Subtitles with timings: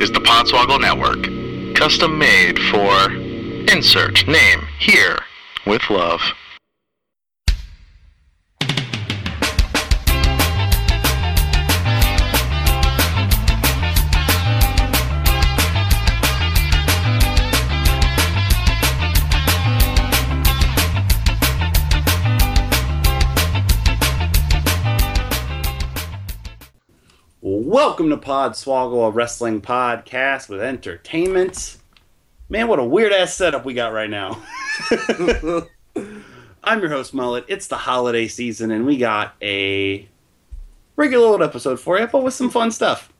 [0.00, 3.12] is the Podswoggle Network, custom made for
[3.72, 5.18] insert name here
[5.66, 6.20] with love.
[27.68, 31.76] Welcome to Pod Swoggle, a wrestling podcast with entertainment.
[32.48, 34.42] Man, what a weird ass setup we got right now.
[36.64, 37.44] I'm your host, Mullet.
[37.46, 40.08] It's the holiday season, and we got a
[40.96, 43.12] regular old episode for you, but with some fun stuff.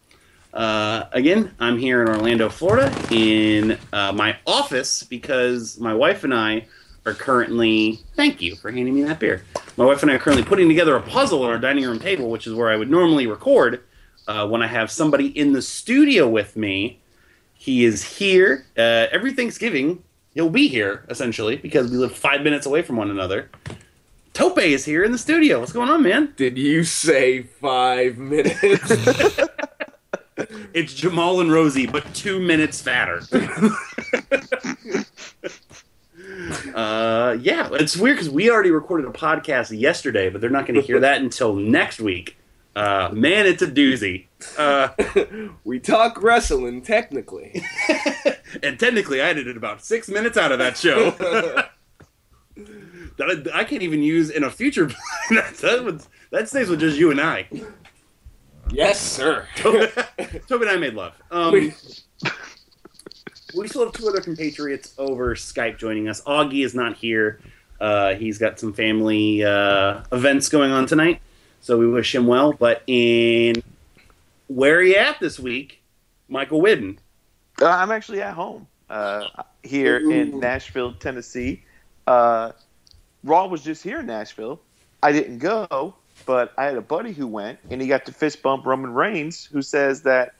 [0.54, 6.32] Uh, again, I'm here in Orlando, Florida, in uh, my office because my wife and
[6.32, 6.64] I
[7.04, 8.00] are currently.
[8.16, 9.44] Thank you for handing me that beer.
[9.76, 12.30] My wife and I are currently putting together a puzzle on our dining room table,
[12.30, 13.82] which is where I would normally record
[14.28, 17.00] uh, when I have somebody in the studio with me.
[17.54, 20.04] He is here uh, every Thanksgiving.
[20.34, 23.50] He'll be here essentially because we live five minutes away from one another.
[24.32, 25.58] Tope is here in the studio.
[25.58, 26.34] What's going on, man?
[26.36, 29.38] Did you say five minutes?
[30.72, 33.20] It's Jamal and Rosie, but two minutes fatter.
[36.74, 40.80] uh, yeah, it's weird because we already recorded a podcast yesterday, but they're not going
[40.80, 42.36] to hear that until next week.
[42.76, 44.26] Uh, man, it's a doozy.
[44.56, 44.90] Uh,
[45.64, 47.60] we talk wrestling, technically.
[48.62, 51.10] and technically, I edited about six minutes out of that show.
[51.16, 51.70] that
[53.54, 54.86] I, I can't even use in a future.
[55.30, 57.48] that, that, would, that stays with just you and I.
[58.70, 59.46] Yes, sir.
[59.56, 59.88] Toby
[60.50, 61.14] and I made love.
[61.30, 61.74] Um, We-
[63.56, 66.20] we still have two other compatriots over Skype joining us.
[66.24, 67.40] Augie is not here.
[67.80, 71.22] Uh, he's got some family uh, events going on tonight,
[71.60, 72.52] so we wish him well.
[72.52, 73.62] But in
[74.48, 75.80] where are you at this week,
[76.28, 76.98] Michael Whidden?
[77.60, 79.28] Uh, I'm actually at home uh,
[79.62, 81.62] here in Nashville, Tennessee.
[82.06, 82.52] Uh,
[83.24, 84.60] Raw was just here in Nashville.
[85.02, 85.94] I didn't go,
[86.26, 89.44] but I had a buddy who went, and he got to fist bump Roman Reigns,
[89.44, 90.34] who says that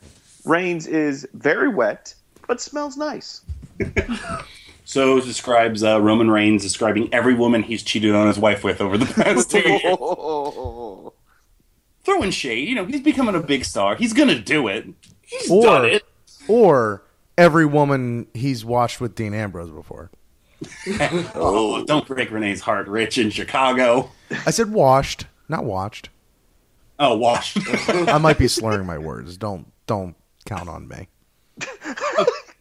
[0.44, 2.14] Reigns is very wet
[2.48, 3.42] but smells nice.
[4.88, 8.96] So describes uh, Roman Reigns describing every woman he's cheated on his wife with over
[8.96, 9.82] the past two years.
[12.04, 13.96] Throwing shade, you know, he's becoming a big star.
[13.96, 14.86] He's gonna do it.
[15.20, 16.04] He's Or- done it.
[16.48, 17.02] or
[17.36, 20.10] every woman he's watched with Dean Ambrose before.
[21.34, 24.10] Oh, don't break Renee's heart, Rich in Chicago.
[24.46, 26.08] I said washed, not watched.
[26.98, 27.58] Oh, washed.
[27.88, 29.36] I might be slurring my words.
[29.36, 30.16] Don't don't
[30.46, 31.08] count on me.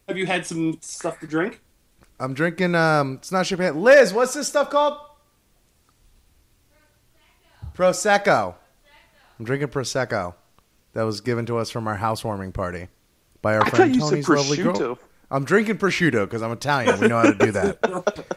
[0.06, 1.62] Have you had some stuff to drink?
[2.20, 2.74] I'm drinking.
[2.74, 3.82] Um, it's not champagne.
[3.82, 4.98] Liz, what's this stuff called?
[7.74, 8.54] Prosecco.
[9.38, 10.34] I'm drinking prosecco.
[10.94, 12.88] That was given to us from our housewarming party
[13.40, 14.98] by our I friend thought you Tony's lovely girl.
[15.30, 16.98] I'm drinking prosciutto because I'm Italian.
[16.98, 18.24] We know how to do that.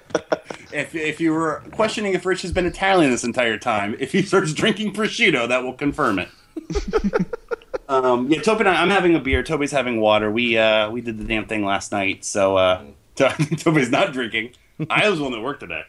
[0.73, 4.21] If, if you were questioning if Rich has been Italian this entire time, if he
[4.21, 6.29] starts drinking prosciutto, that will confirm it.
[7.89, 9.43] um, yeah, Toby and I, I'm having a beer.
[9.43, 10.31] Toby's having water.
[10.31, 12.83] We uh, we did the damn thing last night, so uh,
[13.29, 14.51] Toby's not drinking.
[14.89, 15.83] I was the one that worked today.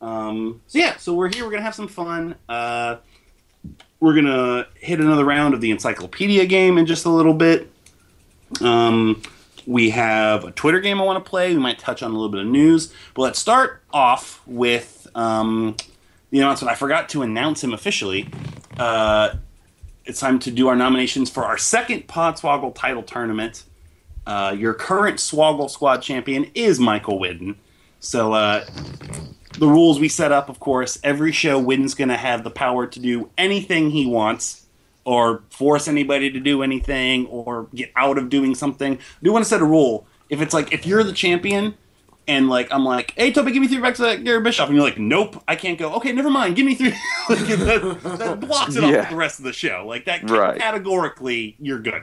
[0.00, 1.44] Um, so yeah, so we're here.
[1.44, 2.34] We're gonna have some fun.
[2.48, 2.96] Uh,
[4.00, 7.70] we're gonna hit another round of the encyclopedia game in just a little bit.
[8.60, 9.22] Um,
[9.66, 11.54] we have a Twitter game I want to play.
[11.54, 12.92] We might touch on a little bit of news.
[13.14, 15.76] But let's start off with um,
[16.30, 16.70] the announcement.
[16.70, 18.28] I forgot to announce him officially.
[18.78, 19.36] Uh,
[20.04, 23.64] it's time to do our nominations for our second Podswoggle title tournament.
[24.26, 27.56] Uh, your current Swoggle Squad champion is Michael Whidden.
[28.00, 28.64] So uh,
[29.58, 32.86] the rules we set up, of course, every show Whidden's going to have the power
[32.86, 34.66] to do anything he wants
[35.04, 38.94] or force anybody to do anything or get out of doing something.
[38.96, 40.06] I do want to set a rule.
[40.30, 41.74] If it's like if you're the champion
[42.26, 44.84] and like I'm like, hey Toby, give me three bucks at Gary Bischoff, and you're
[44.84, 45.92] like, nope, I can't go.
[45.96, 46.88] Okay, never mind, give me three.
[47.28, 49.10] like, that, that blocks it off Yeah.
[49.10, 49.84] the rest of the show.
[49.86, 50.58] Like that Right.
[50.58, 52.02] categorically, you're good.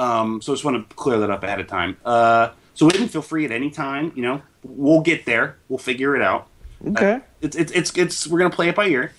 [0.00, 1.96] Um, so I just want to clear that up ahead of time.
[2.04, 4.12] Uh, so Whidden, feel free at any time.
[4.16, 5.56] You know, we'll get there.
[5.68, 6.46] We'll figure it out
[6.86, 7.20] Okay.
[7.42, 9.12] it's it's it's, it's we're gonna play it by ear.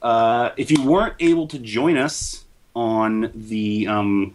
[0.00, 2.44] Uh, if you weren't able to join us
[2.76, 4.34] on the um,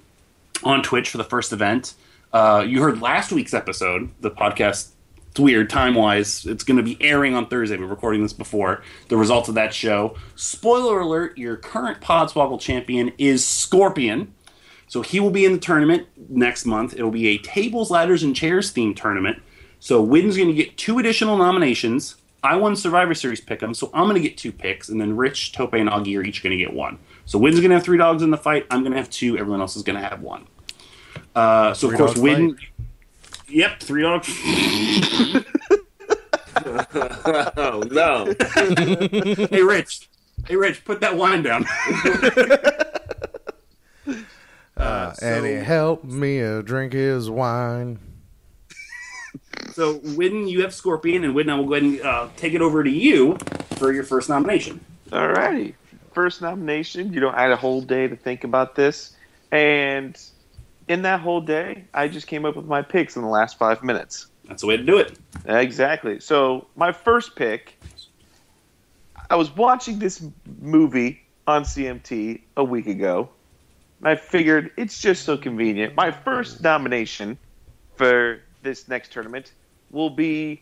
[0.63, 1.93] on Twitch for the first event,
[2.33, 4.09] uh, you heard last week's episode.
[4.21, 4.89] The podcast.
[5.31, 6.45] It's weird time wise.
[6.45, 7.75] It's going to be airing on Thursday.
[7.75, 10.15] We're recording this before the results of that show.
[10.35, 14.31] Spoiler alert: Your current Podswoggle champion is Scorpion.
[14.87, 16.93] So he will be in the tournament next month.
[16.93, 19.41] It will be a tables, ladders, and chairs themed tournament.
[19.79, 22.15] So Wynn's going to get two additional nominations.
[22.43, 25.53] I won Survivor Series pick'em, so I'm going to get two picks, and then Rich,
[25.53, 26.99] Tope, and Augie are each going to get one.
[27.25, 28.65] So Wynn's going to have three dogs in the fight.
[28.69, 29.37] I'm going to have two.
[29.37, 30.45] Everyone else is going to have one.
[31.33, 32.57] Uh, so Three of course, dogs Win.
[33.47, 34.29] Yep, three dogs.
[36.65, 38.33] Oh no!
[39.49, 40.07] hey, Rich.
[40.47, 41.65] Hey, Rich, put that wine down.
[44.77, 47.99] Uh, so- and he helped me uh, drink his wine.
[49.73, 52.61] so, Win, you have Scorpion, and Win, I will go ahead and uh, take it
[52.61, 53.37] over to you
[53.75, 54.83] for your first nomination.
[55.11, 55.75] All righty.
[56.13, 57.13] First nomination.
[57.13, 59.15] You know, I had a whole day to think about this.
[59.51, 60.19] And
[60.87, 63.83] in that whole day, I just came up with my picks in the last five
[63.83, 64.27] minutes.
[64.47, 65.17] That's the way to do it.
[65.45, 66.19] Exactly.
[66.19, 67.77] So, my first pick
[69.29, 70.23] I was watching this
[70.61, 73.29] movie on CMT a week ago.
[74.03, 75.95] And I figured it's just so convenient.
[75.95, 77.37] My first nomination
[77.95, 79.53] for this next tournament
[79.91, 80.61] will be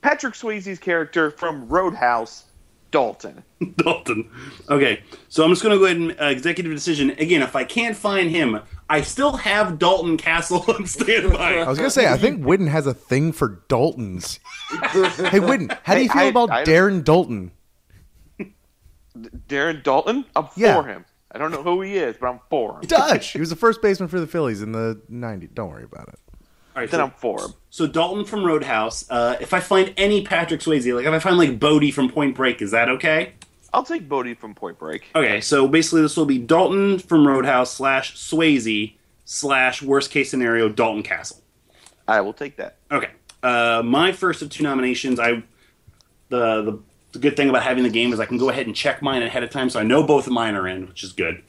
[0.00, 2.44] Patrick Swayze's character from Roadhouse,
[2.92, 3.42] Dalton.
[3.78, 4.30] Dalton.
[4.70, 7.10] Okay, so I'm just going to go ahead and uh, executive decision.
[7.10, 11.54] Again, if I can't find him, I still have Dalton Castle on standby.
[11.58, 14.38] I was gonna say, I think Whitten has a thing for Daltons.
[14.70, 17.50] hey, Whitten, how do you Hey, feel I- about I- Darren Daulton?
[19.48, 20.24] Darren Daulton?
[20.36, 21.04] I'm for him.
[21.30, 22.80] I don't know who he is, but I'm for him.
[22.86, 23.32] Dutch.
[23.32, 25.54] He was the first baseman for the Phillies in the '90s.
[25.54, 26.18] Don't worry about it.
[26.74, 27.54] All right, Then so, I'm for him.
[27.70, 29.10] so Dalton from Roadhouse.
[29.10, 32.36] Uh, if I find any Patrick Swayze, like if I find like Bodhi from Point
[32.36, 33.32] Break, is that okay?
[33.74, 35.06] I'll take Bodhi from Point Break.
[35.14, 40.68] Okay, so basically this will be Dalton from Roadhouse slash Swayze slash worst case scenario
[40.68, 41.42] Dalton Castle.
[42.06, 42.76] I will take that.
[42.90, 43.10] Okay.
[43.42, 45.42] Uh, my first of two nominations, I
[46.30, 46.78] the, the
[47.18, 49.22] the good thing about having the game is I can go ahead and check mine
[49.22, 51.42] ahead of time, so I know both of mine are in, which is good.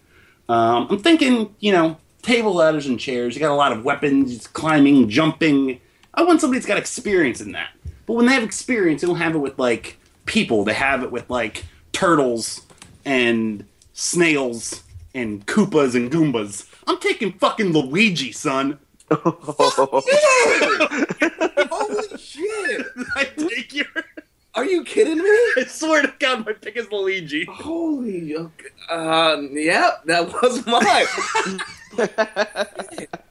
[0.48, 3.36] Um, I'm thinking, you know, table ladders and chairs.
[3.36, 5.80] You got a lot of weapons, climbing, jumping.
[6.14, 7.70] I want somebody that's got experience in that.
[8.08, 10.64] But when they have experience, they don't have it with like people.
[10.64, 12.62] They have it with like turtles
[13.06, 13.64] and
[13.94, 14.84] snails
[15.14, 16.68] and Koopas and Goombas.
[16.88, 18.80] I'm taking fucking Luigi, son.
[19.12, 20.02] Holy
[22.18, 22.86] shit!
[23.16, 23.86] I take your.
[24.56, 25.24] Are you kidding me?
[25.58, 27.46] I swear to God, my pick is Luigi.
[27.46, 28.66] Holy, okay.
[28.90, 30.66] um, yep, that was
[31.98, 32.08] mine.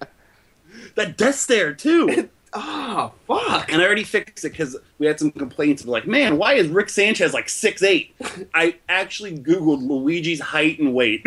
[0.94, 2.28] That Death Stare too.
[2.52, 3.72] Ah, fuck.
[3.72, 6.66] and I already fixed it because we had some complaints of like, man, why is
[6.66, 8.16] Rick Sanchez like six eight?
[8.52, 11.24] I actually googled Luigi's height and weight,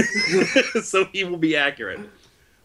[0.84, 2.02] so he will be accurate.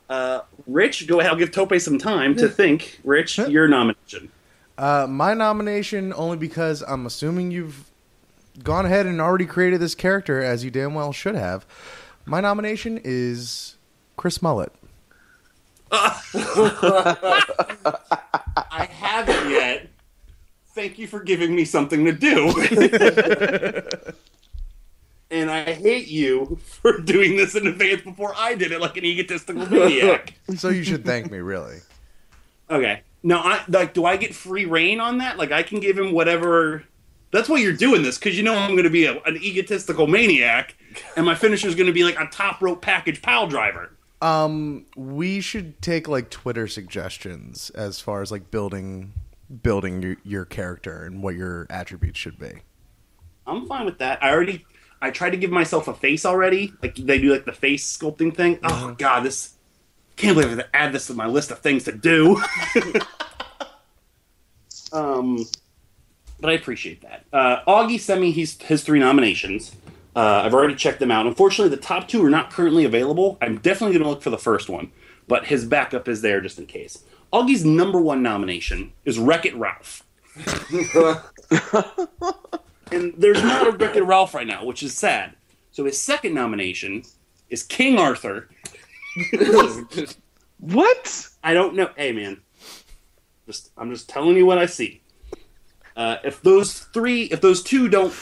[0.09, 1.31] Uh, Rich, go ahead.
[1.31, 2.99] I'll give Tope some time to think.
[3.05, 4.33] Rich, your nomination.
[4.79, 7.91] Uh, my nomination only because I'm assuming you've
[8.63, 11.67] gone ahead and already created this character as you damn well should have.
[12.25, 13.77] My nomination is
[14.17, 14.73] Chris Mullet.
[15.93, 16.49] I
[18.91, 19.89] haven't yet.
[20.75, 22.49] Thank you for giving me something to do.
[25.31, 29.05] and I hate you for doing this in advance before I did it like an
[29.05, 30.35] egotistical maniac.
[30.57, 31.79] So you should thank me, really.
[32.69, 33.03] Okay.
[33.27, 35.37] Now, I like, do I get free reign on that?
[35.37, 36.85] Like, I can give him whatever.
[37.33, 40.07] That's why you're doing this because you know I'm going to be a, an egotistical
[40.07, 40.77] maniac,
[41.17, 43.91] and my finisher is going to be like a top rope package pile driver.
[44.23, 49.13] Um, we should take like Twitter suggestions as far as like building
[49.61, 52.63] building your, your character and what your attributes should be.
[53.45, 54.23] I'm fine with that.
[54.23, 54.65] I already,
[55.03, 56.75] I tried to give myself a face already.
[56.81, 58.61] Like they do like the face sculpting thing.
[58.63, 59.56] Oh God, this
[60.17, 62.43] can't believe I have to add this to my list of things to do.
[64.93, 65.45] um,
[66.41, 67.25] but I appreciate that.
[67.33, 69.77] Uh, Augie sent me his, his three nominations.
[70.15, 71.27] Uh, I've already checked them out.
[71.27, 73.37] Unfortunately, the top two are not currently available.
[73.43, 74.91] I'm definitely going to look for the first one,
[75.29, 77.05] but his backup is there just in case.
[77.33, 80.03] Augie's number one nomination is Wreck It Ralph.
[82.91, 85.35] and there's not a Wreck It Ralph right now, which is sad.
[85.71, 87.03] So his second nomination
[87.51, 88.49] is King Arthur.
[90.59, 91.29] What?
[91.45, 91.91] I don't know.
[91.97, 92.41] Hey, man,
[93.47, 95.03] just I'm just telling you what I see.
[95.95, 98.15] Uh, if those three, if those two don't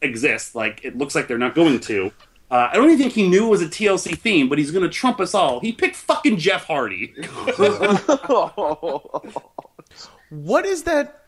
[0.00, 2.12] exist, like it looks like they're not going to,
[2.50, 4.84] uh, I don't even think he knew it was a TLC theme, but he's going
[4.84, 5.60] to trump us all.
[5.60, 7.14] He picked fucking Jeff Hardy.
[10.30, 11.22] What is that?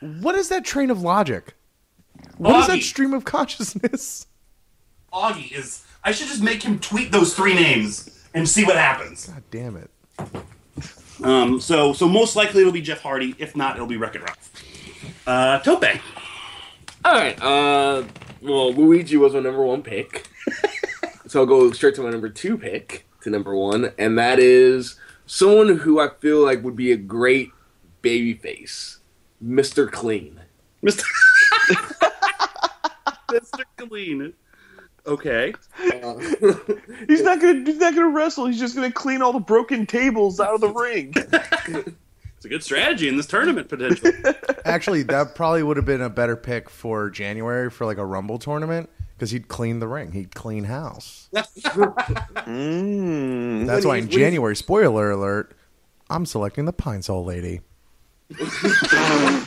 [0.00, 1.54] What is that train of logic?
[2.38, 4.26] What is that stream of consciousness?
[5.12, 5.84] Augie is.
[6.04, 9.26] I should just make him tweet those three names and see what happens.
[9.28, 9.90] God damn it!
[11.22, 13.34] Um, so, so most likely it'll be Jeff Hardy.
[13.38, 15.22] If not, it'll be Wreck-It Ralph.
[15.26, 15.84] Uh, Tope.
[17.04, 17.40] All right.
[17.40, 18.04] Uh,
[18.40, 20.28] well, Luigi was my number one pick,
[21.26, 24.96] so I'll go straight to my number two pick to number one, and that is
[25.26, 27.50] someone who I feel like would be a great
[28.02, 28.98] baby face,
[29.44, 29.90] Mr.
[29.90, 30.40] Clean.
[30.82, 31.04] Mr.
[33.30, 33.64] Mr.
[33.76, 34.34] Clean.
[35.06, 35.54] Okay.
[36.02, 36.18] Uh,
[37.08, 37.64] He's not gonna.
[37.64, 38.46] He's not gonna wrestle.
[38.46, 41.14] He's just gonna clean all the broken tables out of the ring.
[42.36, 44.10] It's a good strategy in this tournament potentially.
[44.64, 48.40] Actually, that probably would have been a better pick for January for like a Rumble
[48.40, 50.10] tournament because he'd clean the ring.
[50.10, 51.28] He'd clean house.
[51.32, 53.66] mm.
[53.66, 55.56] That's When why in when he- January, spoiler alert,
[56.10, 57.60] I'm selecting the Pine Sol lady.
[58.30, 59.44] No,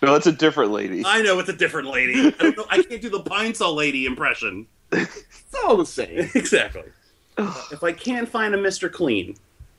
[0.16, 1.02] it's a different lady.
[1.04, 2.28] I know it's a different lady.
[2.28, 4.66] I, don't know, I can't do the Pine Sol lady impression.
[4.92, 6.18] it's all the same.
[6.34, 6.84] exactly.
[7.38, 8.90] if I can't find a Mr.
[8.90, 9.36] Clean,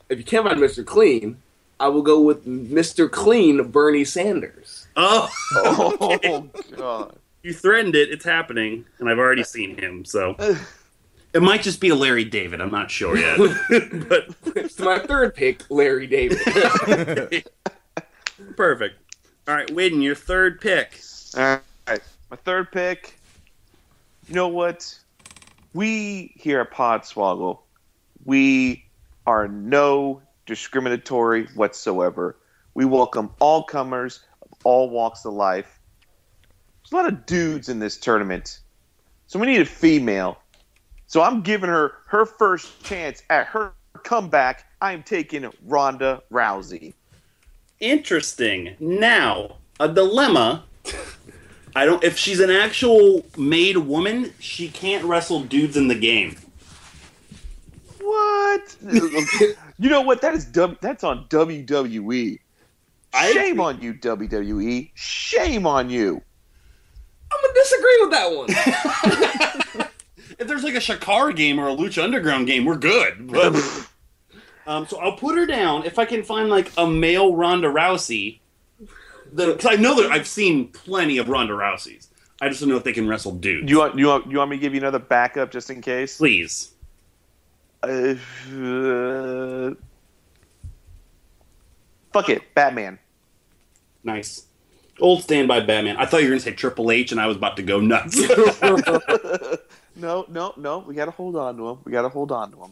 [0.09, 0.85] If you can't find Mr.
[0.85, 1.37] Clean,
[1.79, 3.09] I will go with Mr.
[3.09, 4.87] Clean Bernie Sanders.
[4.95, 7.15] oh, Oh god.
[7.43, 8.09] you threatened it.
[8.11, 10.05] It's happening, and I've already seen him.
[10.05, 10.35] So
[11.33, 12.61] it might just be a Larry David.
[12.61, 13.37] I'm not sure yet.
[14.07, 16.39] but It's my third pick, Larry David.
[18.55, 18.97] perfect.
[19.51, 20.97] All right, Wade, your third pick.
[21.35, 23.19] All right, my third pick.
[24.29, 24.97] You know what?
[25.73, 27.59] We here at Podswoggle,
[28.23, 28.85] we
[29.27, 32.37] are no discriminatory whatsoever.
[32.75, 35.81] We welcome all comers of all walks of life.
[36.83, 38.61] There's a lot of dudes in this tournament,
[39.27, 40.37] so we need a female.
[41.07, 43.73] So I'm giving her her first chance at her
[44.05, 44.63] comeback.
[44.81, 46.93] I'm taking Ronda Rousey.
[47.81, 48.75] Interesting.
[48.79, 50.63] Now, a dilemma.
[51.75, 52.03] I don't.
[52.03, 56.37] If she's an actual made woman, she can't wrestle dudes in the game.
[57.99, 58.75] What?
[59.77, 60.21] you know what?
[60.21, 62.39] That is w- that's on WWE.
[63.13, 64.91] I- Shame on you, WWE.
[64.93, 66.21] Shame on you.
[67.33, 69.87] I'm gonna disagree with that one.
[70.39, 73.27] If there's like a Shakar game or a Lucha Underground game, we're good.
[73.31, 73.53] But,
[74.67, 78.39] um, so I'll put her down if I can find like a male Ronda Rousey.
[79.33, 82.07] Because I know that I've seen plenty of Ronda Rouseys.
[82.41, 83.69] I just don't know if they can wrestle dudes.
[83.69, 86.17] You want you want you want me to give you another backup just in case?
[86.17, 86.71] Please.
[87.83, 88.15] Uh,
[88.53, 89.73] uh,
[92.11, 92.99] fuck it, Batman.
[94.03, 94.45] Nice.
[94.99, 95.97] Old standby Batman.
[95.97, 97.79] I thought you were going to say Triple H, and I was about to go
[97.79, 98.19] nuts.
[99.95, 100.79] No, no, no.
[100.79, 101.77] We got to hold on to him.
[101.83, 102.71] We got to hold on to him.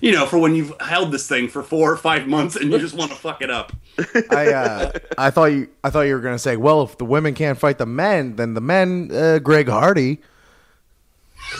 [0.00, 2.78] You know, for when you've held this thing for four or five months and you
[2.78, 3.72] just want to fuck it up.
[4.30, 7.34] I uh, I thought you I thought you were gonna say, well, if the women
[7.34, 10.20] can't fight the men, then the men, uh, Greg Hardy.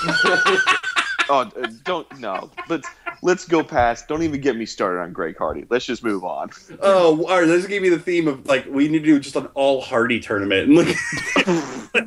[1.28, 2.50] Oh, uh, don't no.
[2.68, 2.86] Let's
[3.22, 4.06] let's go past.
[4.06, 5.64] Don't even get me started on Greg Hardy.
[5.70, 6.50] Let's just move on.
[6.80, 7.46] Oh, all right.
[7.46, 10.20] This gave me the theme of like we need to do just an all Hardy
[10.20, 10.74] tournament in
[11.94, 12.06] like,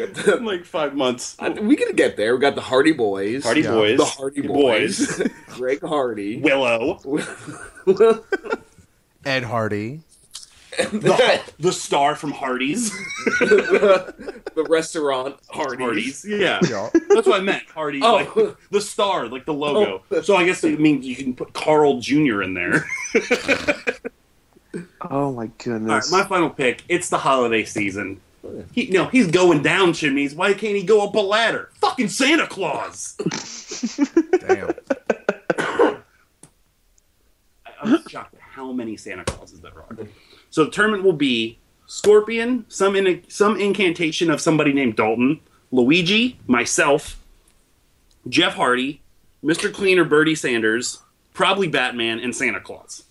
[0.00, 1.36] in like five months.
[1.38, 2.34] I- we can get there.
[2.34, 3.44] We got the Hardy Boys.
[3.44, 3.70] Hardy Yeah.
[3.72, 5.28] Boys, The Hardy Boys, Boys.
[5.48, 6.40] Greg Hardy.
[6.40, 7.00] Willow,
[9.24, 10.00] Ed Hardy.
[10.78, 12.90] the, the star from Hardee's.
[13.40, 15.78] the restaurant Hardee's.
[15.80, 16.60] Hardee's, yeah.
[16.68, 16.90] Yeah.
[17.08, 17.62] That's what I meant.
[17.70, 18.16] Hardee's, Oh.
[18.16, 20.02] like the star, like the logo.
[20.10, 22.42] Oh, so I guess it means you can put Carl Jr.
[22.42, 22.86] in there.
[23.14, 26.12] Oh my All right, goodness.
[26.12, 26.82] my final pick.
[26.88, 28.20] It's the holiday season.
[28.72, 30.34] He, no, he's going down chimneys.
[30.34, 31.70] Why can't he go up a ladder?
[31.80, 33.16] Fucking Santa Claus.
[34.40, 34.74] Damn.
[35.58, 35.96] I-
[37.82, 39.96] I'm shocked at how many Santa Clauses there are.
[40.50, 46.38] So the tournament will be Scorpion, some in, some incantation of somebody named Dalton, Luigi,
[46.46, 47.20] myself,
[48.28, 49.02] Jeff Hardy,
[49.44, 49.72] Mr.
[49.72, 51.00] Cleaner Bernie Sanders,
[51.34, 53.04] probably Batman, and Santa Claus.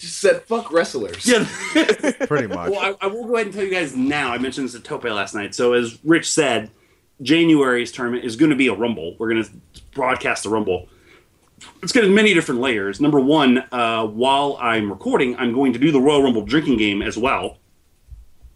[0.00, 1.26] We just said fuck wrestlers.
[1.26, 1.46] Yeah.
[2.26, 2.70] Pretty much.
[2.70, 4.32] Well, I, I will go ahead and tell you guys now.
[4.32, 5.54] I mentioned this at Tope last night.
[5.54, 6.70] So, as Rich said,
[7.20, 9.14] January's tournament is going to be a Rumble.
[9.18, 9.50] We're going to
[9.92, 10.88] broadcast the Rumble.
[11.82, 12.98] It's got many different layers.
[12.98, 17.02] Number one, uh, while I'm recording, I'm going to do the Royal Rumble drinking game
[17.02, 17.58] as well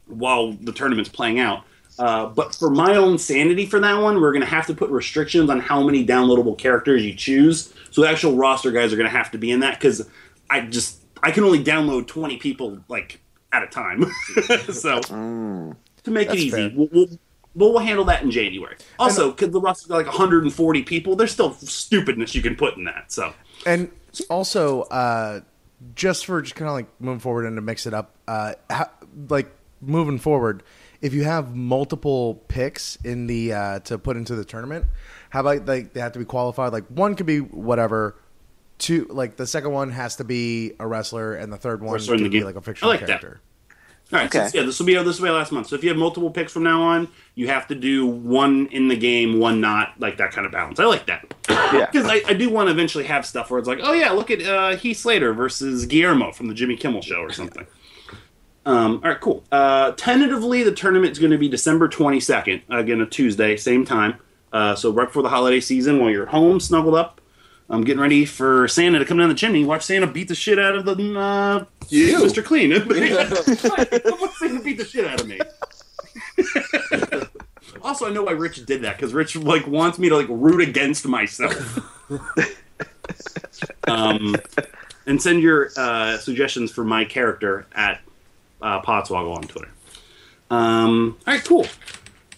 [0.06, 1.64] while the tournament's playing out.
[1.98, 4.88] Uh, but for my own sanity for that one, we're going to have to put
[4.88, 7.74] restrictions on how many downloadable characters you choose.
[7.90, 10.08] So the actual roster guys are going to have to be in that because
[10.48, 13.20] I just I can only download 20 people like
[13.52, 14.02] at a time.
[14.72, 15.74] so Mm.
[16.04, 17.06] to make it easy, we'll, we'll,
[17.54, 18.76] we'll handle that in January.
[18.98, 22.84] Also, because the roster's got like 140 people, there's still stupidness you can put in
[22.84, 23.10] that.
[23.10, 23.32] So
[23.66, 23.90] And
[24.28, 25.40] also, uh,
[25.94, 28.90] just for just kind of like moving forward and to mix it up, uh, ha-
[29.28, 29.50] like
[29.80, 30.62] moving forward,
[31.00, 34.86] if you have multiple picks in the uh, to put into the tournament,
[35.30, 36.72] how about like they have to be qualified?
[36.72, 38.16] Like one could be whatever.
[38.78, 42.14] Two, like the second one has to be a wrestler, and the third one Wrestler
[42.16, 42.46] in could be game.
[42.46, 43.20] like a fictional I like that.
[43.20, 43.40] character.
[44.12, 44.48] All right, Okay.
[44.48, 45.68] so yeah, this will be this will be last month.
[45.68, 48.88] So if you have multiple picks from now on, you have to do one in
[48.88, 50.78] the game, one not, like that kind of balance.
[50.78, 51.86] I like that Yeah.
[51.90, 54.30] because I, I do want to eventually have stuff where it's like, oh yeah, look
[54.30, 57.66] at uh, Heath Slater versus Guillermo from the Jimmy Kimmel Show or something.
[58.66, 59.44] Um, all right, cool.
[59.52, 64.14] Uh, tentatively, the tournament is going to be December 22nd, again, a Tuesday, same time.
[64.54, 67.20] Uh, so right before the holiday season, while you're home, snuggled up,
[67.70, 69.64] I'm getting ready for Santa to come down the chimney.
[69.64, 72.18] Watch Santa beat the shit out of the uh, You.
[72.18, 72.44] Mr.
[72.44, 72.70] Clean.
[74.20, 75.40] Watch Santa beat the shit out of me.
[77.82, 80.60] also, I know why Rich did that because Rich like wants me to like root
[80.60, 81.80] against myself.
[83.88, 84.36] um,
[85.06, 88.00] and send your uh, suggestions for my character at
[88.60, 89.70] uh, Podswoggle on Twitter.
[90.50, 91.66] Um, all right, cool.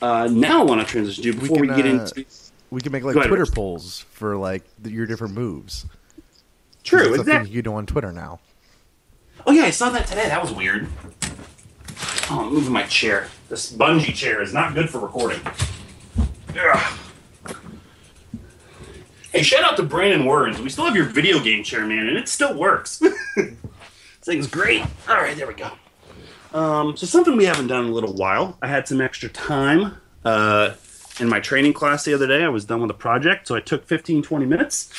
[0.00, 2.24] Uh, now I want to transition to before we, can, get uh, into
[2.70, 3.52] We can make like ahead, Twitter Rich.
[3.54, 5.86] polls for like the, your different moves.
[6.84, 7.04] true.
[7.04, 7.50] That's a Exactly.
[7.52, 8.40] you do on Twitter now.
[9.46, 10.26] Oh yeah, I saw that today.
[10.28, 10.88] That was weird.
[12.28, 13.28] Oh, I'm moving my chair.
[13.48, 15.40] This bungee chair is not good for recording.
[16.58, 16.98] Ugh.
[19.32, 20.60] Hey, shout out to Brandon Words.
[20.60, 22.98] We still have your video game chair, man, and it still works.
[23.36, 23.52] this
[24.22, 24.82] thing's great.
[25.08, 25.70] All right, there we go.
[26.58, 28.56] Um, so something we haven't done in a little while.
[28.62, 30.70] I had some extra time uh,
[31.20, 32.44] in my training class the other day.
[32.44, 34.92] I was done with a project, so I took 15, 20 minutes.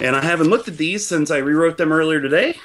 [0.00, 2.58] And I haven't looked at these since I rewrote them earlier today.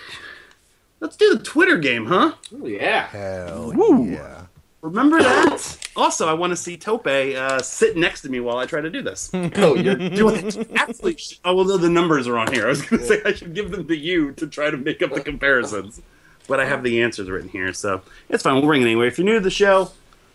[0.99, 2.33] Let's do the Twitter game, huh?
[2.53, 3.07] Oh, yeah.
[3.07, 3.73] Hell
[4.05, 4.45] yeah.
[4.81, 5.77] Remember that?
[5.95, 8.89] Also, I want to see Tope uh, sit next to me while I try to
[8.89, 9.29] do this.
[9.55, 10.71] Oh, you're doing it.
[10.75, 11.15] actually?
[11.17, 12.65] sh- Oh, well, the numbers are on here.
[12.65, 15.01] I was going to say I should give them to you to try to make
[15.01, 16.01] up the comparisons,
[16.47, 18.55] but I have the answers written here, so it's fine.
[18.55, 19.07] We'll bring it anyway.
[19.07, 19.91] If you're new to the show,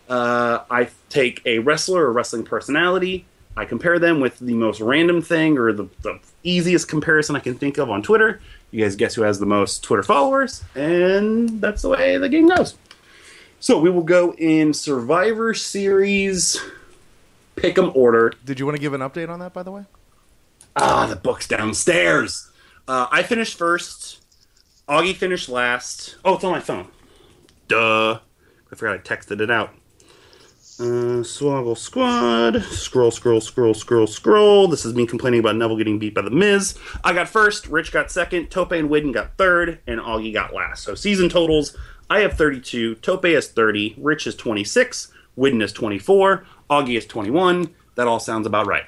[0.09, 3.25] uh, I take a wrestler or wrestling personality.
[3.55, 7.55] I compare them with the most random thing or the, the easiest comparison I can
[7.55, 8.39] think of on Twitter.
[8.71, 12.47] You guys guess who has the most Twitter followers, and that's the way the game
[12.49, 12.75] goes.
[13.59, 16.61] So we will go in Survivor Series
[17.55, 18.33] pick'em order.
[18.45, 19.85] Did you want to give an update on that, by the way?
[20.75, 22.51] Ah, the book's downstairs.
[22.87, 24.21] Uh, I finished first.
[24.87, 26.17] Augie finished last.
[26.23, 26.87] Oh, it's on my phone.
[27.67, 28.19] Duh.
[28.71, 29.73] I forgot I texted it out.
[30.79, 32.61] Uh, Swoggle Squad.
[32.65, 34.67] Scroll, scroll, scroll, scroll, scroll.
[34.67, 36.77] This is me complaining about Neville getting beat by The Miz.
[37.03, 40.83] I got first, Rich got second, Tope and Widden got third, and Augie got last.
[40.83, 41.75] So season totals
[42.11, 47.73] I have 32, Tope has 30, Rich is 26, Widden is 24, Augie is 21.
[47.95, 48.85] That all sounds about right.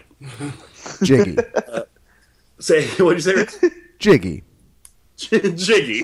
[1.04, 1.38] Jiggy.
[2.60, 3.74] Say, what'd you say, Rich?
[3.98, 4.44] Jiggy.
[5.18, 6.04] Jiggy,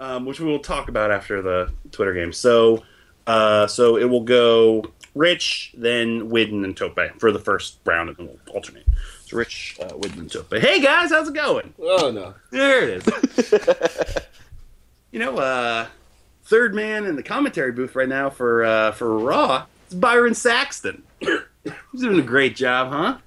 [0.00, 2.32] um, which we will talk about after the Twitter game.
[2.32, 2.82] So,
[3.26, 8.18] uh, so it will go Rich, then Widden, and Tope for the first round, and
[8.18, 8.86] then we'll alternate.
[9.26, 10.52] So Rich, uh, Widden, and Tope.
[10.52, 11.74] Hey guys, how's it going?
[11.78, 12.34] Oh, no.
[12.50, 13.54] There it is.
[15.10, 15.86] you know, uh,
[16.44, 19.66] third man in the commentary booth right now for uh, for Raw.
[19.86, 21.02] It's Byron Saxton.
[21.20, 23.18] He's doing a great job, huh?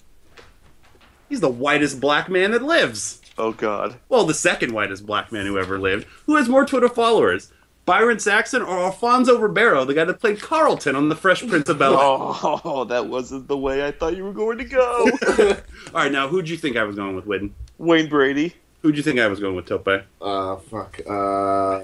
[1.29, 3.21] He's the whitest black man that lives.
[3.37, 3.99] Oh God.
[4.09, 6.05] Well, the second whitest black man who ever lived.
[6.25, 7.51] Who has more Twitter followers?
[7.85, 11.79] Byron Saxton or Alfonso Ribeiro, the guy that played Carlton on The Fresh Prince of
[11.79, 11.99] Bel Air?
[11.99, 15.09] Oh, that wasn't the way I thought you were going to go.
[15.93, 17.51] All right, now who'd you think I was going with, Widden?
[17.77, 18.55] Wayne Brady.
[18.81, 20.05] Who'd you think I was going with, Tope?
[20.21, 20.99] Uh, fuck.
[21.07, 21.81] Uh,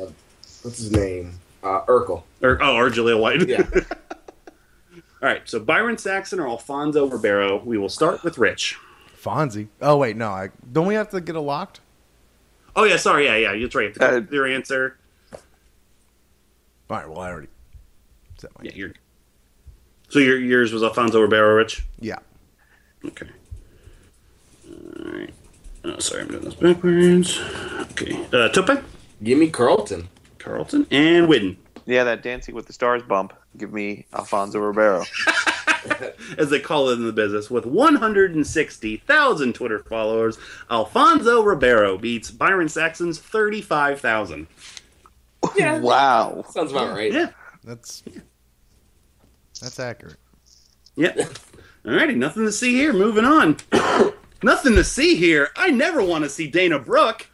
[0.61, 1.33] what's his name?
[1.63, 2.23] Uh, Urkel.
[2.41, 3.47] Or oh, or Jaleel White.
[3.47, 3.67] Yeah.
[5.21, 7.61] All right, so Byron Saxton or Alfonso Ribeiro.
[7.61, 8.77] We will start with Rich.
[9.21, 9.67] Fonzie.
[9.81, 10.29] Oh wait, no.
[10.29, 11.81] I, don't we have to get it locked?
[12.73, 14.01] Oh yeah, sorry, yeah, yeah, that's right.
[14.01, 14.95] Uh, Your answer.
[16.89, 17.07] All right.
[17.09, 17.47] Well, I already.
[18.37, 18.91] Said my Yeah, your.
[20.09, 21.85] So your yours was Alfonso Ribeiro, Rich.
[21.99, 22.17] yeah.
[23.05, 23.27] Okay.
[24.67, 25.33] All right.
[25.85, 27.39] Oh, sorry, I'm doing this backwards.
[27.91, 28.19] Okay.
[28.33, 28.83] Uh, Tope,
[29.23, 30.09] Give me Carlton.
[30.39, 31.57] Carlton, and Widden.
[31.85, 33.33] Yeah, that Dancing with the Stars bump.
[33.57, 35.05] Give me Alfonso Ribeiro.
[36.37, 40.37] as they call it in the business, with 160,000 Twitter followers,
[40.69, 44.47] Alfonso Ribeiro beats Byron Saxton's 35,000.
[45.55, 45.79] Yeah.
[45.79, 46.45] Wow.
[46.49, 47.11] Sounds about right.
[47.11, 47.29] Yeah.
[47.63, 48.03] That's
[49.61, 50.17] that's accurate.
[50.95, 51.17] Yep.
[51.85, 52.91] Alrighty, nothing to see here.
[52.93, 53.57] Moving on.
[54.43, 55.49] nothing to see here.
[55.55, 57.27] I never want to see Dana Brooke.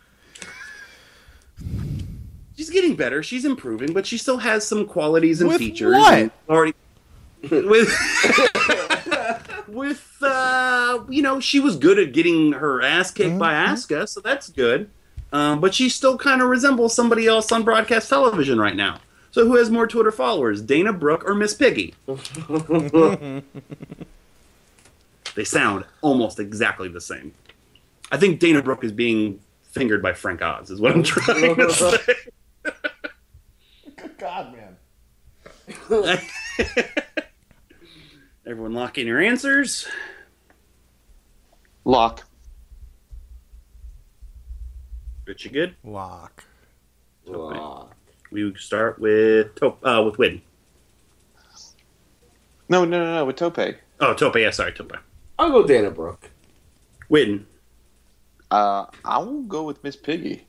[2.56, 3.22] She's getting better.
[3.22, 5.94] She's improving, but she still has some qualities and With features.
[5.96, 6.32] what?
[6.50, 6.74] Already
[7.52, 7.90] with
[9.68, 14.22] with uh, you know, she was good at getting her ass kicked by Asuka, so
[14.22, 14.90] that's good.
[15.32, 19.00] Um, but she still kind of resembles somebody else on broadcast television right now.
[19.32, 21.94] So who has more Twitter followers, Dana Brooke or Miss Piggy?
[25.36, 27.34] they sound almost exactly the same.
[28.12, 31.70] I think Dana Brooke is being fingered by Frank Oz, is what I'm trying to
[31.74, 31.98] say.
[33.98, 34.78] Good God, man.
[38.48, 39.88] Everyone lock in your answers.
[41.84, 42.25] Lock.
[45.26, 45.76] Rich, you good?
[45.84, 46.44] Lock.
[47.28, 47.88] Aw.
[48.32, 50.42] We would start with Top, uh, with Win.
[52.70, 53.26] No, no, no, no.
[53.26, 53.76] With Tope.
[54.00, 54.36] Oh, Tope.
[54.36, 54.94] Yeah, sorry, Tope.
[55.38, 56.30] I'll go Dana Brooke.
[57.10, 57.46] Win.
[58.52, 60.46] Uh, I will go with Miss Piggy.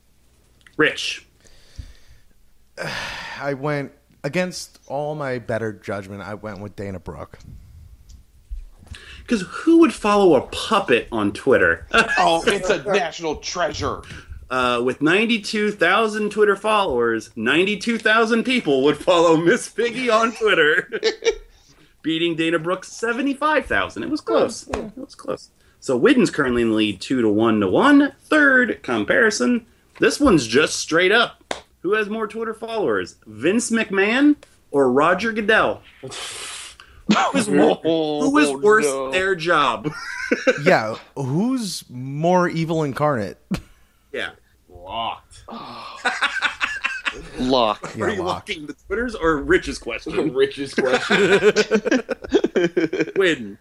[0.77, 1.25] Rich.
[3.39, 3.91] I went
[4.23, 6.21] against all my better judgment.
[6.21, 7.39] I went with Dana Brooke.
[9.19, 11.87] Because who would follow a puppet on Twitter?
[12.19, 14.01] Oh, it's a national treasure.
[14.49, 20.89] Uh, with 92,000 Twitter followers, 92,000 people would follow Miss Piggy on Twitter,
[22.01, 24.03] beating Dana Brooke's 75,000.
[24.03, 24.67] It was close.
[24.69, 25.49] It was close.
[25.79, 28.13] So Widden's currently in the lead 2 to 1 to 1.
[28.23, 29.65] Third comparison.
[29.99, 31.43] This one's just straight up.
[31.81, 34.35] Who has more Twitter followers, Vince McMahon
[34.71, 35.81] or Roger Goodell?
[36.01, 36.07] Who
[37.37, 39.11] is, more, who is Oh, worse no.
[39.11, 39.91] their job?
[40.63, 43.37] yeah, who's more evil incarnate?
[44.17, 44.29] Yeah.
[44.69, 45.43] Locked.
[47.39, 47.93] Lock.
[47.95, 48.27] Yeah, Are you lock.
[48.49, 50.33] locking the Twitters or Rich's question?
[50.35, 51.39] Richest question.
[53.15, 53.57] Win.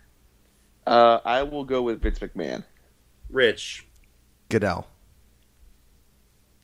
[0.86, 2.64] Uh, I will go with Vince McMahon.
[3.30, 3.86] Rich.
[4.50, 4.86] Goodell.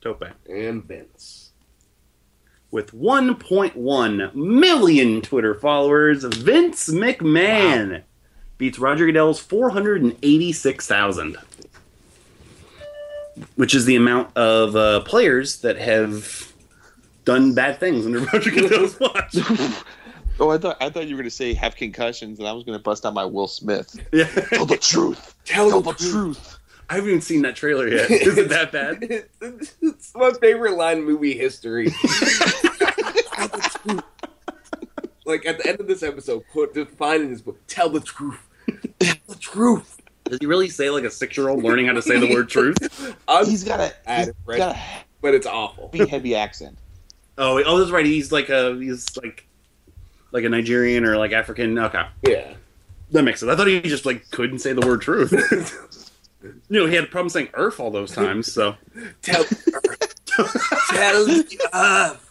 [0.01, 0.23] Tope.
[0.49, 1.51] and Vince.
[2.69, 8.03] With 1.1 million Twitter followers, Vince McMahon
[8.57, 11.37] beats Roger Goodell's 486,000.
[13.55, 16.53] Which is the amount of uh, players that have
[17.25, 19.35] done bad things under Roger Goodell's watch.
[20.39, 22.63] Oh, I thought I thought you were going to say have concussions, and I was
[22.63, 23.95] going to bust out my Will Smith.
[24.11, 24.25] yeah.
[24.25, 25.35] Tell the truth.
[25.45, 26.57] Tell Tell the the truth.
[26.89, 28.09] I haven't even seen that trailer yet.
[28.09, 28.97] Is it that bad?
[29.39, 31.85] it's my favorite line in movie history.
[35.25, 38.39] like at the end of this episode, put define in his book, tell the truth.
[38.99, 40.01] Tell the truth.
[40.25, 42.49] Does he really say like a six year old learning how to say the word
[42.49, 42.77] truth?
[43.27, 44.57] I'm, He's got a he's it, right?
[44.57, 44.79] got a
[45.21, 45.89] but it's awful.
[45.93, 46.77] heavy, heavy accent.
[47.35, 48.05] Oh, oh, that's right.
[48.05, 49.47] He's like a he's like
[50.31, 51.79] like a Nigerian or like African.
[51.79, 52.53] Okay, Yeah.
[53.09, 53.51] that makes sense.
[53.51, 55.31] I thought he just like couldn't say the word truth.
[56.43, 58.51] you know, he had a problem saying "earth" all those times.
[58.53, 58.75] So
[59.23, 62.29] Tell tell the earth.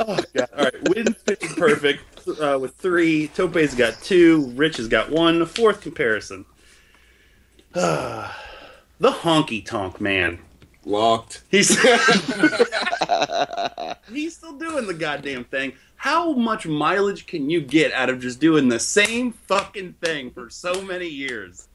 [0.00, 0.48] oh god!
[0.56, 1.48] All right, wins pitching
[2.28, 3.28] perfect uh, with three.
[3.28, 4.46] Tope's got two.
[4.54, 5.44] Rich has got one.
[5.46, 6.44] Fourth comparison.
[7.72, 8.30] the
[9.00, 10.38] honky tonk man.
[10.84, 11.42] Locked.
[11.50, 11.68] He's
[14.12, 15.74] he's still doing the goddamn thing.
[15.96, 20.48] How much mileage can you get out of just doing the same fucking thing for
[20.48, 21.66] so many years?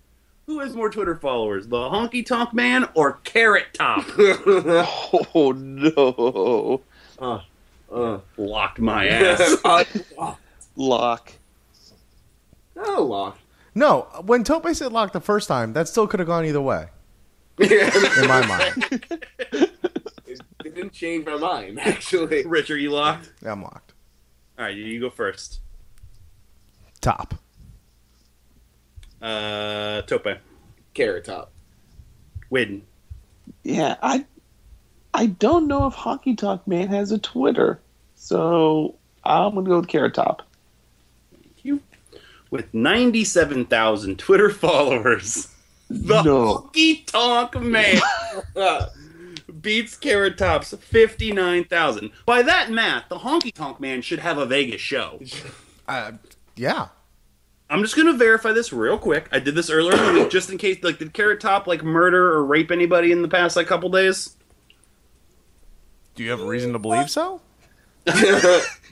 [0.45, 4.05] Who has more Twitter followers, the honky tonk man or Carrot Top?
[5.35, 6.81] Oh no,
[7.19, 9.57] uh, Locked my ass.
[9.63, 10.35] uh,
[10.75, 11.33] lock.
[12.75, 13.37] oh, lock.
[13.75, 16.87] No, when Tope said lock the first time, that still could have gone either way
[17.59, 19.05] in my mind.
[19.51, 19.71] it,
[20.27, 20.41] it
[20.75, 22.45] didn't change my mind, actually.
[22.45, 23.31] Rich, are you locked?
[23.41, 23.93] Yeah, I'm locked.
[24.57, 25.59] All right, you go first.
[27.01, 27.33] Top.
[29.21, 30.27] Uh, Tope,
[30.93, 31.51] Carrot top.
[32.51, 32.81] Widden,
[33.63, 34.25] Yeah, I
[35.13, 37.79] I don't know if Honky Tonk Man has a Twitter,
[38.15, 40.43] so I'm gonna go with Carrot Top.
[42.53, 45.47] With ninety-seven thousand Twitter followers.
[45.89, 46.69] The No.
[46.73, 47.99] honky tonk man.
[49.61, 52.11] Beats Carrot Top's 59,000.
[52.25, 55.19] By that math, the Honky Tonk Man should have a Vegas show.
[55.87, 56.13] Uh,
[56.55, 56.87] yeah.
[57.69, 59.29] I'm just going to verify this real quick.
[59.31, 61.81] I did this earlier in the week just in case like did Carrot Top like
[61.83, 64.35] murder or rape anybody in the past like couple days?
[66.15, 67.39] Do you have a reason to believe so?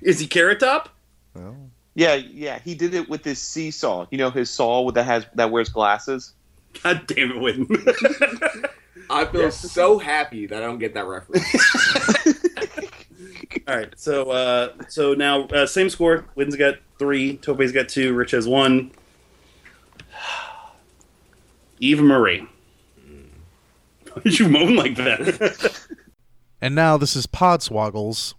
[0.01, 0.89] Is he Carrot Top?
[1.33, 4.05] Well, Yeah, yeah, he did it with his seesaw.
[4.11, 6.33] You know his saw that has that wears glasses.
[6.83, 8.69] God damn it, Witten.
[9.09, 11.45] I feel so happy that I don't get that reference.
[13.67, 16.25] All right, so uh, so now uh, same score.
[16.35, 17.37] Witten's got three.
[17.37, 18.13] Tope's got two.
[18.13, 18.91] Rich has one.
[21.79, 22.47] Eva Marie.
[24.13, 25.87] Why did you moan like that?
[26.61, 28.33] And now this is Podswoggles.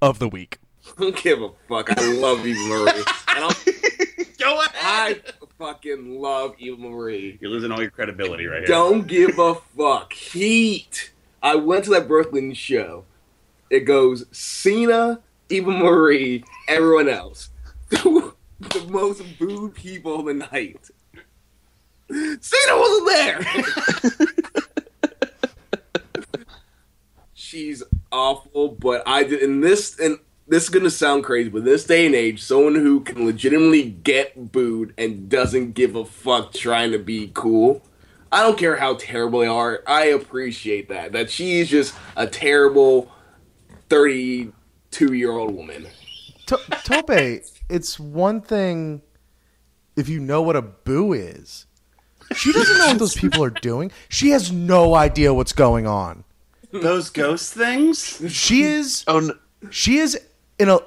[0.00, 0.58] Of the week.
[0.98, 1.98] I don't give a fuck.
[1.98, 3.04] I love Eva Marie.
[3.28, 3.50] And I'll,
[4.38, 5.22] Go ahead.
[5.26, 7.38] I fucking love Eva Marie.
[7.40, 8.66] You're losing all your credibility right here.
[8.66, 10.12] Don't give a fuck.
[10.12, 11.12] Heat.
[11.42, 13.04] I went to that Brooklyn show.
[13.70, 17.50] It goes Cena, Eva Marie, everyone else.
[17.90, 18.32] the
[18.88, 20.90] most booed people of the night.
[22.08, 24.26] Cena wasn't there.
[27.48, 27.82] She's
[28.12, 31.84] awful, but I did in this and this is gonna sound crazy, but in this
[31.84, 36.92] day and age, someone who can legitimately get booed and doesn't give a fuck trying
[36.92, 37.82] to be cool.
[38.30, 39.82] I don't care how terrible they are.
[39.86, 41.12] I appreciate that.
[41.12, 43.10] That she's just a terrible
[43.88, 45.88] thirty-two year old woman.
[46.48, 49.00] To- Tope, it's one thing
[49.96, 51.64] if you know what a boo is.
[52.36, 53.90] She doesn't know what those people are doing.
[54.10, 56.24] She has no idea what's going on.
[56.82, 58.22] Those ghost things?
[58.32, 59.34] She is Oh, no.
[59.70, 60.18] she is
[60.58, 60.78] in a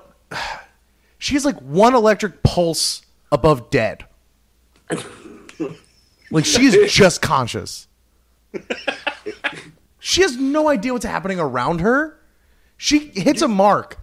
[1.17, 3.01] she is like one electric pulse
[3.31, 4.05] above dead.
[6.31, 7.87] Like she is just conscious.
[9.99, 12.17] She has no idea what's happening around her.
[12.77, 13.97] She hits a mark.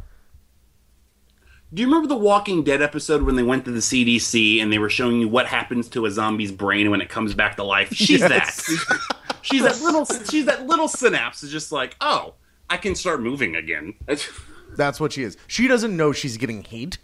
[1.75, 4.79] Do you remember the Walking Dead episode when they went to the CDC and they
[4.79, 7.93] were showing you what happens to a zombie's brain when it comes back to life?
[7.93, 8.65] She's Yes.
[8.67, 8.99] that.
[9.51, 10.05] she's that little.
[10.31, 11.43] She's that little synapse.
[11.43, 12.35] Is just like, oh,
[12.71, 13.95] I can start moving again.
[14.07, 14.29] That's-
[14.77, 15.37] That's what she is.
[15.47, 16.99] She doesn't know she's getting heat.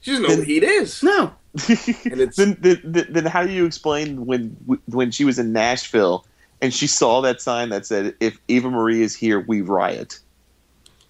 [0.00, 1.02] She doesn't know what heat is.
[1.02, 4.50] No, And it's then, then, then then how do you explain when
[4.86, 6.26] when she was in Nashville
[6.60, 10.20] and she saw that sign that said, "If Eva Marie is here, we riot."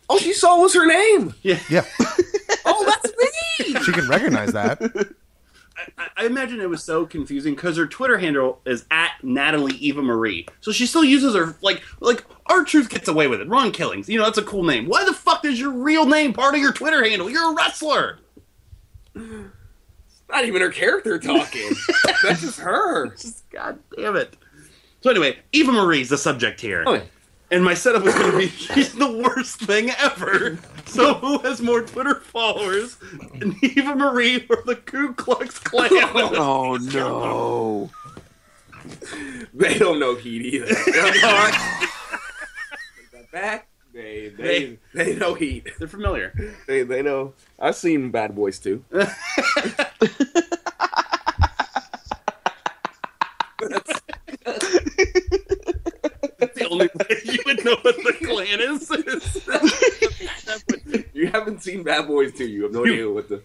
[0.09, 1.35] all she saw was her name.
[1.43, 1.59] yeah.
[1.69, 1.85] Yeah.
[2.67, 3.81] Oh, that's me.
[3.83, 4.81] She can recognize that.
[5.99, 10.03] I, I imagine it was so confusing because her Twitter handle is at Natalie Eva
[10.03, 13.49] Marie, so she still uses her like like R-Truth gets away with it.
[13.49, 14.87] Ron Killings, you know that's a cool name.
[14.87, 17.31] Why the fuck is your real name part of your Twitter handle?
[17.31, 18.19] You're a wrestler.
[19.15, 21.71] Not even her character talking.
[22.23, 23.09] that's just her.
[23.11, 24.37] Just God damn it.
[25.03, 26.83] So anyway, Eva Marie's the subject here.
[26.87, 27.03] Oh.
[27.55, 30.59] And my setup was going to be she's the worst thing ever.
[30.87, 32.97] So who has more Twitter followers?
[33.63, 35.89] Eva Marie or the Ku Klux Klan?
[35.95, 37.91] Oh no!
[39.55, 40.67] They don't know heat either.
[40.67, 41.51] They know
[42.97, 43.69] Take that back.
[43.93, 45.69] They, they, they know heat.
[45.79, 46.57] They're familiar.
[46.67, 47.35] They, they know.
[47.61, 48.85] I've seen Bad Boys too.
[48.91, 49.15] That's
[56.55, 58.91] the only way you would know what the Klan is.
[61.15, 62.47] You haven't seen Bad Boys 2.
[62.47, 63.43] You have no idea what the.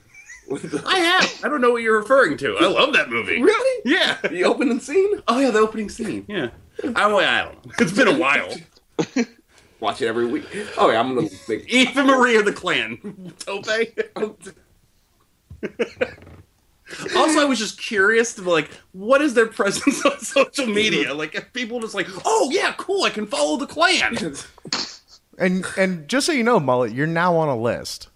[0.48, 1.42] What the I have.
[1.44, 2.58] I don't know what you're referring to.
[2.60, 3.42] I love that movie.
[3.42, 3.82] really?
[3.86, 4.18] Yeah.
[4.30, 5.22] The opening scene?
[5.28, 6.26] Oh yeah, the opening scene.
[6.28, 6.50] Yeah.
[6.84, 7.72] I, I don't know.
[7.80, 8.54] It's been a while.
[9.80, 10.46] Watch it every week.
[10.78, 11.66] Oh, yeah, I'm gonna think.
[11.70, 13.34] Eva Marie or the Klan.
[13.40, 13.66] Tope.
[17.16, 21.14] Also, I was just curious to be like, what is their presence on social media?
[21.14, 24.18] Like, if people just like, oh yeah, cool, I can follow the Klan.
[25.38, 28.09] And and just so you know, Mullet, you're now on a list.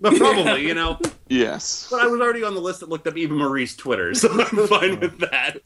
[0.00, 0.98] But probably, you know.
[1.30, 1.88] Yes.
[1.90, 4.46] But I was already on the list that looked up Eva Marie's Twitter, so I'm
[4.66, 5.58] fine with that.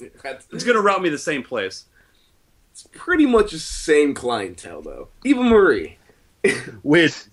[0.51, 1.85] It's gonna route me the same place.
[2.73, 5.07] it's pretty much the same clientele, though.
[5.25, 5.99] Eva Marie.
[6.83, 7.29] With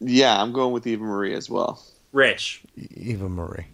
[0.00, 1.84] Yeah, I'm going with Eva Marie as well.
[2.12, 2.62] Rich.
[2.94, 3.66] Eva Marie.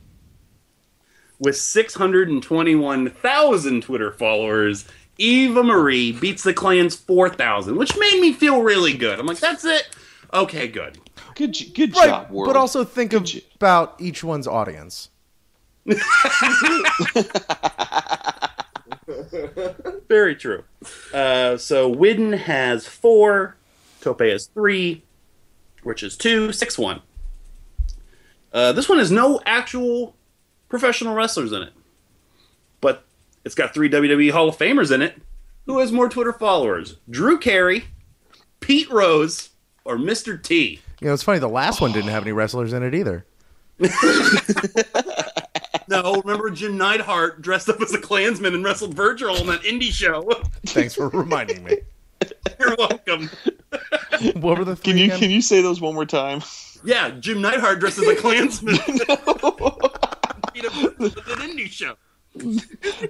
[1.39, 4.87] With 621,000 Twitter followers,
[5.19, 9.21] Eva Marie beats the Klan's 4,000, which made me feel really good.
[9.21, 9.89] I'm like, that's it?
[10.35, 10.99] Okay, good.
[11.35, 12.49] Good, good Right, job, world.
[12.53, 15.09] but also think of, j- about each one's audience.
[20.09, 20.65] Very true.
[21.13, 23.57] Uh, so Widden has four,
[24.01, 25.03] Tope has three,
[25.83, 27.03] which is two, six one.
[28.53, 30.15] Uh, this one has no actual
[30.69, 31.73] professional wrestlers in it,
[32.81, 33.05] but
[33.45, 35.21] it's got three WWE Hall of Famers in it.
[35.67, 36.97] Who has more Twitter followers?
[37.09, 37.85] Drew Carey,
[38.61, 39.51] Pete Rose,
[39.85, 40.41] or Mr.
[40.43, 40.81] T?
[41.03, 41.41] You know, it's funny.
[41.41, 43.27] The last one didn't have any wrestlers in it either.
[45.89, 49.93] No, remember Jim Neidhart dressed up as a Klansman and wrestled Virgil on that indie
[49.93, 50.23] show?
[50.65, 51.79] Thanks for reminding me.
[52.59, 53.29] You're welcome.
[54.35, 55.19] What were the three Can you again?
[55.19, 56.43] can you say those one more time?
[56.85, 58.77] Yeah, Jim Neidhart dressed as a Klansman.
[58.87, 61.97] Beat him at an indie show.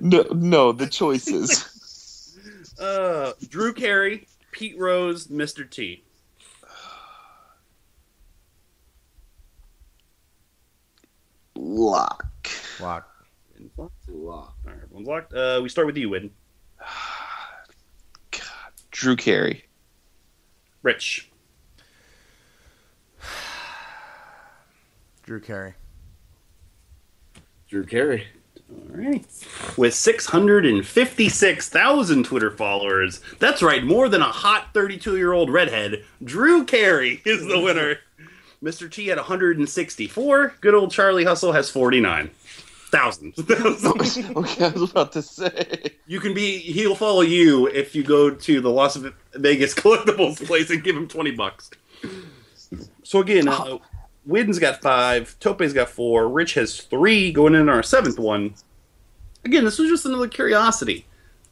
[0.00, 2.36] No, no, the choices.
[2.80, 5.68] Uh, Drew Carey, Pete Rose, Mr.
[5.68, 6.02] T.
[11.62, 12.26] Lock.
[12.80, 13.08] Lock.
[14.08, 14.08] Lock.
[14.08, 15.32] All right, everyone's locked.
[15.32, 16.32] Uh, we start with you, Win.
[18.90, 19.64] Drew Carey.
[20.82, 21.30] Rich.
[25.22, 25.74] Drew Carey.
[27.68, 28.26] Drew Carey.
[28.68, 29.24] All right.
[29.76, 36.64] With 656,000 Twitter followers, that's right, more than a hot 32 year old redhead, Drew
[36.64, 37.98] Carey is the winner.
[38.62, 38.90] Mr.
[38.90, 40.54] T had 164.
[40.60, 42.30] Good old Charlie Hustle has 49.
[42.90, 43.38] Thousands.
[44.36, 45.92] Okay, I was about to say.
[46.06, 48.96] you can be, he'll follow you if you go to the Las
[49.34, 51.70] Vegas collectibles place and give him 20 bucks.
[53.02, 53.78] So again, uh,
[54.28, 58.54] Widden's got five, Tope's got four, Rich has three, going in our seventh one.
[59.44, 61.06] Again, this was just another curiosity.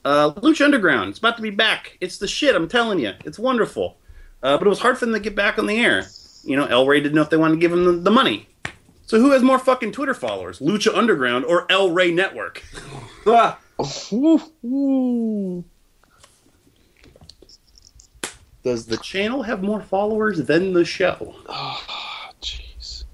[0.05, 1.99] Uh, Lucha Underground, it's about to be back.
[2.01, 3.13] It's the shit, I'm telling you.
[3.25, 3.97] It's wonderful.
[4.43, 6.07] Uh, but it was hard for them to get back on the air.
[6.45, 8.49] You know, El Rey didn't know if they wanted to give him the, the money.
[9.07, 12.63] So who has more fucking Twitter followers, Lucha Underground or El Rey Network?
[13.27, 13.59] Ah,
[14.13, 15.65] Ooh, ooh.
[18.63, 21.35] Does the channel have more followers than the show?
[21.49, 21.83] Oh,
[22.43, 23.05] jeez.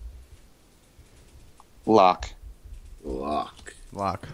[1.85, 2.31] Lock.
[3.05, 3.75] lock.
[3.93, 4.29] Lock.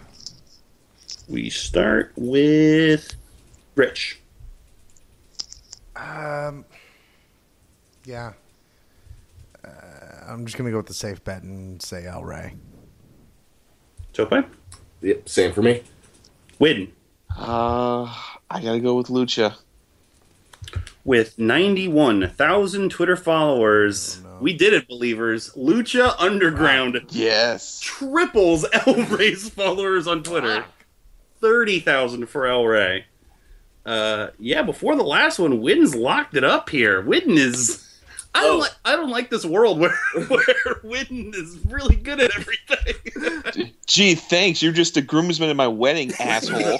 [1.29, 3.15] We start with
[3.75, 4.19] Rich.
[5.95, 6.65] Um,
[8.05, 8.33] yeah.
[9.63, 9.69] Uh,
[10.27, 12.55] I'm just gonna go with the safe bet and say El Rey.
[14.13, 14.45] Tope?
[15.01, 15.83] Yep, same for me.
[16.59, 16.89] Widden.
[17.35, 18.03] Uh,
[18.49, 19.55] I gotta go with Lucha.
[21.03, 24.21] with 91,000 Twitter followers.
[24.23, 24.37] Oh, no.
[24.39, 25.51] We did it, believers.
[25.57, 27.79] Lucha Underground Yes.
[27.81, 30.63] triples El Rey's followers on Twitter.
[31.41, 33.05] 30,000 for El Rey.
[33.85, 37.03] Uh, yeah, before the last one, Widden's locked it up here.
[37.03, 37.82] Widden is.
[38.35, 38.59] I don't Oh.
[38.59, 38.71] like.
[38.85, 43.71] I don't like this world where where Widden is really good at everything.
[43.85, 44.61] Gee, thanks.
[44.61, 46.79] You're just a groomsman at my wedding, asshole.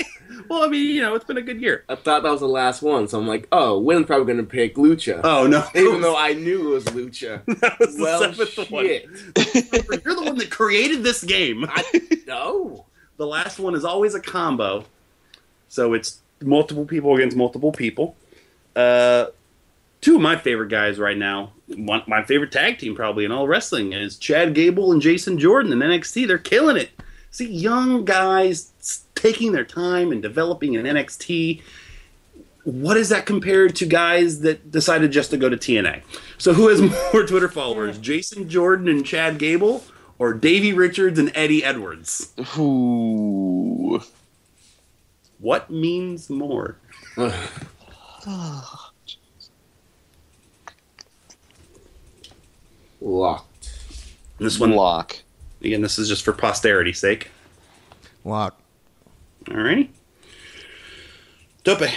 [0.49, 1.83] well, I mean, you know, it's been a good year.
[1.89, 4.75] I thought that was the last one, so I'm like, oh, Wynn's probably gonna pick
[4.75, 5.21] Lucha.
[5.23, 5.65] Oh no!
[5.75, 7.45] Even though I knew it was Lucha.
[7.59, 8.85] that was the well, seventh one.
[8.85, 11.65] You're the one that created this game.
[11.69, 11.83] I
[12.27, 12.85] no.
[13.17, 14.85] The last one is always a combo,
[15.67, 18.15] so it's multiple people against multiple people.
[18.75, 19.27] Uh,
[20.03, 23.47] two of my favorite guys right now, one, my favorite tag team probably in all
[23.47, 26.27] wrestling is Chad Gable and Jason Jordan in NXT.
[26.27, 26.91] They're killing it.
[27.31, 31.61] See, young guys taking their time and developing in NXT.
[32.65, 36.03] What is that compared to guys that decided just to go to TNA?
[36.37, 36.81] So, who has
[37.13, 39.83] more Twitter followers, Jason Jordan and Chad Gable,
[40.19, 42.33] or Davey Richards and Eddie Edwards?
[42.57, 44.01] Ooh.
[45.39, 46.77] What means more?
[53.03, 53.71] Locked.
[54.39, 55.17] This one, Lock.
[55.61, 57.29] again, this is just for posterity's sake.
[58.23, 58.59] Lock.
[59.45, 59.89] Alrighty.
[61.63, 61.89] Dope.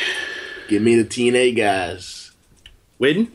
[0.69, 2.33] Give me the TNA guys.
[3.01, 3.29] Widden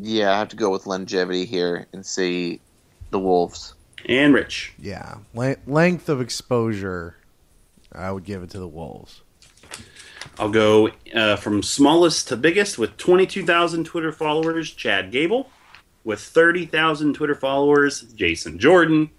[0.00, 2.60] Yeah, I have to go with longevity here and say
[3.10, 3.74] the Wolves.
[4.08, 4.72] and Rich.
[4.78, 5.16] Yeah.
[5.34, 7.16] Le- length of exposure.
[7.92, 9.20] I would give it to the Wolves.
[10.38, 15.50] I'll go uh, from smallest to biggest with 22,000 Twitter followers, Chad Gable.
[16.06, 19.10] With 30,000 Twitter followers, Jason Jordan.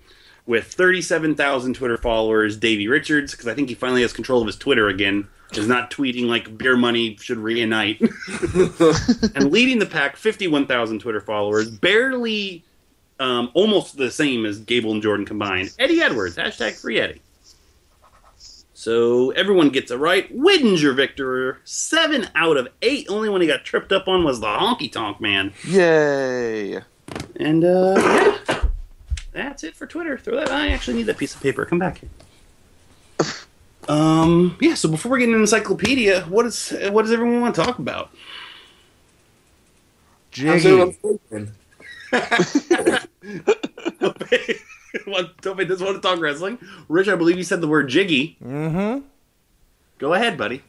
[0.46, 4.56] With 37,000 Twitter followers, Davey Richards, because I think he finally has control of his
[4.56, 5.28] Twitter again.
[5.52, 8.00] Is not tweeting like beer money should reunite.
[9.36, 12.64] and leading the pack, 51,000 Twitter followers, barely
[13.20, 15.74] um, almost the same as Gable and Jordan combined.
[15.80, 17.22] Eddie Edwards, hashtag free Eddie.
[18.88, 20.34] So everyone gets it right.
[20.34, 21.60] Widden's your victor.
[21.66, 23.08] Seven out of eight.
[23.10, 25.54] Only one he got tripped up on was the honky tonk man.
[25.66, 26.80] Yay.
[27.38, 27.96] And uh,
[28.48, 28.64] yeah,
[29.34, 30.18] that's it for Twitter.
[30.18, 30.52] Throw that.
[30.52, 31.66] I actually need that piece of paper.
[31.66, 32.10] Come back here.
[33.90, 34.56] Um.
[34.62, 34.76] Yeah.
[34.76, 38.12] So before we get into encyclopedia, what is what does everyone want to talk about?
[40.32, 40.98] How's Jiggy.
[44.96, 45.12] everyone thinking?
[45.14, 46.58] What- Toby doesn't want to talk wrestling.
[46.88, 48.38] Rich, I believe you said the word jiggy.
[48.44, 49.06] Mm-hmm.
[49.98, 50.64] Go ahead, buddy.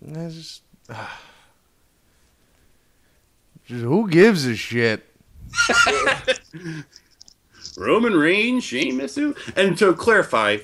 [0.00, 0.62] It's just,
[3.66, 5.04] just who gives a shit?
[7.76, 9.16] Roman Reigns, Sheamus,
[9.56, 10.58] and to clarify,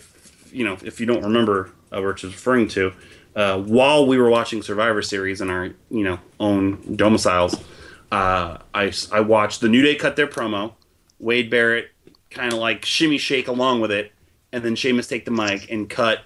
[0.52, 2.92] you know, if you don't remember uh, what Rich is referring to,
[3.36, 7.54] uh, while we were watching Survivor Series in our, you know, own domiciles,
[8.12, 10.74] uh, I, I watched the New Day cut their promo,
[11.18, 11.90] Wade Barrett
[12.34, 14.12] kind of like shimmy shake along with it,
[14.52, 16.20] and then Sheamus take the mic and cut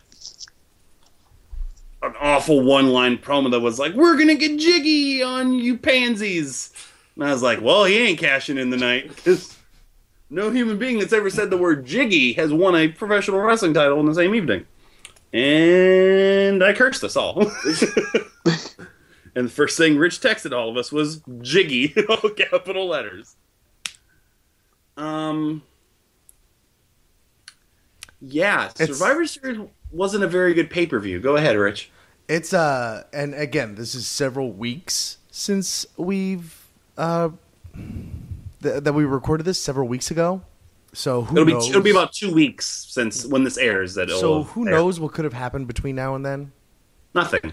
[2.02, 6.72] an awful one line promo that was like, "We're gonna get jiggy on you pansies,"
[7.14, 9.56] and I was like, "Well, he ain't cashing in the night 'cause
[10.30, 13.98] no human being that's ever said the word jiggy has won a professional wrestling title
[14.00, 14.66] in the same evening.
[15.32, 17.40] And I cursed us all.
[19.34, 23.36] and the first thing Rich texted all of us was jiggy all capital letters.
[24.96, 25.62] Um
[28.20, 29.60] Yeah, It's- Survivor Series
[29.90, 31.20] wasn't a very good pay-per-view.
[31.20, 31.90] Go ahead, Rich.
[32.28, 36.66] It's uh, and again, this is several weeks since we've
[36.98, 37.30] uh,
[38.62, 40.42] th- that we recorded this several weeks ago.
[40.92, 41.68] So who It'll be knows?
[41.70, 44.72] it'll be about 2 weeks since when this airs that So who air.
[44.74, 46.52] knows what could have happened between now and then?
[47.14, 47.52] Nothing.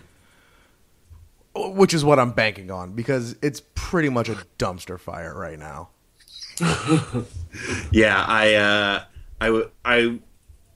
[1.53, 5.89] Which is what I'm banking on because it's pretty much a dumpster fire right now.
[7.91, 9.03] yeah, I, uh,
[9.39, 10.20] I, w- I,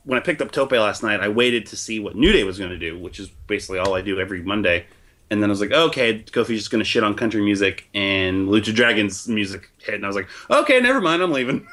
[0.10, 2.58] when I picked up Tope last night, I waited to see what New Day was
[2.58, 4.88] going to do, which is basically all I do every Monday.
[5.30, 8.48] And then I was like, okay, Kofi's just going to shit on country music, and
[8.48, 11.68] Lucha Dragons music hit, and I was like, okay, never mind, I'm leaving.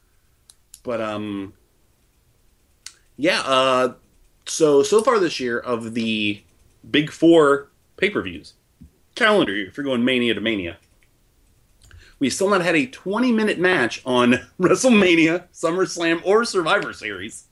[0.84, 1.52] but um,
[3.18, 3.42] yeah.
[3.42, 3.92] Uh,
[4.46, 6.42] so so far this year of the
[6.90, 8.54] big four pay per views
[9.16, 10.78] calendar if you're going Mania to Mania,
[12.20, 17.44] we still not had a 20 minute match on WrestleMania, SummerSlam, or Survivor Series.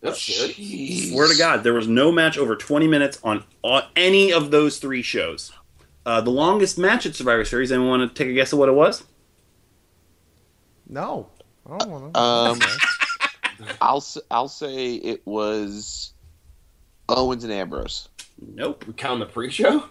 [0.00, 0.54] That's good.
[1.10, 4.78] Swear to God, there was no match over 20 minutes on, on any of those
[4.78, 5.52] three shows.
[6.06, 8.68] Uh, the longest match at Survivor Series, anyone want to take a guess at what
[8.70, 9.04] it was?
[10.88, 11.28] No,
[11.70, 12.20] I don't want to.
[12.20, 12.58] Um,
[13.80, 16.12] I'll s- I'll say it was
[17.08, 18.08] Owens and Ambrose.
[18.40, 18.86] Nope.
[18.86, 19.80] We count the pre-show.
[19.80, 19.82] Uh,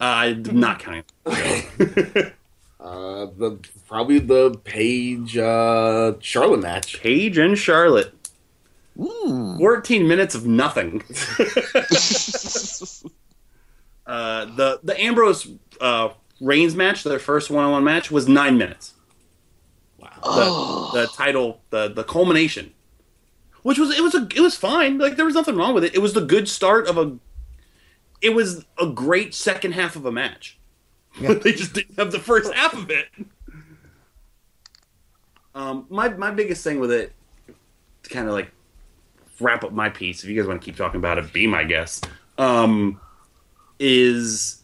[0.00, 1.04] I'm not counting.
[2.80, 7.00] Uh, the probably the Paige uh, Charlotte match.
[7.00, 8.12] Paige and Charlotte.
[8.98, 9.58] Mm.
[9.58, 11.02] 14 minutes of nothing.
[14.06, 15.48] Uh, the the Ambrose
[15.80, 18.94] uh, Reigns match, their first one on one match, was nine minutes.
[19.98, 20.90] Wow.
[20.92, 22.72] The, the title, the the culmination,
[23.62, 24.98] which was it was a it was fine.
[24.98, 25.94] Like there was nothing wrong with it.
[25.94, 27.16] It was the good start of a.
[28.20, 30.58] It was a great second half of a match.
[31.20, 33.06] But they just didn't have the first half of it.
[35.54, 37.12] Um, my my biggest thing with it,
[38.02, 38.50] to kind of like
[39.42, 41.64] wrap up my piece, if you guys want to keep talking about it, be my
[41.64, 42.08] guest.
[42.38, 43.00] Um,
[43.78, 44.62] is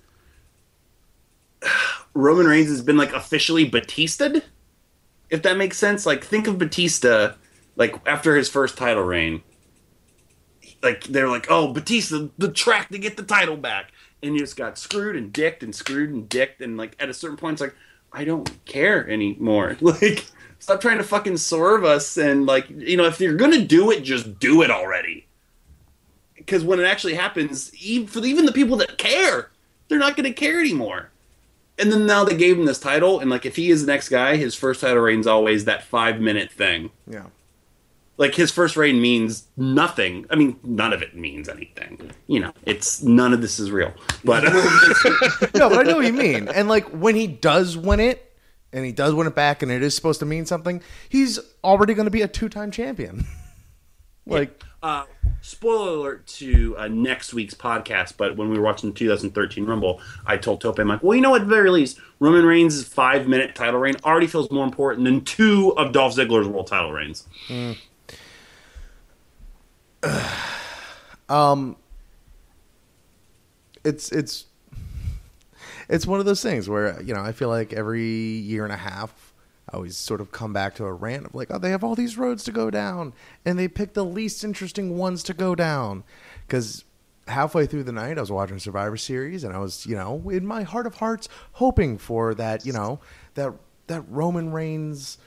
[2.15, 4.43] Roman Reigns has been like officially Batista'd,
[5.31, 6.07] if that makes sense.
[6.07, 7.35] Like think of Batista,
[7.77, 9.43] like after his first title reign.
[10.83, 13.91] Like they're like, oh, Batista, the track to get the title back,
[14.23, 17.37] and just got screwed and dicked and screwed and dicked, and like at a certain
[17.37, 17.75] point, it's like,
[18.13, 19.77] I don't care anymore.
[19.81, 20.27] Like,
[20.59, 24.03] stop trying to fucking swerve us, and like, you know, if you're gonna do it,
[24.03, 25.29] just do it already
[26.49, 29.51] because when it actually happens, even for even the people that care,
[29.89, 31.11] they're not going to care anymore.
[31.79, 34.09] And then now they gave him this title, and like if he is the next
[34.09, 36.91] guy, his first title reign's always that five minute thing.
[37.07, 37.27] yeah.
[38.17, 40.27] Like his first reign means nothing.
[40.29, 42.11] I mean, none of it means anything.
[42.27, 43.93] You know, it's none of this is real.
[44.25, 44.43] But
[45.55, 46.49] no, but I know what you mean.
[46.49, 48.28] And like when he does win it,
[48.73, 51.95] and he does win it back, and it is supposed to mean something, he's already
[51.95, 53.27] going to be a two-time champion.
[54.27, 55.05] like, uh,
[55.41, 60.01] spoiler alert to uh, next week's podcast, but when we were watching the 2013 Rumble,
[60.27, 63.27] I told Tope, I'm like, well, you know, at the very least, Roman Reigns' five
[63.27, 67.27] minute title reign already feels more important than two of Dolph Ziggler's world title reigns.
[71.31, 71.77] Um,
[73.85, 74.47] it's it's
[75.89, 78.77] it's one of those things where you know I feel like every year and a
[78.77, 79.29] half
[79.71, 81.95] I always sort of come back to a rant of like, oh, they have all
[81.95, 83.13] these roads to go down,
[83.45, 86.05] and they pick the least interesting ones to go down.
[86.47, 86.85] Because
[87.27, 90.47] halfway through the night, I was watching Survivor Series, and I was, you know, in
[90.47, 93.01] my heart of hearts, hoping for that, you know,
[93.35, 93.53] that
[93.89, 95.19] that Roman Reigns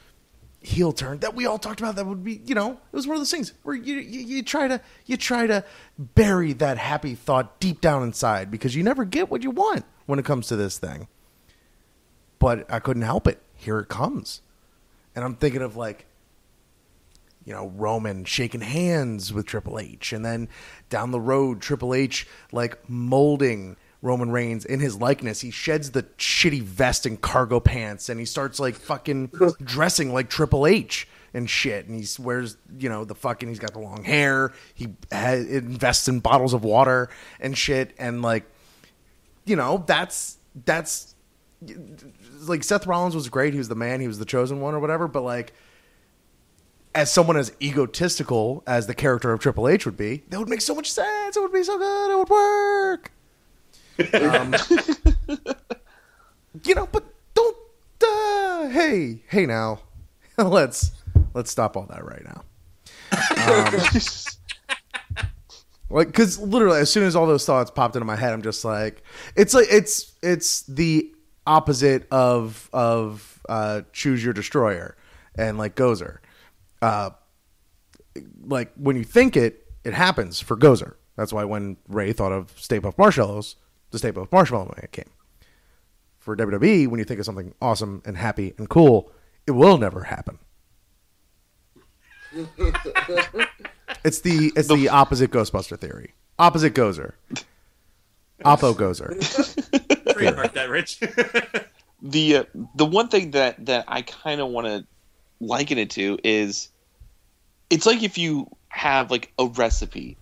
[0.63, 1.95] heel turn that we all talked about.
[1.95, 4.43] That would be, you know, it was one of those things where you you, you
[4.43, 5.63] try to you try to
[5.99, 10.19] bury that happy thought deep down inside because you never get what you want when
[10.19, 11.07] it comes to this thing.
[12.37, 13.41] But I couldn't help it.
[13.55, 14.41] Here it comes,
[15.15, 16.05] and I'm thinking of like,
[17.45, 20.49] you know, Roman shaking hands with Triple H, and then
[20.89, 25.41] down the road, Triple H like molding Roman Reigns in his likeness.
[25.41, 29.31] He sheds the shitty vest and cargo pants, and he starts like fucking
[29.63, 31.87] dressing like Triple H and shit.
[31.87, 33.47] And he wears, you know, the fucking.
[33.47, 34.51] He's got the long hair.
[34.73, 37.09] He invests in bottles of water
[37.39, 38.43] and shit, and like,
[39.45, 41.15] you know, that's that's
[42.41, 43.53] like Seth Rollins was great.
[43.53, 44.01] He was the man.
[44.01, 45.07] He was the chosen one or whatever.
[45.07, 45.53] But like,
[46.95, 50.61] as someone as egotistical as the character of Triple H would be, that would make
[50.61, 51.35] so much sense.
[51.37, 52.11] It would be so good.
[52.11, 53.11] It would work.
[54.13, 54.55] Um,
[56.63, 57.03] you know, but
[57.35, 57.57] don't.
[58.03, 59.81] Uh, hey, hey, now,
[60.37, 60.91] let's
[61.35, 62.43] let's stop all that right now.
[63.41, 63.91] Um,
[65.91, 68.65] like, because literally, as soon as all those thoughts popped into my head, I'm just
[68.65, 69.03] like,
[69.35, 71.11] it's like it's it's the
[71.45, 74.95] opposite of of uh, choose your destroyer
[75.35, 76.19] and like Gozer.
[76.81, 77.11] Uh,
[78.43, 80.95] like when you think it, it happens for Gozer.
[81.15, 83.55] That's why when Ray thought of Stay Puft Marshmallows,
[83.91, 85.09] the Stay Puft Marshmallow Man came.
[86.19, 89.11] For WWE, when you think of something awesome and happy and cool,
[89.47, 90.37] it will never happen.
[94.03, 96.13] it's the it's the opposite Ghostbuster theory.
[96.39, 97.13] Opposite Gozer.
[98.43, 99.13] Oppo Gozer.
[100.13, 100.99] Trademark that, Rich.
[102.01, 102.43] the uh,
[102.75, 104.85] the one thing that that I kind of want to
[105.39, 106.69] liken it to is
[107.69, 110.17] it's like if you have like a recipe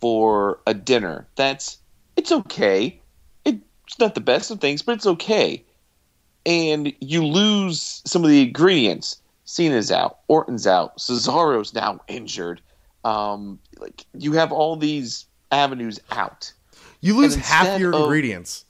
[0.00, 1.78] for a dinner that's
[2.16, 2.98] it's okay
[3.44, 5.62] it's not the best of things but it's okay
[6.46, 12.60] and you lose some of the ingredients cena's out orton's out cesaro's now injured
[13.04, 16.52] um, like you have all these avenues out
[17.00, 18.64] You lose half your of- ingredients,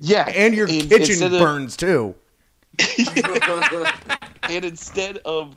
[0.00, 2.14] yeah and your and kitchen instead of- burns too.
[4.44, 5.54] and instead of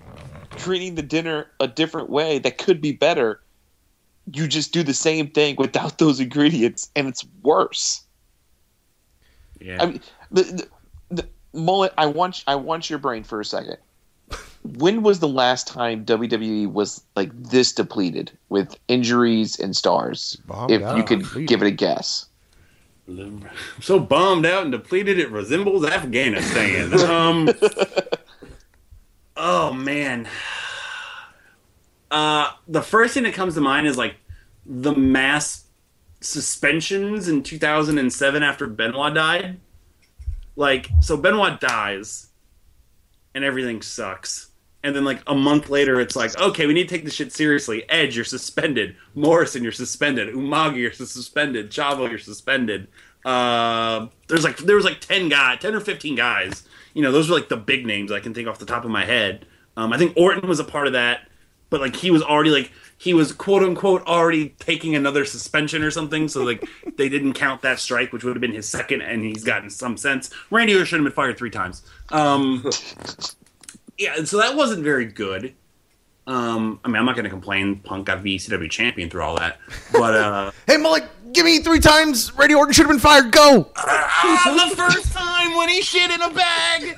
[0.58, 3.40] treating the dinner a different way that could be better,
[4.34, 8.04] you just do the same thing without those ingredients, and it's worse.
[9.60, 9.82] Yeah.
[9.82, 10.02] I mean,
[10.32, 10.68] the, the,
[11.16, 11.28] the
[11.60, 11.94] mullet.
[11.98, 13.78] I want I want your brain for a second.
[14.64, 20.38] When was the last time WWE was like this depleted with injuries and stars?
[20.50, 21.50] Oh, if God, you could depleted.
[21.50, 22.28] give it a guess.
[23.08, 23.48] I'm
[23.82, 26.94] so bummed out and depleted it resembles Afghanistan.
[27.10, 27.50] um,
[29.36, 30.28] oh man.
[32.10, 34.16] Uh, the first thing that comes to mind is like
[34.66, 35.66] the mass
[36.22, 39.60] suspensions in 2007 after Benoit died.
[40.56, 42.28] Like, so Benoit dies,
[43.34, 44.52] and everything sucks.
[44.84, 47.32] And then like a month later, it's like, okay, we need to take this shit
[47.32, 47.90] seriously.
[47.90, 48.96] Edge, you're suspended.
[49.16, 50.34] Morrison, you're suspended.
[50.34, 51.72] Umaga, you're suspended.
[51.72, 52.90] Chavo, you're suspended.
[53.26, 56.64] Uh, there's like there was like ten guys, ten or fifteen guys.
[56.94, 58.92] You know, those were like the big names I can think off the top of
[58.92, 59.46] my head.
[59.78, 61.28] Um, I think Orton was a part of that,
[61.70, 65.92] but like he was already like he was quote unquote already taking another suspension or
[65.92, 66.28] something.
[66.28, 66.68] So like
[66.98, 69.96] they didn't count that strike, which would have been his second, and he's gotten some
[69.96, 70.30] sense.
[70.52, 71.84] Randy Orton should have been fired three times.
[72.10, 72.70] Um,
[73.98, 75.54] yeah, so that wasn't very good.
[76.26, 77.80] Um, I mean, I'm not going to complain.
[77.80, 79.60] Punk got ECW champion through all that,
[79.92, 82.32] but uh, Hey, Mullet, give me three times.
[82.34, 83.32] Randy Orton should have been fired.
[83.32, 83.70] Go.
[83.76, 86.98] ah, the first time when he shit in a bag,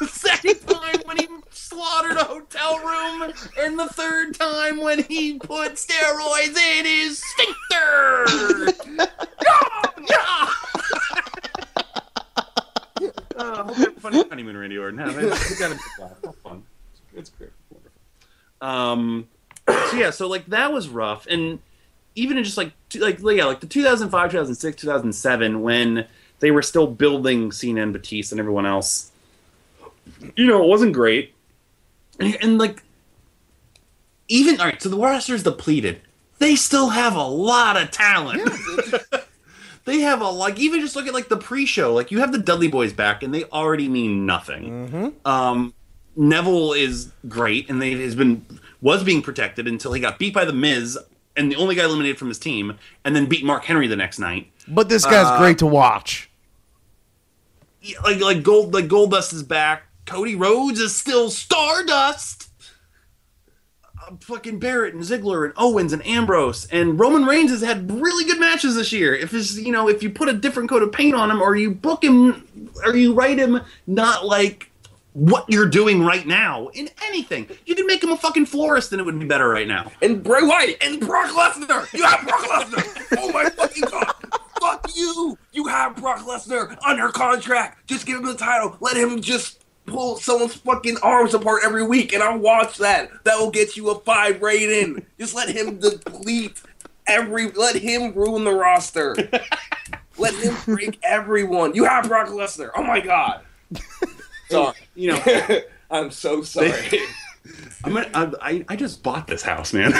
[0.00, 5.38] the second time when he slaughtered a hotel room, and the third time when he
[5.38, 9.06] put steroids in his sphincter.
[9.40, 10.48] Yeah, yeah.
[13.38, 14.98] Uh, hope you have a fun honeymoon, Randy Orton.
[14.98, 15.24] Have it.
[15.24, 16.10] It's gotta be fun.
[16.24, 16.62] Have fun.
[17.14, 17.50] It's great.
[17.70, 17.98] Wonderful.
[18.60, 19.28] Um.
[19.68, 21.60] So yeah, so like that was rough, and
[22.14, 26.06] even in just like t- like yeah, like the 2005, 2006, 2007, when
[26.40, 29.12] they were still building Cena and Batista and everyone else.
[30.36, 31.34] You know, it wasn't great,
[32.18, 32.82] and, and like
[34.28, 34.80] even all right.
[34.80, 36.00] So the roster's depleted.
[36.38, 38.48] They still have a lot of talent.
[39.88, 41.92] They have a like even just look at like the pre-show.
[41.94, 45.14] Like you have the Dudley Boys back, and they already mean nothing.
[45.24, 45.74] Um,
[46.16, 48.44] Neville is great, and they has been
[48.80, 50.98] was being protected until he got beat by the Miz,
[51.36, 54.18] and the only guy eliminated from his team, and then beat Mark Henry the next
[54.18, 54.50] night.
[54.66, 56.30] But this guy's Uh, great to watch.
[57.80, 59.84] Yeah, Like like Gold like Goldust is back.
[60.06, 62.47] Cody Rhodes is still Stardust.
[64.20, 68.40] Fucking Barrett and Ziggler and Owens and Ambrose and Roman Reigns has had really good
[68.40, 69.14] matches this year.
[69.14, 71.56] If it's you know if you put a different coat of paint on him or
[71.56, 74.70] you book him or you write him not like
[75.14, 79.00] what you're doing right now in anything, you could make him a fucking florist and
[79.00, 79.90] it would be better right now.
[80.02, 81.92] and Bray Wyatt and Brock Lesnar.
[81.92, 83.04] You have Brock Lesnar.
[83.20, 84.14] Oh my fucking god.
[84.60, 85.36] Fuck you.
[85.52, 87.88] You have Brock Lesnar under contract.
[87.88, 88.76] Just give him the title.
[88.80, 93.10] Let him just pull someone's fucking arms apart every week, and I'll watch that.
[93.24, 95.04] That will get you a five rating.
[95.18, 96.60] Just let him deplete
[97.06, 97.50] every.
[97.50, 99.14] Let him ruin the roster.
[100.18, 101.74] let him break everyone.
[101.74, 102.70] You have Brock Lesnar.
[102.76, 103.42] Oh my god.
[104.50, 104.76] Sorry.
[104.94, 105.22] You know,
[105.90, 106.72] I'm so sorry.
[107.84, 109.92] I'm gonna, I, I I just bought this house, man.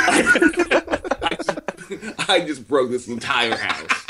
[2.29, 4.05] I just broke this entire house.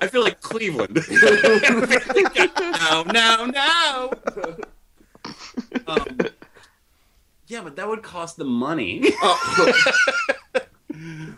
[0.00, 1.00] I feel like Cleveland.
[2.82, 4.12] no, no, no.
[5.86, 6.18] Um,
[7.48, 9.02] yeah, but that would cost them money.
[9.20, 9.72] Oh.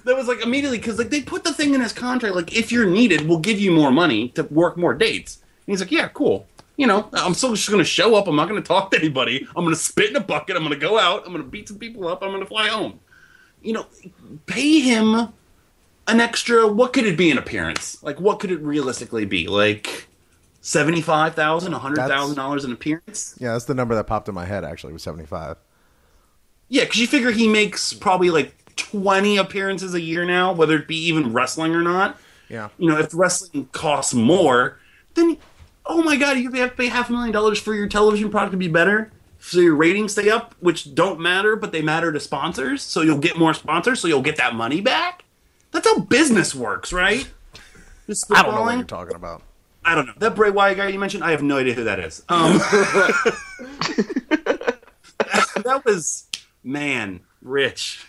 [0.05, 2.71] that was like immediately because like they put the thing in his contract like if
[2.71, 5.39] you're needed, we'll give you more money to work more dates.
[5.67, 6.47] And he's like, yeah, cool.
[6.77, 8.27] You know, I'm still just gonna show up.
[8.27, 9.47] I'm not gonna talk to anybody.
[9.57, 10.57] I'm gonna spit in a bucket.
[10.57, 11.27] I'm gonna go out.
[11.27, 12.23] I'm gonna beat some people up.
[12.23, 13.01] I'm gonna fly home.
[13.63, 13.87] You know,
[14.47, 15.29] pay him
[16.07, 16.67] an extra.
[16.67, 18.03] What could it be an appearance?
[18.03, 19.47] Like, what could it realistically be?
[19.49, 20.09] Like
[20.63, 23.37] seventy-five thousand, a hundred thousand dollars in appearance?
[23.39, 24.65] Yeah, that's the number that popped in my head.
[24.65, 25.57] Actually, was seventy five.
[26.71, 30.89] Yeah, because you figure he makes probably like 20 appearances a year now, whether it
[30.89, 32.19] be even wrestling or not.
[32.49, 32.69] Yeah.
[32.79, 34.79] You know, if wrestling costs more,
[35.15, 35.37] then,
[35.85, 38.53] oh my God, you have to pay half a million dollars for your television product
[38.53, 39.11] to be better.
[39.41, 42.83] So your ratings stay up, which don't matter, but they matter to sponsors.
[42.83, 45.25] So you'll get more sponsors, so you'll get that money back.
[45.73, 47.29] That's how business works, right?
[48.31, 49.43] I don't know what you're talking about.
[49.85, 51.25] I don't know that Bray Wyatt guy you mentioned.
[51.25, 52.23] I have no idea who that is.
[52.29, 52.59] Um,
[55.63, 56.27] that was
[56.63, 58.07] man, Rich.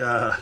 [0.00, 0.36] Uh,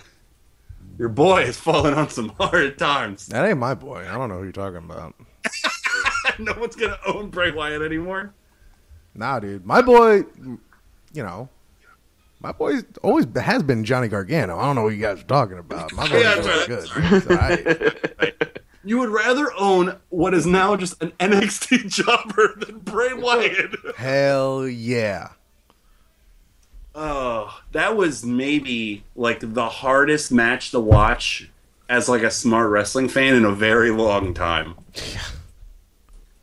[0.98, 3.26] your boy has fallen on some hard times.
[3.26, 4.06] That ain't my boy.
[4.08, 5.14] I don't know who you're talking about.
[6.38, 8.32] no one's gonna own Bray Wyatt anymore.
[9.14, 9.66] Nah, dude.
[9.66, 10.24] My boy,
[11.12, 11.48] you know,
[12.40, 14.58] my boy always has been Johnny Gargano.
[14.58, 15.92] I don't know what you guys are talking about.
[15.92, 16.34] My boy's Yeah,
[17.28, 18.60] right, good.
[18.84, 23.96] You would rather own what is now just an NXT jobber than Bray Wyatt.
[23.96, 25.30] Hell yeah.
[27.00, 31.48] Oh, that was maybe like the hardest match to watch
[31.88, 34.74] as like a smart wrestling fan in a very long time.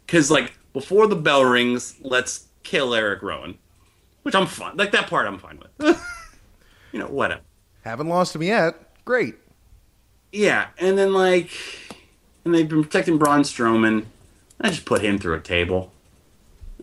[0.08, 3.58] Cause like before the bell rings, let's kill Eric Rowan,
[4.24, 4.78] which I'm fine.
[4.78, 6.01] Like that part, I'm fine with.
[6.93, 7.41] you know, whatever.
[7.84, 8.76] Haven't lost him yet.
[9.03, 9.36] Great.
[10.32, 11.51] Yeah, and then like,
[12.45, 14.06] and they've been protecting Braun Strowman.
[14.62, 15.91] I just put him through a table.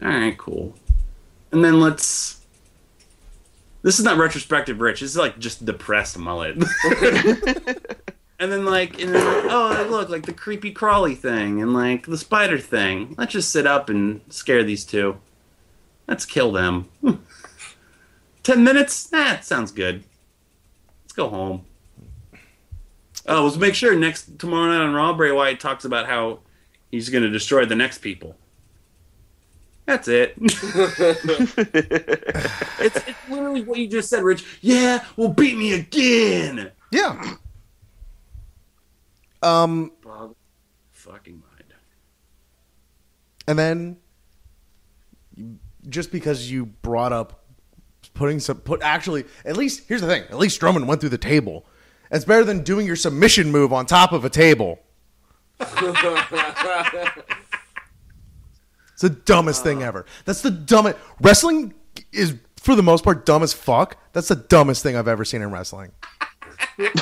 [0.02, 0.74] All right, cool.
[1.52, 2.41] And then let's.
[3.82, 5.00] This is not retrospective, Rich.
[5.00, 6.56] This is like just depressed mullet.
[8.38, 12.06] and then like, and then like, oh look, like the creepy crawly thing and like
[12.06, 13.14] the spider thing.
[13.18, 15.18] Let's just sit up and scare these two.
[16.06, 16.88] Let's kill them.
[18.42, 19.10] Ten minutes?
[19.10, 20.04] Nah, sounds good.
[21.04, 21.64] Let's go home.
[23.26, 26.40] Oh, let's make sure next tomorrow night on Raw, Bray Wyatt talks about how
[26.90, 28.36] he's going to destroy the next people.
[29.86, 30.34] That's it.
[30.40, 31.56] it's,
[32.96, 34.58] it's literally what you just said, Rich.
[34.60, 36.70] Yeah, well, beat me again.
[36.92, 37.34] Yeah.
[39.42, 40.36] Um, Bog
[40.92, 41.74] fucking mind.
[43.48, 43.96] and then
[45.88, 47.44] just because you brought up
[48.14, 51.18] putting some put actually at least here's the thing at least Strowman went through the
[51.18, 51.66] table.
[52.12, 54.78] It's better than doing your submission move on top of a table.
[59.02, 60.06] It's the dumbest thing ever.
[60.26, 60.96] That's the dumbest.
[61.20, 61.74] Wrestling
[62.12, 63.96] is, for the most part, dumb as fuck.
[64.12, 65.90] That's the dumbest thing I've ever seen in wrestling.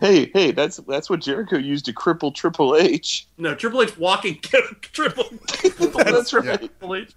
[0.00, 3.26] hey, hey, that's that's what Jericho used to cripple Triple H.
[3.38, 4.38] No, Triple H walking
[4.80, 5.24] triple.
[5.96, 6.58] That's right.
[6.58, 7.12] Triple H.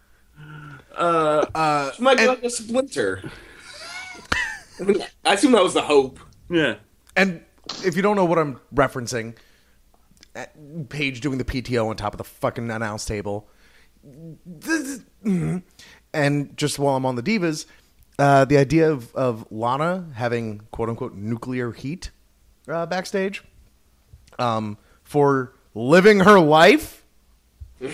[0.96, 3.24] Uh, Uh, Might be like a splinter.
[4.80, 6.20] I, mean, I assume that was the hope.
[6.50, 6.76] yeah.
[7.16, 7.44] and
[7.84, 9.36] if you don't know what I'm referencing,
[10.90, 13.50] Paige doing the PTO on top of the fucking announce table.
[16.14, 17.66] And just while I'm on the divas,
[18.18, 22.12] uh, the idea of, of Lana having quote unquote nuclear heat
[22.68, 23.44] uh, backstage
[24.38, 27.06] um, for living her life.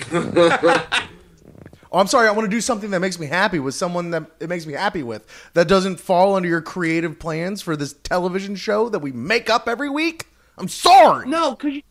[1.95, 2.27] oh, I'm sorry.
[2.27, 4.73] I want to do something that makes me happy with someone that it makes me
[4.73, 5.25] happy with.
[5.53, 9.69] That doesn't fall under your creative plans for this television show that we make up
[9.69, 10.27] every week.
[10.57, 11.27] I'm sorry.
[11.27, 11.81] No, because you,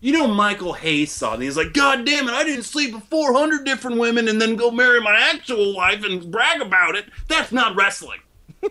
[0.00, 3.04] you know Michael Hayes saw it he's like, God damn it, I didn't sleep with
[3.04, 7.06] 400 different women and then go marry my actual wife and brag about it.
[7.28, 8.20] That's not wrestling.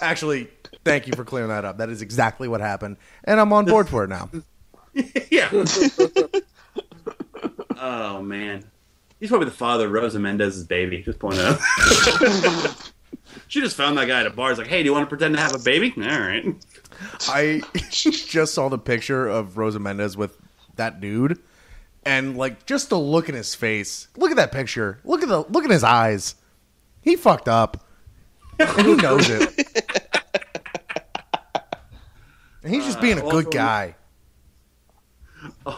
[0.00, 0.48] Actually,
[0.84, 1.78] thank you for clearing that up.
[1.78, 4.30] That is exactly what happened, and I'm on board for it now.
[5.30, 5.48] yeah.
[7.78, 8.64] oh, man.
[9.20, 11.02] He's probably the father of Rosa Mendez's baby.
[11.02, 11.58] Just point out.
[13.48, 14.50] she just found that guy at a bar.
[14.50, 15.94] He's like, hey, do you want to pretend to have a baby?
[15.96, 16.44] All right.
[17.28, 20.36] I just saw the picture of Rosa Mendez with
[20.76, 21.38] that dude,
[22.04, 24.08] and like just the look in his face.
[24.16, 24.98] Look at that picture.
[25.04, 26.34] Look at the look in his eyes.
[27.02, 27.86] He fucked up,
[28.58, 29.68] and he knows it.
[32.62, 33.94] And he's just being a uh, good also- guy.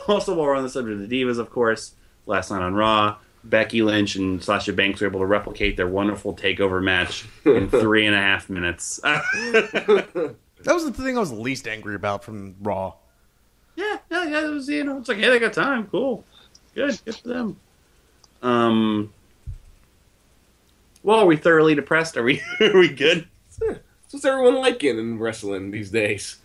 [0.09, 1.95] Also, while we're on the subject of the Divas, of course,
[2.27, 3.17] last night on Raw,
[3.49, 8.07] Becky Lynch and Sasha Banks were able to replicate their wonderful takeover match in three
[8.07, 9.01] and a half minutes.
[10.63, 12.95] That was the thing I was least angry about from Raw.
[13.77, 14.47] yeah, yeah, yeah.
[14.47, 15.87] It was, you know, it's like, hey, they got time.
[15.87, 16.25] Cool.
[16.75, 16.99] Good.
[17.05, 17.57] Good for them.
[18.43, 19.13] Um,
[21.05, 22.17] well, are we thoroughly depressed?
[22.17, 23.29] Are we, are we good?
[24.11, 26.39] What's everyone liking in wrestling these days?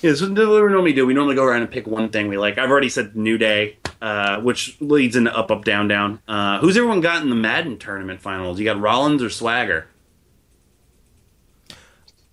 [0.00, 1.04] Yeah, so what do we normally do?
[1.04, 2.56] We normally go around and pick one thing we like.
[2.58, 6.20] I've already said New Day, uh, which leads into Up, Up, Down, Down.
[6.28, 8.58] Uh, who's everyone got in the Madden tournament finals?
[8.58, 9.86] You got Rollins or Swagger?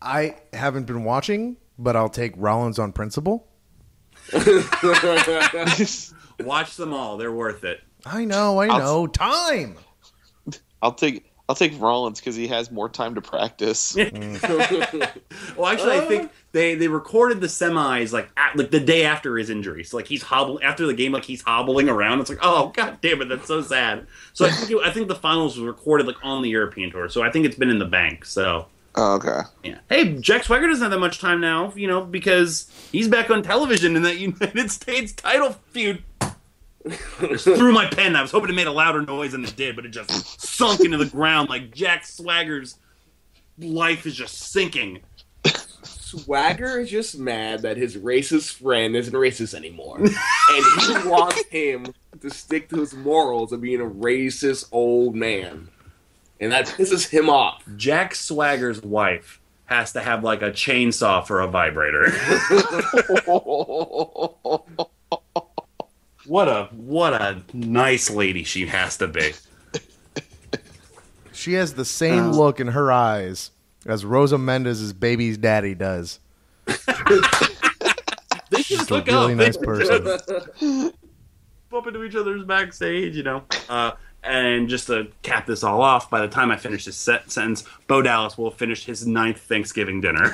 [0.02, 3.48] I haven't been watching, but I'll take Rollins on principle.
[6.40, 7.82] Watch them all; they're worth it.
[8.06, 9.08] I know, I I'll- know.
[9.08, 9.76] Time.
[10.82, 13.96] I'll take I'll take Rollins because he has more time to practice.
[15.56, 19.38] Well, actually, I think they, they recorded the semis like at, like the day after
[19.38, 19.84] his injury.
[19.84, 22.22] So like he's hobbling after the game, like he's hobbling around.
[22.22, 24.08] It's like, oh god damn it, that's so sad.
[24.32, 27.10] So I think it, I think the finals was recorded like on the European tour.
[27.10, 28.24] So I think it's been in the bank.
[28.24, 29.40] So Oh, okay.
[29.64, 29.80] Yeah.
[29.90, 33.42] Hey, Jack Swagger doesn't have that much time now, you know, because he's back on
[33.42, 36.04] television in that United States title feud.
[36.86, 38.16] Threw my pen.
[38.16, 40.82] I was hoping it made a louder noise than it did, but it just sunk
[40.82, 42.78] into the ground like Jack Swagger's
[43.58, 45.00] life is just sinking.
[46.14, 50.12] Swagger is just mad that his racist friend isn't racist anymore, and
[50.82, 55.70] he wants him to stick to his morals of being a racist old man,
[56.40, 57.64] and that pisses him off.
[57.76, 62.12] Jack Swagger's wife has to have like a chainsaw for a vibrator.
[66.28, 69.34] what a what a nice lady she has to be.
[71.32, 73.50] She has the same look in her eyes
[73.86, 76.20] as Rosa Mendez's baby's daddy does.
[78.50, 79.40] They She's just a really up.
[79.40, 80.92] nice person.
[81.72, 83.42] bump into each other's backstage, you know.
[83.68, 87.32] Uh, and just to cap this all off, by the time I finish this set-
[87.32, 90.32] sentence, Bo Dallas will have finished his ninth Thanksgiving dinner.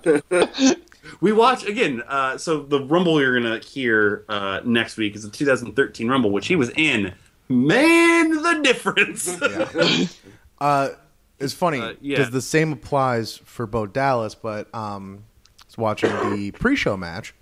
[1.20, 2.02] we watch again.
[2.06, 6.46] Uh, so the Rumble you're gonna hear uh, next week is the 2013 Rumble, which
[6.46, 7.12] he was in.
[7.50, 10.16] Man, the difference.
[10.60, 10.90] Uh,
[11.38, 12.24] it's funny Uh, because yeah.
[12.26, 15.24] the same applies for Bo Dallas, but um,
[15.58, 17.32] I was watching the pre-show match,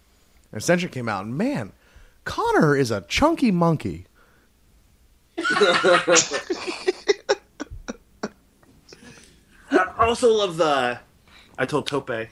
[0.52, 1.72] and Ascension came out, and man,
[2.24, 4.06] Konnor is a chunky monkey.
[9.70, 11.00] I also love the.
[11.58, 12.28] I told Tope.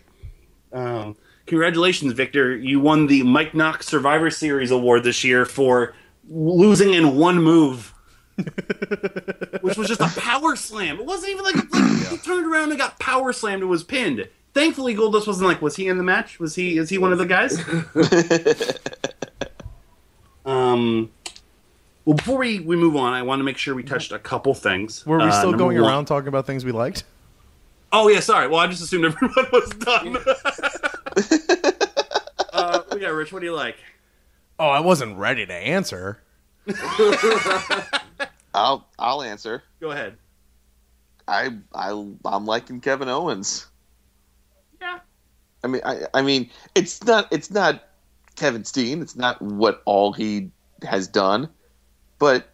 [0.72, 1.16] Um,
[1.46, 2.56] congratulations, Viktor!
[2.56, 5.94] You won the Mike Knox Survivor Series award this year for
[6.28, 7.92] losing in one move,
[9.60, 10.98] which was just a power slam.
[10.98, 14.28] It wasn't even like, like he turned around and got power slammed and was pinned.
[14.54, 15.60] Thankfully, Goldust wasn't like.
[15.60, 16.38] Was he in the match?
[16.40, 16.78] Was he?
[16.78, 17.58] Is he one of the guys?
[20.46, 21.10] um.
[22.04, 24.54] Well, before we, we move on, I want to make sure we touched a couple
[24.54, 25.04] things.
[25.04, 27.02] Were we Uh, still number going one- around talking about things we liked?
[27.92, 28.46] Oh yeah, sorry.
[28.48, 30.16] Well, I just assumed everyone was done.
[32.52, 33.76] uh, yeah, Rich, what do you like?
[34.59, 36.22] Oh, I wasn't ready to answer.
[38.54, 39.62] I'll I'll answer.
[39.80, 40.16] Go ahead.
[41.28, 41.90] I I
[42.24, 43.66] I'm liking Kevin Owens.
[44.80, 45.00] Yeah.
[45.62, 47.84] I mean I I mean it's not it's not
[48.36, 49.02] Kevin Steen.
[49.02, 50.50] It's not what all he
[50.82, 51.48] has done,
[52.18, 52.48] but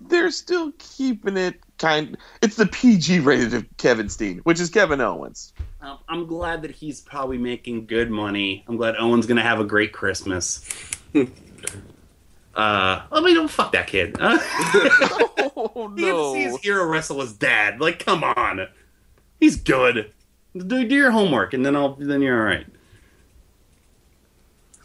[0.00, 2.16] they're still keeping it kind.
[2.42, 5.52] It's the PG rated of Kevin Steen, which is Kevin Owens.
[5.80, 8.64] Um, I'm glad that he's probably making good money.
[8.68, 10.68] I'm glad Owen's gonna have a great Christmas.
[12.54, 14.16] uh, I mean, don't fuck that kid.
[14.18, 14.38] Uh,
[15.56, 17.80] Oh he had to see his hero wrestle his dad.
[17.80, 18.66] Like, come on,
[19.38, 20.12] he's good.
[20.56, 22.66] Do, do your homework, and then I'll then you're all right.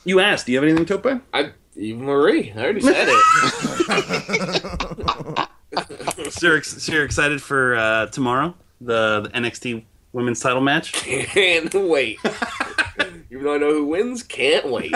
[0.05, 0.45] You asked.
[0.45, 1.07] Do you have anything, Tope?
[1.33, 2.51] I Eva Marie.
[2.55, 5.47] I already said it.
[6.31, 10.93] So you're, ex- so you're excited for uh, tomorrow, the, the NXT Women's Title match?
[10.93, 12.17] can't wait.
[13.31, 14.93] Even though I know who wins, can't wait.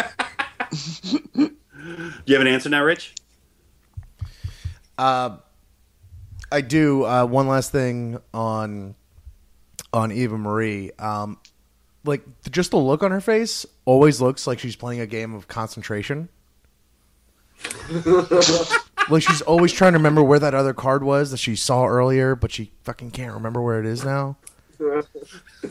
[0.74, 1.52] Do
[2.26, 3.14] you have an answer now, Rich?
[4.98, 5.38] Uh,
[6.52, 7.06] I do.
[7.06, 8.96] Uh, one last thing on
[9.92, 10.92] on Eva Marie.
[10.98, 11.38] Um,
[12.04, 15.48] like just the look on her face always looks like she's playing a game of
[15.48, 16.30] concentration.
[19.10, 22.36] like she's always trying to remember where that other card was that she saw earlier,
[22.36, 24.38] but she fucking can't remember where it is now.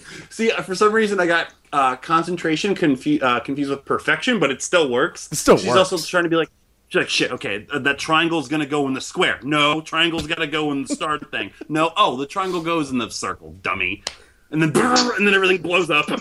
[0.30, 4.51] See, uh, for some reason, I got uh, concentration confu- uh, confused with perfection, but
[4.51, 5.28] it still works.
[5.32, 5.62] It still works.
[5.62, 5.93] She's works.
[5.93, 6.49] also trying to be like,
[6.88, 9.38] she's like, shit, okay, uh, that triangle's gonna go in the square.
[9.43, 11.53] No, triangle's gotta go in the start thing.
[11.68, 14.03] No, oh, the triangle goes in the circle, dummy.
[14.51, 16.07] And then, brrr, and then everything blows up.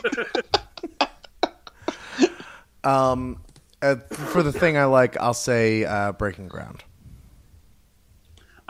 [2.84, 3.43] Um,
[3.82, 6.84] uh, for the thing I like, I'll say uh, Breaking Ground.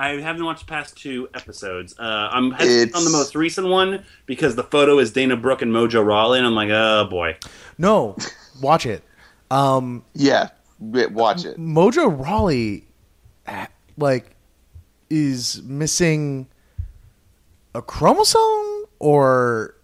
[0.02, 1.94] I haven't watched the past two episodes.
[2.00, 5.72] Uh, I'm hesitant on the most recent one because the photo is Dana Brooke and
[5.72, 7.38] Mojo Rawley, and I'm like, oh boy.
[7.78, 8.16] No,
[8.62, 9.04] watch it.
[9.52, 10.50] Um, Yeah,
[10.80, 11.58] watch it.
[11.60, 12.88] Mojo Rawley,
[13.98, 14.36] like,
[15.12, 16.48] is missing
[17.76, 19.76] a chromosome or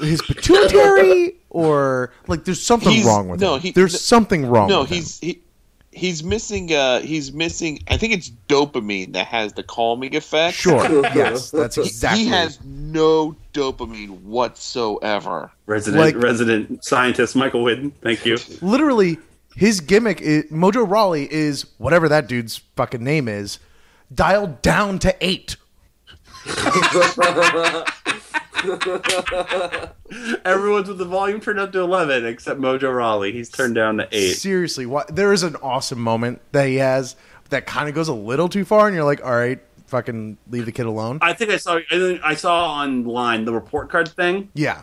[0.00, 3.60] his pituitary or like there's something He's- wrong with no, him.
[3.62, 4.68] he- there's no- something wrong.
[4.68, 4.96] No, with him.
[4.96, 5.42] he's he,
[5.96, 6.72] he's missing.
[6.72, 7.80] Uh, he's missing.
[7.88, 10.56] I think it's dopamine that has the calming effect.
[10.56, 10.84] sure.
[11.14, 12.24] yes, that's exactly.
[12.24, 15.50] He has no dopamine whatsoever.
[15.66, 18.38] Resident Like- resident scientist Michael Whidden, thank you.
[18.60, 19.18] literally
[19.56, 20.20] his gimmick.
[20.20, 23.58] Is, Mojo Rawley is whatever that dude's fucking name is,
[24.14, 25.56] dialed down to eight.
[30.44, 33.32] Everyone's with the volume turned up to eleven except Mojo Rawley.
[33.32, 34.34] He's turned down to eight.
[34.34, 35.14] Seriously, what?
[35.14, 37.16] There is an awesome moment that he has
[37.50, 40.64] that kind of goes a little too far, and you're like, all right, fucking leave
[40.66, 41.18] the kid alone.
[41.22, 41.76] I think I saw.
[41.76, 44.48] I, think I saw online the report card thing.
[44.54, 44.82] yeah,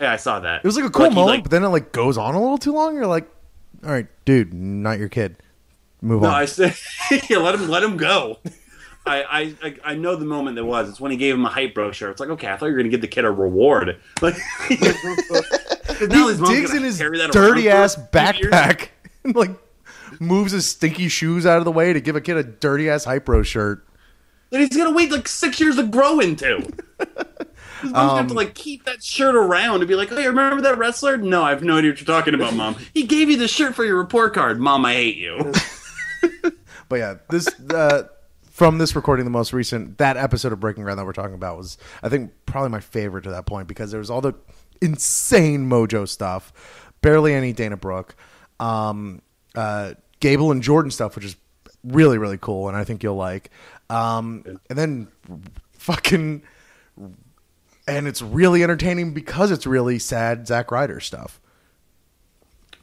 [0.00, 0.58] Yeah, I saw that.
[0.58, 2.40] it was like a cool he, moment, like- but then it like goes on a
[2.40, 2.94] little too long.
[2.94, 3.28] You're like,
[3.84, 5.36] all right, dude, not your kid.
[6.02, 6.34] Move No, on.
[6.34, 6.74] I said,
[7.28, 8.38] yeah, let him let him go.
[9.06, 10.88] I, I I know the moment that was.
[10.88, 12.10] It's when he gave him a Hype Bros shirt.
[12.12, 13.98] It's like, okay, I thought you were gonna give the kid a reward.
[14.22, 14.34] Like,
[14.68, 18.88] he digs in his dirty ass backpack
[19.24, 19.50] and like
[20.20, 23.04] moves his stinky shoes out of the way to give a kid a dirty ass
[23.04, 23.86] Hype Bros shirt.
[24.50, 26.58] that he's gonna wait like six years to grow into.
[27.80, 30.60] His mom's gonna have to like keep that shirt around and be like, "Hey, remember
[30.62, 32.76] that wrestler?" No, I have no idea what you're talking about, mom.
[32.92, 34.84] He gave you the shirt for your report card, mom.
[34.84, 35.52] I hate you.
[36.90, 38.08] But yeah, this uh,
[38.60, 41.56] from this recording, the most recent that episode of Breaking Ground that we're talking about
[41.56, 44.34] was, I think, probably my favorite to that point because there was all the
[44.82, 48.14] insane Mojo stuff, barely any Dana Brooke,
[48.58, 49.22] um,
[49.54, 51.36] uh, Gable and Jordan stuff, which is
[51.84, 53.48] really really cool, and I think you'll like.
[53.88, 55.08] Um, and then
[55.72, 56.42] fucking,
[57.88, 61.40] and it's really entertaining because it's really sad Zack Ryder stuff.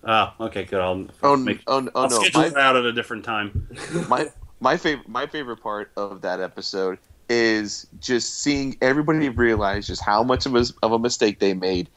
[0.04, 0.80] Oh, okay, good.
[0.80, 3.68] I'll Oh, make, oh, oh I'll no, schedule my- it out at a different time.
[4.10, 6.98] my my favorite my favorite part of that episode
[7.30, 11.90] is just seeing everybody realize just how much of a, of a mistake they made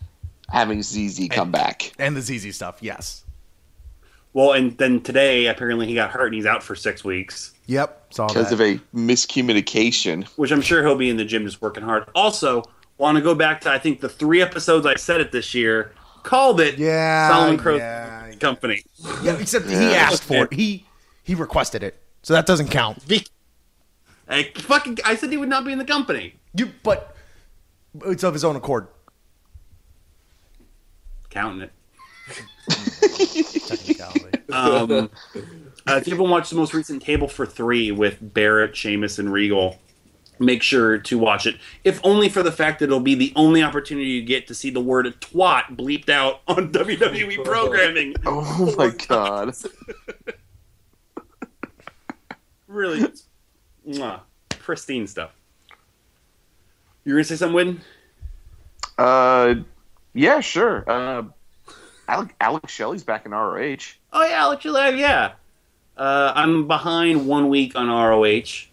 [0.48, 1.92] having ZZ come back.
[1.98, 3.24] And the ZZ stuff, yes.
[4.32, 7.52] Well, and then today apparently he got hurt and he's out for six weeks.
[7.66, 10.24] Yep, Because of a miscommunication.
[10.36, 12.04] which I'm sure he'll be in the gym just working hard.
[12.14, 12.62] Also,
[12.98, 15.92] want to go back to I think the three episodes I said it this year.
[16.22, 18.32] Called it Yeah, Solomon Crowe yeah.
[18.40, 18.82] Company.
[19.22, 20.52] Yeah, except he asked for it.
[20.52, 20.84] He
[21.22, 23.06] he requested it, so that doesn't count.
[23.06, 23.26] Be-
[24.28, 26.34] I fucking I said he would not be in the company.
[26.54, 27.14] You but
[28.06, 28.86] it's of his own accord.
[31.30, 31.72] Counting it.
[33.66, 34.26] Technicality.
[34.52, 39.20] Um, uh, if you haven't watched the most recent Table for Three with Barrett, Sheamus,
[39.20, 39.78] and Regal,
[40.40, 41.54] make sure to watch it.
[41.84, 44.70] If only for the fact that it'll be the only opportunity you get to see
[44.70, 48.16] the word "twat" bleeped out on WWE programming.
[48.26, 49.54] Oh my god.
[52.70, 53.12] Really,
[53.88, 55.32] mwah, pristine stuff.
[57.04, 57.80] You're gonna say something, Win?
[58.96, 59.56] Uh,
[60.14, 60.84] yeah, sure.
[60.88, 61.24] Uh,
[62.06, 63.76] Alec, Alex Shelley's back in ROH.
[64.12, 65.32] Oh yeah, Alex Live, yeah.
[65.96, 68.68] Uh, I'm behind one week on ROH.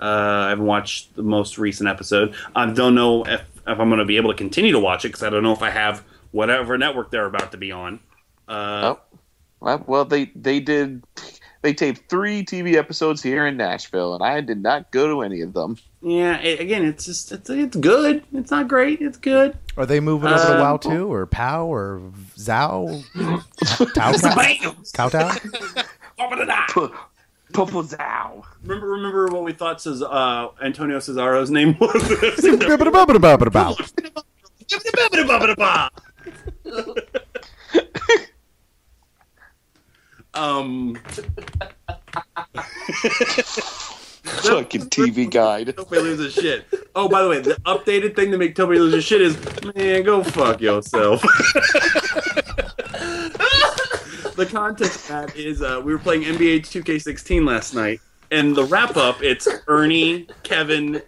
[0.00, 2.34] Uh, I haven't watched the most recent episode.
[2.54, 5.08] I don't know if, if I'm going to be able to continue to watch it
[5.08, 7.98] because I don't know if I have whatever network they're about to be on.
[8.48, 9.00] Uh, Oh,
[9.58, 11.02] well, well, they they did.
[11.62, 15.42] They taped three TV episodes here in Nashville, and I did not go to any
[15.42, 15.76] of them.
[16.00, 18.24] Yeah, it, again, it's just it's it's good.
[18.32, 19.02] It's not great.
[19.02, 19.58] It's good.
[19.76, 22.00] Are they moving over to Um, WoW too, or POW, or
[22.36, 23.04] Zao?
[23.94, 24.74] Tao Tao?
[24.94, 25.36] Tao Tao?
[27.52, 28.44] Popo Zao.
[28.62, 31.92] Remember, remember what we thought says uh, Antonio Cesaro's name was.
[40.34, 40.96] um,
[44.22, 45.74] Fucking TV guide.
[45.76, 46.64] Toby loses shit.
[46.94, 49.36] Oh, by the way, the updated thing to make Toby lose his shit is,
[49.74, 51.22] man, go fuck yourself.
[54.36, 58.00] the context of that is uh, we were playing NBA 2K16 last night,
[58.30, 61.02] and the wrap up, it's Ernie, Kevin,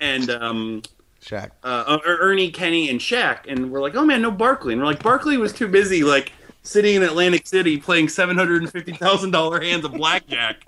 [0.00, 0.82] and um,
[1.22, 1.50] Shaq.
[1.64, 4.86] uh, Er- Ernie, Kenny, and Shaq, and we're like, oh man, no Barkley, and we're
[4.88, 6.32] like, Barkley was too busy like
[6.62, 10.64] sitting in Atlantic City playing seven hundred and fifty thousand dollar hands of blackjack,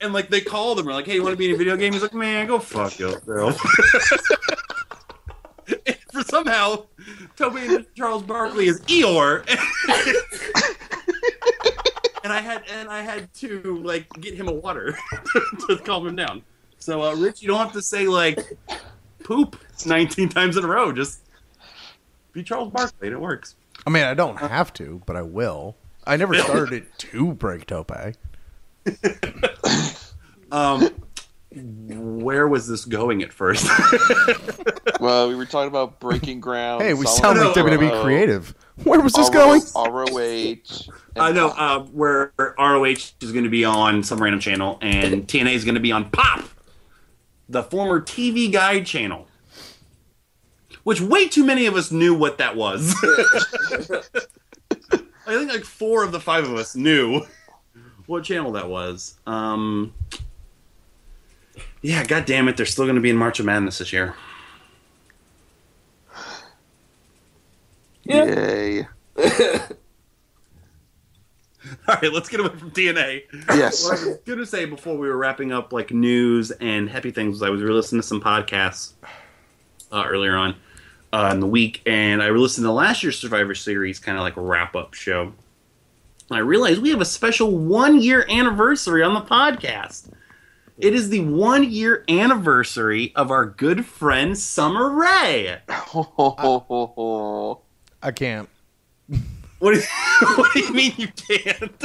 [0.00, 1.92] and like they called him, like, hey, you want to be in a video game?
[1.92, 3.58] He's like, man, go fuck yourself.
[6.12, 6.84] For somehow,
[7.36, 9.48] Toby and Charles Barkley is Eeyore.
[12.24, 14.96] And I had and I had to like get him a water
[15.68, 16.42] to calm him down.
[16.78, 18.38] So, uh, Rich, you don't have to say like
[19.24, 20.92] poop 19 times in a row.
[20.92, 21.20] Just
[22.32, 23.56] be Charles Barkley, and it works.
[23.86, 25.76] I mean, I don't have to, but I will.
[26.06, 27.92] I never started it to break Tope.
[30.52, 30.90] Um,
[31.50, 33.66] where was this going at first?
[35.02, 36.80] Well, we were talking about breaking ground.
[36.80, 38.54] Hey, we Solomon sound like no, WWE Crow, creative.
[38.84, 39.62] Where was this RO- going?
[39.74, 40.92] ROH.
[41.16, 42.84] and I know uh, where ROH
[43.20, 46.08] is going to be on some random channel, and TNA is going to be on
[46.10, 46.44] Pop,
[47.48, 49.26] the former TV Guide channel.
[50.84, 52.94] Which way too many of us knew what that was.
[55.26, 57.24] I think like four of the five of us knew
[58.06, 59.16] what channel that was.
[59.26, 59.94] Um,
[61.80, 64.14] yeah, god damn it, they're still going to be in March of Madness this year.
[68.04, 68.24] Yeah.
[68.24, 68.88] Yay.
[71.88, 73.22] All right, let's get away from TNA.
[73.50, 73.84] Yes.
[73.84, 77.32] What I was gonna say before we were wrapping up like news and happy things
[77.32, 78.92] was I was re-listening to some podcasts
[79.92, 80.56] uh, earlier on
[81.12, 84.34] uh, in the week, and I listened to last year's Survivor Series kind of like
[84.36, 85.32] wrap up show.
[86.30, 90.10] I realized we have a special one year anniversary on the podcast.
[90.78, 95.58] It is the one year anniversary of our good friend Summer Rae.
[98.02, 98.48] I can't.
[99.58, 99.86] What do you,
[100.36, 101.84] what do you mean you can't?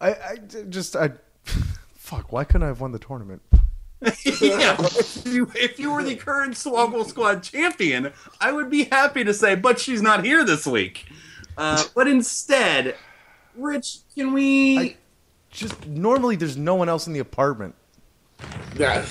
[0.00, 0.36] I
[0.68, 1.10] just I.
[1.94, 2.32] Fuck!
[2.32, 3.42] Why couldn't I have won the tournament?
[4.40, 9.24] yeah, if you, if you were the current Swoggle Squad champion, I would be happy
[9.24, 11.06] to say, but she's not here this week.
[11.56, 12.94] Uh, but instead,
[13.56, 14.78] Rich, can we?
[14.78, 14.96] I-
[15.50, 17.74] Just normally, there's no one else in the apartment.
[18.76, 19.04] Yeah.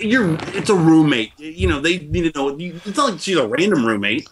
[0.00, 0.38] You're.
[0.54, 1.38] It's a roommate.
[1.38, 2.56] You know they need to know.
[2.58, 4.26] It's not like she's a random roommate.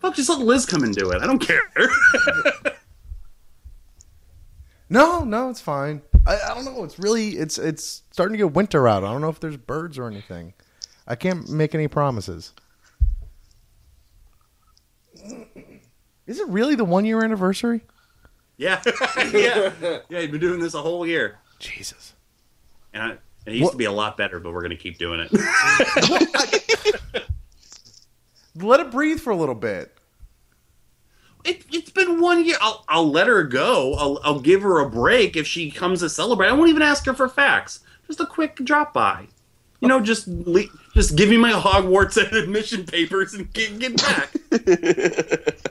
[0.00, 1.22] Fuck, just let Liz come and do it.
[1.22, 1.62] I don't care.
[4.90, 6.02] No, no, it's fine.
[6.26, 6.84] I, I don't know.
[6.84, 9.04] It's really it's it's starting to get winter out.
[9.04, 10.54] I don't know if there's birds or anything.
[11.06, 12.52] I can't make any promises.
[16.26, 17.82] Is it really the one year anniversary?
[18.56, 18.80] yeah,
[19.32, 19.72] yeah,
[20.08, 20.20] yeah.
[20.20, 22.14] You've been doing this a whole year, Jesus.
[22.92, 23.10] and I,
[23.46, 25.30] it used What- to be a lot better, but we're gonna keep doing it.
[28.56, 29.93] Let it breathe for a little bit.
[31.44, 32.56] It, it's been one year.
[32.60, 33.94] I'll, I'll let her go.
[33.94, 36.48] I'll, I'll give her a break if she comes to celebrate.
[36.48, 37.80] I won't even ask her for facts.
[38.06, 39.26] Just a quick drop by.
[39.80, 40.64] You know, just le-
[40.94, 44.34] just give me my Hogwarts admission papers and get, get back.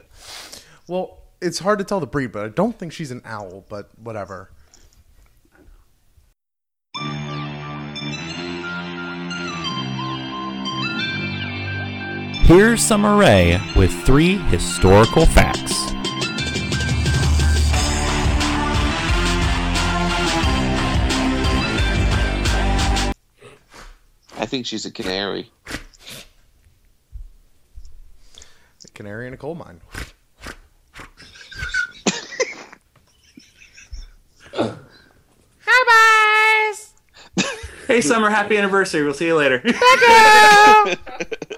[0.86, 3.64] Well, it's hard to tell the breed, but I don't think she's an owl.
[3.68, 4.50] But whatever.
[12.46, 15.72] Here's Summer Rae with three historical facts.
[24.36, 25.50] I think she's a canary.
[28.84, 29.80] A canary in a coal mine.
[35.66, 36.92] Hi, boys!
[37.88, 39.02] Hey, Summer, happy anniversary.
[39.02, 39.62] We'll see you later.
[39.64, 41.53] All I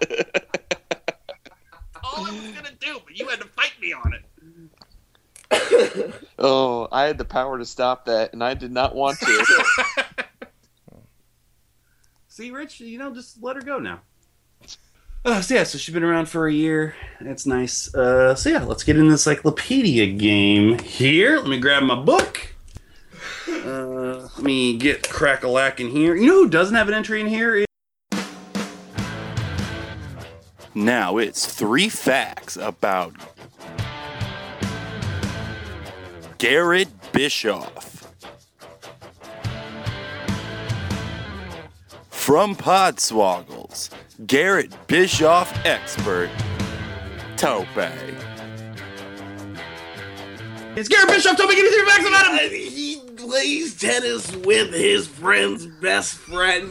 [2.40, 4.22] was gonna do, but you had to fight me on it.
[6.38, 9.64] Oh, I had the power to stop that, and I did not want to.
[12.28, 14.02] See, Rich, you know, just let her go now.
[15.24, 16.94] Uh, so yeah, so she's been around for a year.
[17.20, 17.92] That's nice.
[17.94, 21.38] Uh, so yeah, let's get in the encyclopedia game here.
[21.38, 22.54] Let me grab my book.
[23.48, 26.14] Uh, let me get crack a lack in here.
[26.14, 27.64] You know who doesn't have an entry in here?
[30.76, 33.14] Now it's three facts about
[36.36, 38.12] Garrett Bischoff.
[42.10, 43.88] From Podswoggles,
[44.26, 46.28] Garrett Bischoff expert,
[47.38, 47.66] Tope.
[50.76, 52.95] It's Garrett Bischoff, Tell me, give me three facts about him.
[52.95, 52.95] Uh,
[53.26, 56.70] He plays tennis with his friend's best friend.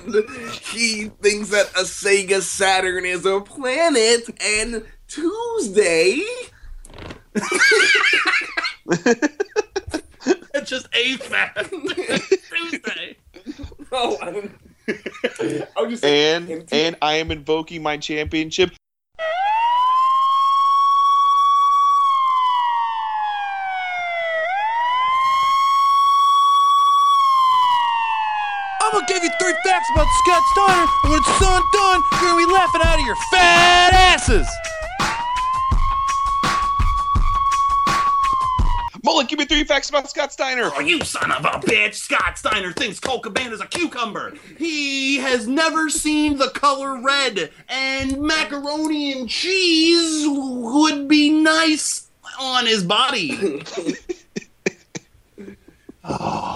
[0.72, 6.24] He thinks that a Sega Saturn is a planet, and Tuesday.
[10.56, 11.70] It's just a fact.
[11.70, 13.18] Tuesday.
[13.92, 14.52] Oh, I don't.
[15.78, 18.72] I was just and and I am invoking my championship.
[28.82, 32.22] I'm gonna give you three facts about Scott Steiner, and when it's all done, you're
[32.22, 34.48] gonna be laughing out of your fat asses.
[39.04, 40.72] Mullet, give me three facts about Scott Steiner.
[40.74, 41.96] Oh, you son of a bitch!
[41.96, 44.34] Scott Steiner thinks Colt Cabana is a cucumber.
[44.58, 52.08] He has never seen the color red, and macaroni and cheese would be nice
[52.40, 53.62] on his body.
[56.08, 56.55] Oh.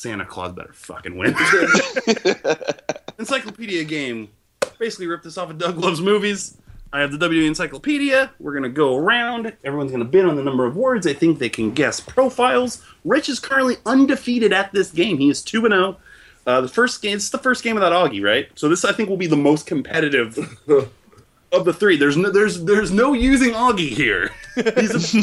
[0.00, 1.34] Santa Claus better fucking win.
[3.18, 4.30] Encyclopedia game
[4.78, 6.56] basically ripped this off of Doug Loves Movies.
[6.92, 8.30] I have the WWE Encyclopedia.
[8.40, 9.54] We're going to go around.
[9.62, 12.82] Everyone's going to bid on the number of words they think they can guess profiles.
[13.04, 15.18] Rich is currently undefeated at this game.
[15.18, 15.96] He is 2 and 0.
[16.46, 18.48] Uh, the first game, it's the first game without Augie, right?
[18.54, 20.38] So this I think will be the most competitive
[21.52, 21.98] of the three.
[21.98, 24.30] There's no there's there's no using Augie here.
[24.56, 25.14] Are, It's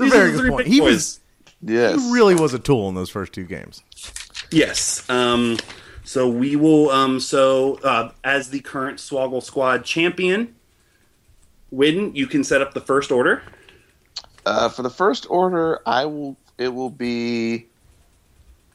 [0.00, 0.66] a very good point.
[0.66, 1.20] He was
[1.62, 2.00] Yes.
[2.00, 3.82] he really was a tool in those first two games.
[4.50, 5.08] Yes.
[5.08, 5.58] Um,
[6.04, 6.90] so we will.
[6.90, 10.54] Um, so uh, as the current Swoggle Squad champion,
[11.72, 13.42] Widden, you can set up the first order.
[14.44, 16.36] Uh, for the first order, I will.
[16.58, 17.66] It will be.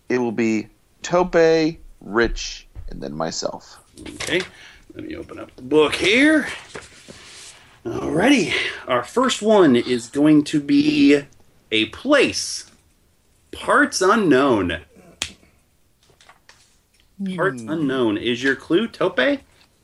[0.10, 0.68] It will be
[1.04, 3.80] Tope, Rich, and then myself.
[4.02, 4.42] Okay,
[4.94, 6.48] let me open up the book here.
[7.86, 8.54] Alrighty,
[8.88, 11.24] our first one is going to be
[11.72, 12.71] a place.
[13.52, 14.82] Parts unknown.
[17.36, 19.20] Parts unknown is your clue, Tope.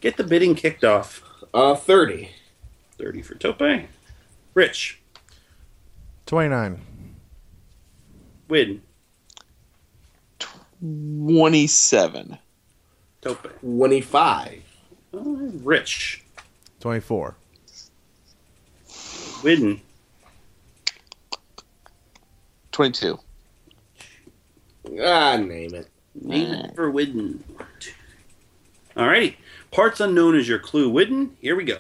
[0.02, 1.22] Get the bidding kicked off.
[1.54, 2.30] Uh, 30.
[2.98, 3.62] 30 for Tope.
[4.54, 5.00] Rich,
[6.26, 6.82] 29.
[8.48, 8.82] Win,
[10.80, 12.38] Twenty-seven.
[13.22, 13.60] Tope.
[13.62, 14.64] 25.
[15.14, 16.24] Uh, Rich,
[16.80, 17.36] 24.
[19.44, 19.82] Win,
[22.72, 23.20] Twenty-two.
[25.02, 25.88] Ah, name it.
[26.16, 27.40] Name it for Widden.
[28.96, 29.36] Alrighty.
[29.72, 31.32] Parts unknown is your clue, Widden.
[31.40, 31.78] Here we go.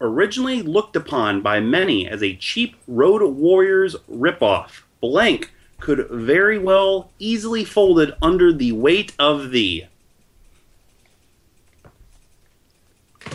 [0.00, 7.10] Originally looked upon by many as a cheap Road Warriors ripoff, blank could very well
[7.18, 9.84] easily folded under the weight of the.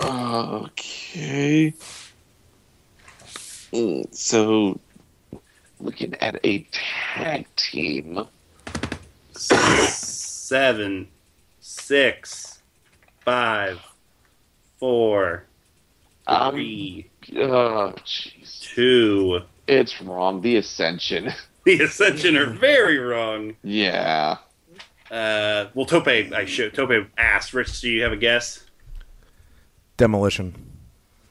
[0.02, 1.74] Okay.
[3.72, 4.80] Mm, So,
[5.80, 8.28] looking at a tag team.
[9.38, 11.08] Seven,
[11.60, 12.60] six,
[13.22, 13.80] five,
[14.80, 15.44] four,
[16.26, 17.94] Um, three, Oh,
[19.68, 20.42] It's wrong.
[20.42, 21.32] The Ascension.
[21.66, 23.58] The Ascension are very wrong.
[23.62, 24.38] yeah.
[25.12, 26.74] Uh, well, Tope, I should.
[26.74, 27.54] Tope asked.
[27.54, 28.64] Rich, do you have a guess?
[29.98, 30.56] Demolition.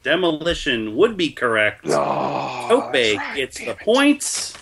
[0.03, 1.87] Demolition would be correct.
[1.89, 3.79] Oh, Tope that's right, gets the it.
[3.79, 4.53] points.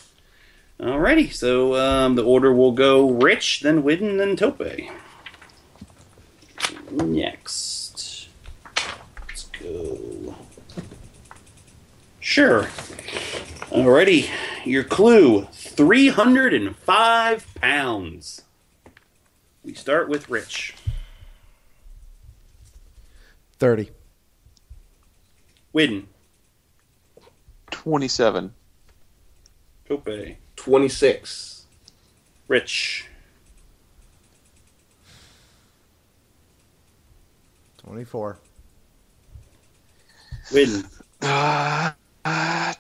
[0.85, 4.61] Alrighty, so um, the order will go Rich, then Widden, then Tope.
[6.91, 8.29] Next.
[9.27, 10.35] Let's go.
[12.21, 12.65] Sure.
[13.71, 14.29] Alrighty,
[14.67, 18.43] your clue 305 pounds.
[19.65, 20.75] We start with Rich.
[23.59, 23.91] 30.
[25.75, 26.05] Widden.
[27.71, 28.53] 27.
[29.89, 30.37] Tope.
[30.65, 31.67] 26.
[32.49, 33.07] Rich.
[37.83, 38.39] 24.
[40.51, 40.87] Widden.
[41.21, 41.91] Uh,
[42.25, 42.73] uh,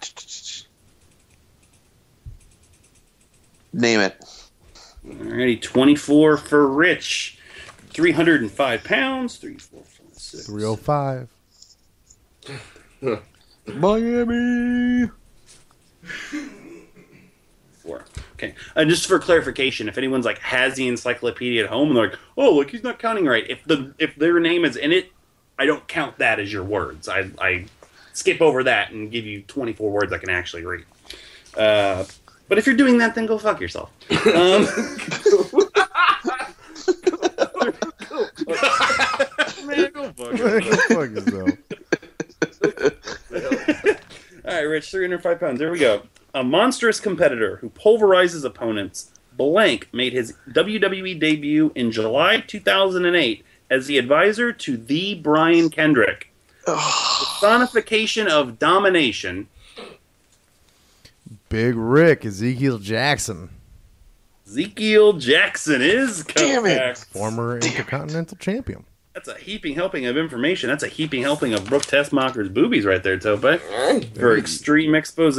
[3.74, 4.24] name it.
[5.07, 7.39] Alrighty, 24 for Rich.
[7.91, 9.37] 305 pounds.
[9.37, 10.47] 3, 4, 5, 6.
[10.47, 11.28] 305.
[13.66, 15.11] Miami.
[17.85, 18.05] Four.
[18.35, 18.55] Okay.
[18.74, 22.18] And just for clarification, if anyone's like has the encyclopedia at home and they're like,
[22.37, 25.12] "Oh, look, he's not counting right," if the if their name is in it,
[25.59, 27.09] I don't count that as your words.
[27.09, 27.66] I I
[28.14, 30.85] skip over that and give you 24 words I can actually read.
[31.57, 32.05] Uh,
[32.49, 33.91] but if you're doing that, then go fuck yourself.
[34.11, 34.32] Um,
[39.66, 40.82] man, go fuck yourself.
[40.85, 41.51] Fuck yourself.
[44.47, 45.59] All right, Rich, 305 pounds.
[45.59, 46.03] There we go.
[46.35, 49.11] A monstrous competitor who pulverizes opponents.
[49.37, 56.30] Blank made his WWE debut in July 2008 as the advisor to the Brian Kendrick.
[56.66, 59.49] Personification of domination.
[61.49, 63.51] Big Rick, Ezekiel Jackson,
[64.47, 66.77] Ezekiel Jackson is Damn it.
[66.78, 67.05] correct.
[67.06, 68.85] former Intercontinental Champion.
[69.15, 70.69] That's a heaping helping of information.
[70.69, 73.61] That's a heaping helping of Brooke Tessmacher's boobies right there, Tope.
[74.16, 75.39] For extreme expose.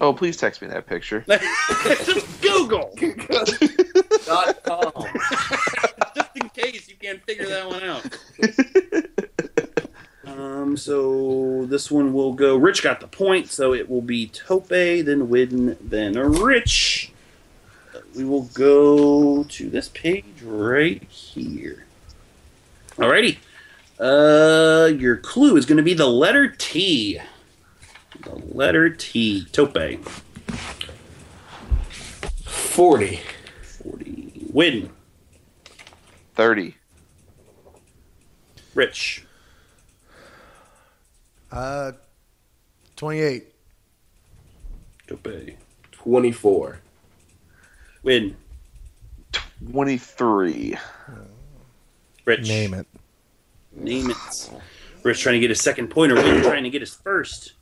[0.00, 1.24] Oh, please text me that picture.
[1.28, 2.94] Just Google.
[4.26, 4.92] Dot com.
[6.14, 8.06] just in case you can't figure that one out.
[10.26, 12.56] um, so this one will go.
[12.56, 17.10] Rich got the point, so it will be Tope, then Widden, then Rich.
[18.14, 21.86] We will go to this page right here.
[23.00, 23.38] Alrighty.
[23.98, 27.18] Uh, your clue is going to be the letter T.
[28.22, 29.46] The letter T.
[29.52, 30.04] Tope.
[32.44, 33.20] 40.
[33.62, 34.48] 40.
[34.52, 34.90] Win.
[36.34, 36.74] 30.
[38.74, 39.24] Rich.
[41.50, 41.92] Uh,
[42.96, 43.46] 28.
[45.06, 45.28] Tope.
[45.92, 46.80] 24.
[48.02, 48.36] Win.
[49.70, 50.76] 23.
[52.26, 52.48] Rich.
[52.48, 52.86] Name it.
[53.80, 54.50] Name it.
[55.02, 56.14] Rich trying to get his second pointer.
[56.14, 57.54] Win trying to get his first.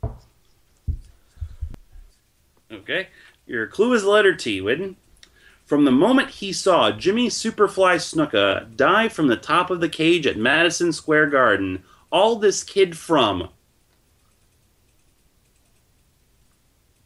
[2.71, 3.07] Okay.
[3.47, 4.95] Your clue is the letter T, Widden.
[5.65, 10.27] From the moment he saw Jimmy Superfly Snuka dive from the top of the cage
[10.27, 13.49] at Madison Square Garden, all this kid from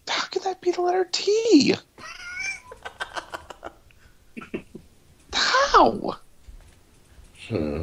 [0.07, 1.75] How could that be the letter T?
[5.33, 6.17] How?
[7.47, 7.81] Hmm.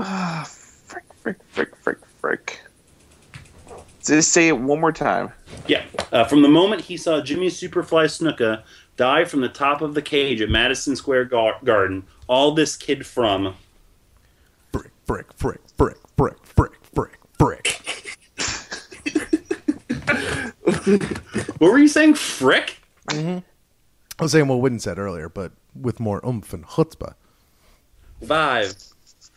[0.00, 2.60] Ah, frick, frick, frick, frick, frick.
[4.04, 5.32] Just say it one more time.
[5.66, 5.84] Yeah.
[6.12, 8.62] Uh, from the moment he saw Jimmy Superfly Snuka
[8.96, 13.04] die from the top of the cage at Madison Square Gar- Garden, all this kid
[13.04, 13.54] from.
[14.72, 18.04] Frick, frick, frick, frick, frick, frick, frick, frick.
[21.58, 22.14] What were you saying?
[22.14, 22.78] Frick?
[23.10, 23.38] Mm-hmm.
[24.18, 27.14] I was saying what Witten said earlier, but with more oomph and chutzpah.
[28.26, 28.74] Five,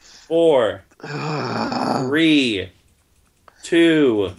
[0.02, 0.84] four,
[2.08, 2.70] three,
[3.64, 4.32] two,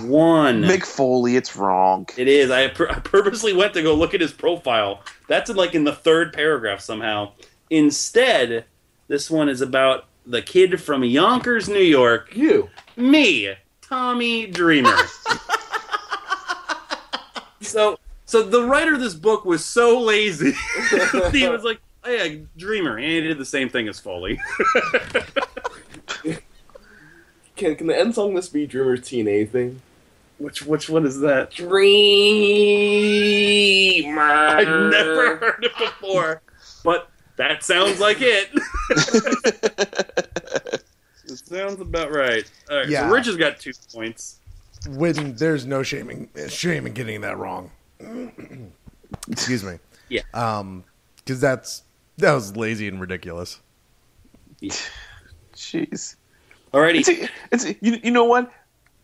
[0.00, 0.62] one.
[0.62, 2.06] Mick Foley, it's wrong.
[2.16, 2.50] It is.
[2.50, 5.02] I, pur- I purposely went to go look at his profile.
[5.28, 7.32] That's in, like in the third paragraph somehow.
[7.70, 8.64] Instead,
[9.08, 12.34] this one is about the kid from Yonkers, New York.
[12.34, 12.70] You.
[12.96, 14.96] Me, Tommy Dreamer.
[17.72, 20.52] so, so the writer of this book was so lazy.
[21.32, 24.40] he was like, "Oh yeah, Dreamer," and he did the same thing as Foley.
[27.56, 29.80] Can can the end song this be Dreamer's TNA thing?
[30.38, 31.50] which which one is that?
[31.52, 31.70] Dreamer.
[34.20, 36.42] I've never heard it before,
[36.82, 38.48] but that sounds like it.
[41.28, 42.50] it sounds about right.
[42.70, 43.06] All right, Yeah.
[43.06, 44.40] so Rich has got two points.
[44.86, 47.70] Witten, there's no shaming shame in getting that wrong.
[49.30, 49.78] Excuse me.
[50.08, 50.22] Yeah.
[50.34, 50.84] Um,
[51.16, 51.82] because that's
[52.18, 53.60] that was lazy and ridiculous.
[55.54, 56.16] Jeez.
[56.72, 58.50] Alrighty, It's, it's you, you know what?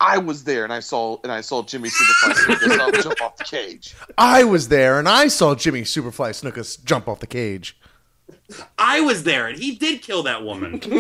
[0.01, 3.45] I was there and I saw and I saw Jimmy Superfly Snuka jump off the
[3.45, 3.95] cage.
[4.17, 7.79] I was there and I saw Jimmy Superfly Snookus jump off the cage.
[8.79, 10.81] I was there, and he did kill that woman.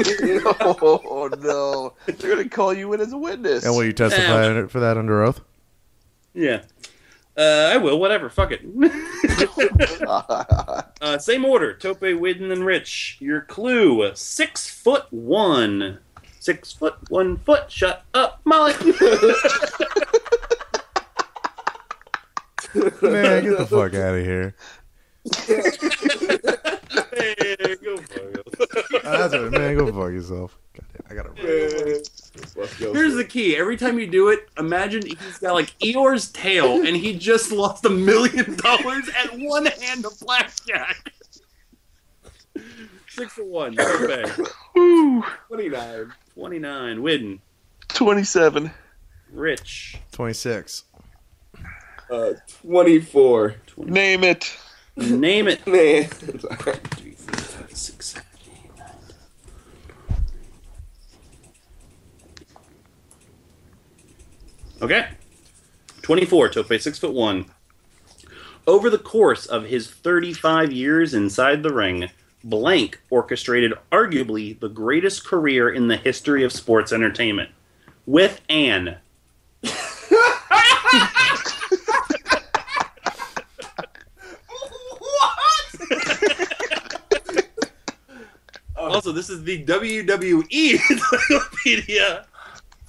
[0.61, 1.95] oh no!
[2.07, 3.65] They're gonna call you in as a witness.
[3.65, 5.41] And will you testify Um, for that under oath?
[6.35, 6.63] yeah,
[7.37, 7.99] uh, I will.
[7.99, 8.29] Whatever.
[8.29, 8.63] Fuck it.
[11.01, 13.17] uh, same order: Tope, Widden, and Rich.
[13.21, 15.99] Your clue: six foot one.
[16.41, 17.71] Six foot one foot.
[17.71, 18.75] Shut up, Molly.
[22.75, 24.55] Man, get the fuck out of here.
[27.39, 29.03] Hey, go fuck yourself.
[29.03, 30.59] That's what, man, go fuck yourself.
[30.75, 31.31] God I gotta.
[32.57, 32.77] Let's.
[32.79, 33.57] Here's the key.
[33.57, 37.85] Every time you do it, imagine he's got like Eeyore's tail and he just lost
[37.85, 41.13] a million dollars at one hand of blackjack.
[43.09, 43.79] Six to one.
[43.79, 44.25] Okay.
[44.75, 45.25] Woo.
[45.49, 46.13] 29.
[46.35, 46.99] 29.
[46.99, 47.39] Widden.
[47.89, 48.71] Twenty-seven.
[49.33, 49.99] Rich.
[50.13, 50.85] 26.
[52.11, 52.33] Uh,
[52.63, 53.55] 24.
[53.79, 54.57] Name it.
[54.97, 55.67] Name it.
[55.67, 56.09] Man.
[57.79, 60.17] Six, seven, eight, nine.
[64.83, 65.09] Okay.
[66.03, 67.45] 24, Tope, six foot one.
[68.67, 72.11] Over the course of his 35 years inside the ring,
[72.43, 77.51] Blank orchestrated arguably the greatest career in the history of sports entertainment.
[78.07, 78.97] With an
[88.99, 92.27] Also, this is the WWE Encyclopedia.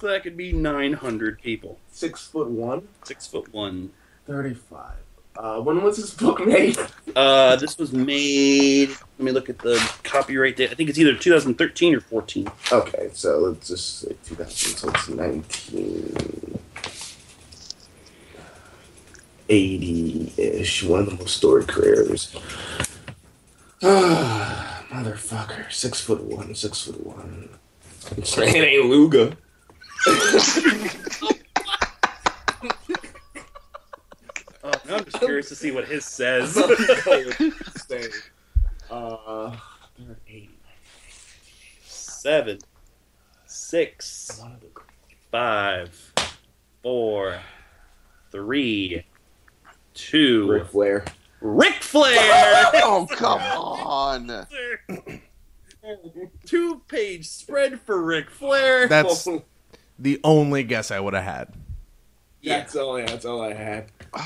[0.00, 1.78] So that could be 900 people.
[1.92, 2.88] Six foot one.
[3.04, 3.92] Six foot one.
[4.26, 4.94] 35.
[5.36, 6.76] Uh, when was this book made?
[7.14, 8.88] Uh, this was made.
[8.88, 10.72] Let me look at the copyright date.
[10.72, 12.50] I think it's either 2013 or 14.
[12.72, 16.58] Okay, so let's just say 2000, so it's 19.
[19.48, 20.82] 80 ish.
[20.82, 22.34] One of the most storied careers.
[24.90, 25.70] Motherfucker.
[25.72, 27.48] Six foot one, six foot one.
[28.16, 29.36] It ain't Luger.
[34.62, 36.56] Oh, now I'm just curious to see what his says.
[38.90, 39.56] uh,
[39.98, 40.50] they're 80.
[41.82, 42.58] Seven,
[43.46, 44.66] six, One of the
[45.30, 46.12] five,
[46.82, 47.38] four,
[48.30, 49.04] three,
[49.94, 50.50] two.
[50.50, 51.04] Ric Flair.
[51.40, 52.66] Ric Flair!
[52.82, 54.46] Oh come on!
[56.46, 58.86] Two page spread for Ric Flair.
[58.88, 59.26] That's
[59.98, 61.54] the only guess I would have had.
[62.42, 62.98] That's all.
[62.98, 63.90] Yeah, that's all I had.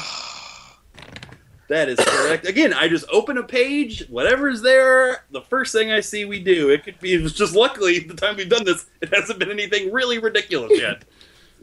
[1.69, 2.47] That is correct.
[2.47, 6.69] Again, I just open a page, whatever's there, the first thing I see we do.
[6.69, 9.51] It could be, it was just luckily the time we've done this, it hasn't been
[9.51, 11.05] anything really ridiculous yet.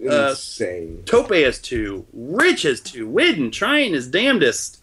[0.10, 1.04] Uh, Insane.
[1.06, 4.81] Tope has two, Rich has two, Widden trying his damnedest.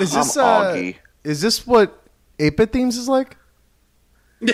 [0.00, 0.92] Is this uh,
[1.24, 2.02] is this what
[2.38, 3.36] 8-bit themes is like?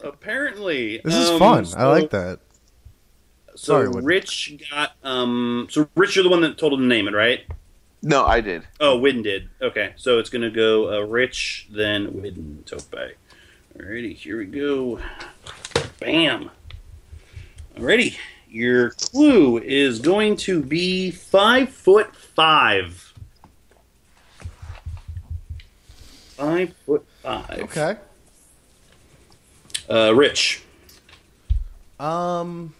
[0.00, 1.66] Apparently, This is um, fun.
[1.76, 2.40] I like that.
[3.54, 4.04] So Sorry, Whitney.
[4.04, 5.66] Rich got um.
[5.70, 7.40] So Rich, you're the one that told him to name it, right?
[8.02, 8.64] No, I did.
[8.80, 9.48] Oh, Widden did.
[9.62, 12.94] Okay, so it's gonna go uh, Rich, then Widden, Tope.
[13.76, 15.00] Alrighty, here we go.
[16.00, 16.50] Bam.
[17.76, 18.16] Alrighty,
[18.48, 23.12] your clue is going to be five foot five.
[26.36, 27.60] Five foot five.
[27.60, 27.96] Okay.
[29.88, 30.62] Uh, Rich.
[31.98, 32.74] Um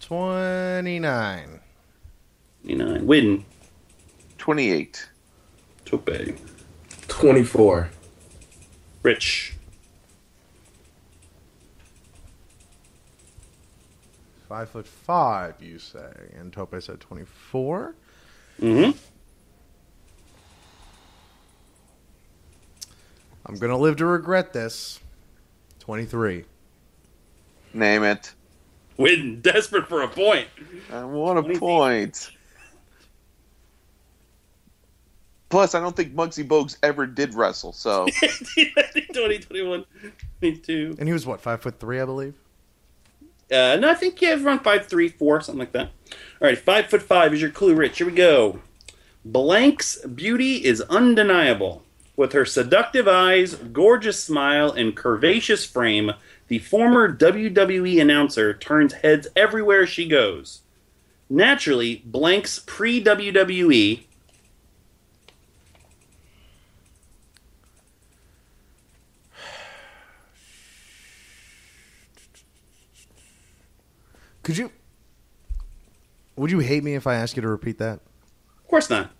[0.00, 1.60] 29.
[2.64, 3.06] 29.
[3.06, 3.44] Win.
[4.36, 5.08] 28.
[5.86, 6.10] Tope.
[7.08, 7.88] 24.
[9.02, 9.54] Rich.
[14.52, 17.94] Five foot five, you say, and Tope said twenty-four.
[18.60, 18.90] Mm-hmm.
[23.46, 25.00] I'm gonna live to regret this.
[25.80, 26.44] Twenty-three.
[27.72, 28.34] Name it.
[28.98, 30.48] Widden, desperate for a point.
[30.92, 32.30] I want a 20 point.
[35.48, 38.06] Plus, I don't think Muggsy Bogues ever did wrestle, so
[39.14, 39.86] 20, 21,
[40.40, 40.96] 22.
[40.98, 42.34] And he was what, five foot three, I believe.
[43.52, 45.90] Uh, no, I think have around five, three, four, something like that.
[46.40, 47.98] All right, five foot five is your clue, Rich.
[47.98, 48.60] Here we go.
[49.24, 51.82] Blank's beauty is undeniable.
[52.16, 56.12] With her seductive eyes, gorgeous smile, and curvaceous frame,
[56.48, 60.62] the former WWE announcer turns heads everywhere she goes.
[61.30, 64.04] Naturally, Blank's pre WWE.
[74.42, 74.70] Could you?
[76.36, 78.00] Would you hate me if I asked you to repeat that?
[78.58, 79.10] Of course not.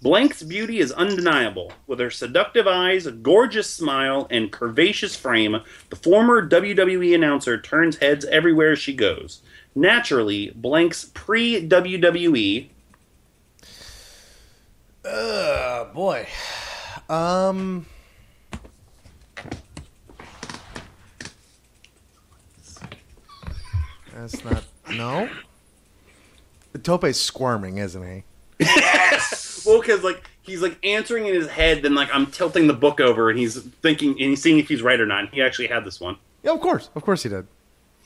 [0.00, 1.72] Blank's beauty is undeniable.
[1.86, 5.58] With her seductive eyes, gorgeous smile, and curvaceous frame,
[5.90, 9.42] the former WWE announcer turns heads everywhere she goes.
[9.76, 12.68] Naturally, Blank's pre WWE.
[15.04, 16.26] Uh, boy.
[17.08, 17.86] Um.
[24.12, 24.64] That's not.
[24.96, 25.28] No.
[26.72, 28.24] The Tope's squirming, isn't he?
[28.58, 29.64] Yes.
[29.66, 33.00] Well, because like he's like answering in his head, then like I'm tilting the book
[33.00, 35.32] over, and he's thinking and he's seeing if he's right or not.
[35.32, 36.16] He actually had this one.
[36.42, 37.46] Yeah, of course, of course he did.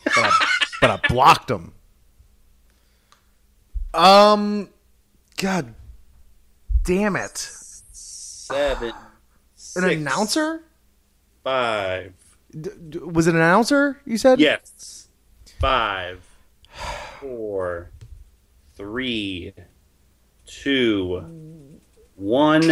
[0.04, 0.46] But I,
[0.80, 1.72] but I blocked him.
[3.94, 4.68] Um,
[5.38, 5.74] God,
[6.84, 7.36] damn it!
[7.38, 8.88] Seven.
[8.90, 8.94] An
[9.56, 10.62] six, announcer?
[11.42, 12.12] Five.
[12.58, 14.00] D- d- was it an announcer?
[14.04, 15.08] You said Yes.
[15.60, 16.25] Five,
[17.20, 17.90] four,
[18.74, 19.52] three,
[20.46, 21.80] two,
[22.14, 22.62] one.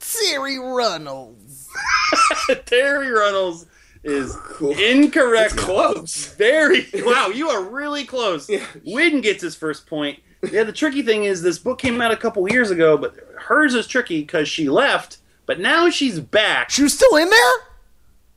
[0.00, 1.68] Terri Runnels.
[2.48, 3.66] Terri Runnels
[4.04, 5.56] is incorrect.
[5.56, 6.26] close.
[6.34, 6.86] Very.
[6.94, 8.46] Wow, you are really close.
[8.48, 10.18] Widden gets his first point.
[10.50, 13.74] Yeah, the tricky thing is this book came out a couple years ago, but hers
[13.74, 16.70] is tricky because she left, but now she's back.
[16.70, 17.52] She was still in there.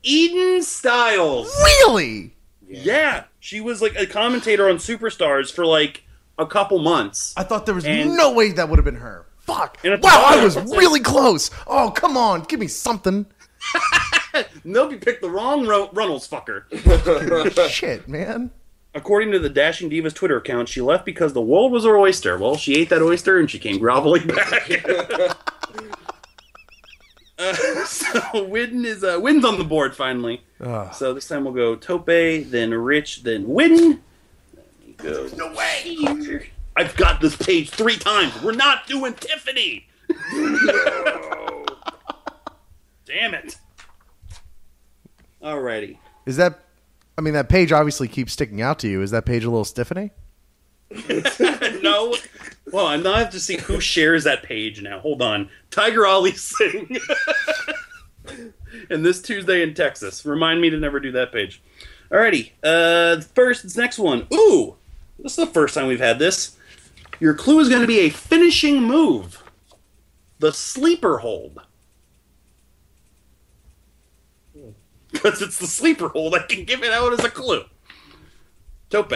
[0.04, 1.52] Eden Stiles.
[1.64, 2.35] Really?
[2.84, 6.04] Yeah, she was like a commentator on Superstars for like
[6.38, 7.34] a couple months.
[7.38, 9.26] I thought there was And- no way that would have been her.
[9.40, 9.78] Fuck.
[9.84, 11.52] Wow, I was really close.
[11.68, 13.26] Oh, come on, give me something.
[14.66, 16.64] Nope, you picked the wrong Ro- Runnels fucker.
[17.70, 18.52] Shit, man.
[18.94, 22.38] According to the Dashing Divas Twitter account, she left because the world was her oyster.
[22.38, 24.70] Well, she ate that oyster and she came groveling back.
[27.38, 27.54] uh,
[27.86, 28.10] so
[28.48, 30.44] Widden is uh, Widden's on the board finally.
[30.62, 30.94] Ugh.
[30.94, 34.00] So this time we'll go Tope, then Rich, then Widden.
[34.56, 35.30] Let me go.
[35.36, 36.52] No way!
[36.76, 38.42] I've got this page three times.
[38.42, 39.88] We're not doing Tiffany.
[43.06, 43.58] Damn it!
[45.42, 45.98] Alrighty.
[46.26, 46.60] Is that?
[47.18, 49.02] I mean, that page obviously keeps sticking out to you.
[49.02, 50.12] Is that page a little stiffening?
[51.82, 52.16] no.
[52.72, 55.00] Well, I now have to see who shares that page now.
[55.00, 55.50] Hold on.
[55.70, 56.98] Tiger Ali Singh.
[58.90, 60.26] and this Tuesday in Texas.
[60.26, 61.62] Remind me to never do that page.
[62.12, 62.52] Alrighty.
[62.64, 64.28] Uh, first, this next one.
[64.34, 64.76] Ooh,
[65.20, 66.58] this is the first time we've had this.
[67.20, 69.44] Your clue is going to be a finishing move.
[70.40, 71.62] The sleeper hold.
[75.12, 77.64] Because it's the sleeper hold, I can give it out as a clue.
[78.90, 79.14] Tope.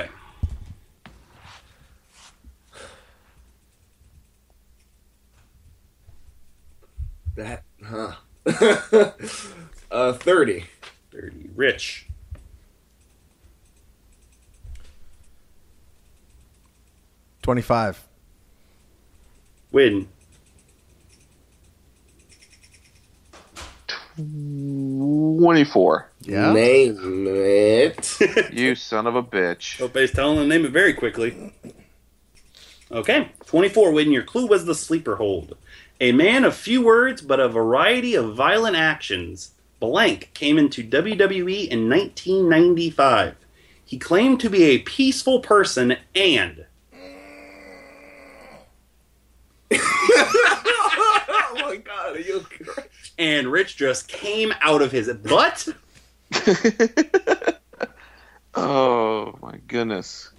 [7.39, 8.15] That, huh.
[9.91, 10.65] uh, 30.
[11.13, 11.49] 30.
[11.55, 12.07] Rich.
[17.43, 18.05] 25.
[19.71, 20.09] Win.
[24.17, 26.11] Twenty-four.
[26.23, 26.51] Yeah.
[26.51, 28.17] Name it.
[28.51, 29.77] You son of a bitch.
[29.77, 31.53] Tope's telling them to name it very quickly.
[32.91, 33.93] Okay, 24.
[33.93, 34.11] Win.
[34.11, 35.55] Your clue was the sleeper hold.
[35.99, 39.51] A man of few words, but a variety of violent actions.
[39.79, 43.35] Blank came into WWE in 1995.
[43.83, 46.65] He claimed to be a peaceful person and.
[49.73, 52.83] oh my god, are you okay?
[53.17, 55.67] And Rich just came out of his butt.
[58.55, 60.31] Oh my goodness.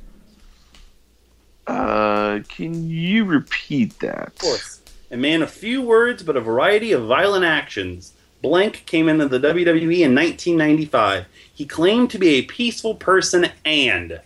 [1.66, 4.28] Uh, can you repeat that?
[4.28, 4.79] Of course.
[5.10, 8.12] A man of few words, but a variety of violent actions.
[8.42, 11.26] Blank came into the WWE in 1995.
[11.52, 14.20] He claimed to be a peaceful person and.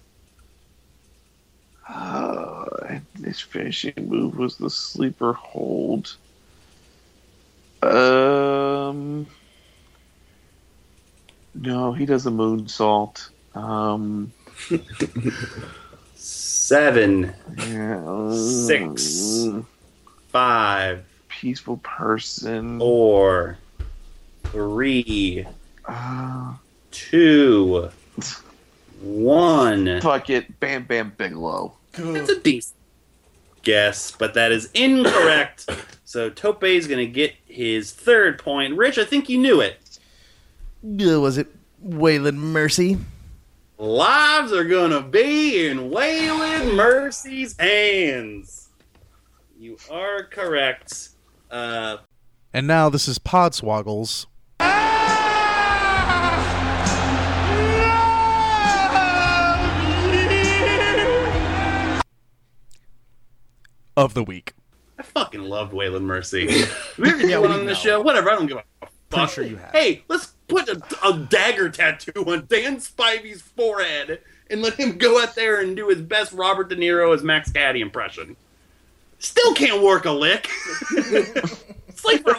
[1.88, 6.16] Uh, his finishing move was the sleeper hold.
[7.82, 9.26] Um,
[11.54, 13.28] no, he does a moonsault.
[13.54, 14.32] Um,
[16.14, 19.48] Seven, yeah, Six.
[20.38, 22.80] Five, peaceful person.
[22.80, 23.56] four,
[24.46, 25.46] three,
[25.86, 26.54] Uh,
[26.90, 27.88] two,
[29.00, 30.00] one.
[30.00, 31.76] fuck it, Bam Bam Bigelow.
[31.96, 32.74] It's a decent
[33.62, 35.70] guess, but that is incorrect.
[36.04, 38.74] So Tope is going to get his third point.
[38.76, 39.78] Rich, I think you knew it.
[40.82, 41.46] Was it
[41.86, 42.98] Waylon Mercy?
[43.78, 48.63] Lives are gonna be in Waylon Mercy's hands.
[49.64, 51.08] You are correct.
[51.50, 51.96] Uh,
[52.52, 54.26] And now this is Podswoggles.
[63.96, 64.52] Of the week.
[64.98, 66.46] I fucking loved Waylon Mercy.
[66.98, 68.02] we ever do one on the show?
[68.02, 68.32] Whatever.
[68.32, 69.30] I don't give a fuck.
[69.30, 69.72] sure you have.
[69.72, 74.20] Hey, let's put a, a dagger tattoo on Dan Spivey's forehead
[74.50, 77.50] and let him go out there and do his best Robert De Niro as Max
[77.50, 78.36] Cady impression.
[79.24, 80.50] Still can't work a lick.
[81.94, 82.36] Sleeper.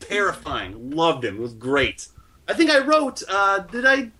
[0.00, 0.90] Terrifying.
[0.92, 1.36] Loved him.
[1.36, 2.08] It was great.
[2.48, 3.22] I think I wrote.
[3.28, 4.10] Uh, did I?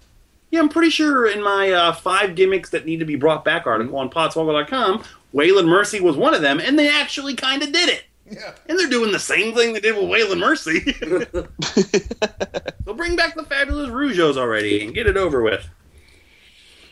[0.50, 3.66] Yeah, I'm pretty sure in my uh, five gimmicks that need to be brought back
[3.66, 5.02] article on potswoggle.com,
[5.34, 8.04] Waylon Mercy was one of them, and they actually kind of did it.
[8.30, 8.52] Yeah.
[8.68, 10.92] And they're doing the same thing they did with Waylon Mercy.
[12.84, 15.66] so bring back the fabulous Rougeaus already and get it over with.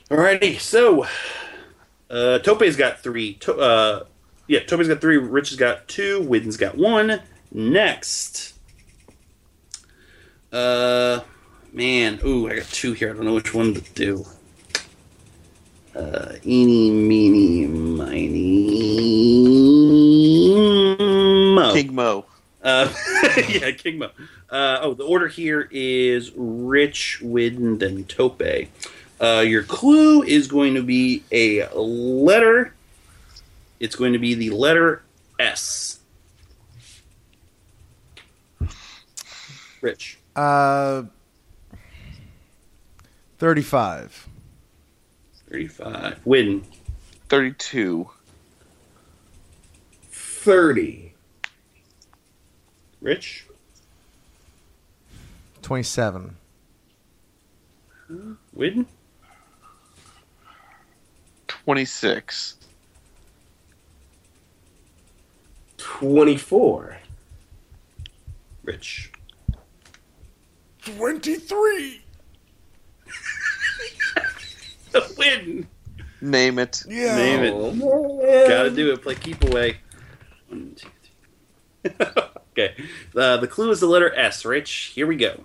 [0.09, 1.07] Alrighty, so
[2.11, 3.35] uh, Tope's got three.
[3.35, 4.05] To- uh,
[4.47, 5.17] yeah, Tope's got three.
[5.17, 6.21] Rich has got two.
[6.21, 7.21] Widden's got one.
[7.53, 8.55] Next,
[10.53, 11.21] uh,
[11.73, 13.11] man, ooh, I got two here.
[13.11, 14.27] I don't know which one to do.
[15.95, 18.69] Uh, eeny, meeny, miny,
[21.55, 21.73] mo.
[21.73, 22.27] King Mo.
[22.63, 22.93] Uh,
[23.49, 24.11] yeah, King Mo.
[24.51, 28.43] Uh, oh, the order here is Rich, Widden, then Tope.
[29.21, 32.75] Uh, your clue is going to be a letter.
[33.81, 35.03] It's going to be the letter
[35.39, 36.01] S.
[39.81, 40.19] Rich.
[40.35, 41.05] Uh,
[43.39, 44.29] 35.
[45.51, 46.21] 35.
[46.25, 46.65] Win.
[47.29, 48.11] 32.
[50.11, 51.15] 30.
[53.01, 53.47] Rich?
[55.63, 56.37] 27.
[58.53, 58.87] Win?
[61.67, 62.59] 26.
[65.79, 66.97] 24.
[68.63, 69.11] Rich.
[70.85, 72.05] 23.
[74.93, 75.67] the win.
[76.21, 76.85] Name it.
[76.89, 77.17] Yeah.
[77.17, 77.75] Name it.
[77.75, 78.49] Yeah.
[78.49, 79.03] Gotta do it.
[79.03, 79.79] Play keep away.
[80.49, 80.89] One, two,
[81.83, 81.97] three.
[82.53, 82.77] okay.
[83.17, 84.93] Uh, the clue is the letter S, Rich.
[84.95, 85.43] Here we go.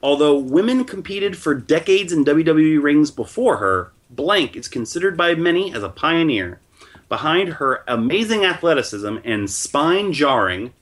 [0.00, 5.74] Although women competed for decades in WWE rings before her, Blank is considered by many
[5.74, 6.60] as a pioneer.
[7.08, 10.72] Behind her amazing athleticism and spine jarring,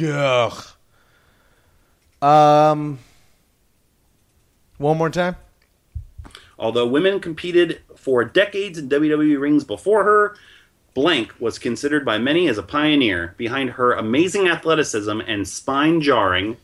[0.00, 0.64] Ugh.
[2.22, 2.98] Um.
[4.78, 5.36] One more time.
[6.58, 10.36] although women competed for decades in WWE rings before her,
[10.94, 13.34] Blank was considered by many as a pioneer.
[13.36, 16.56] Behind her amazing athleticism and spine jarring,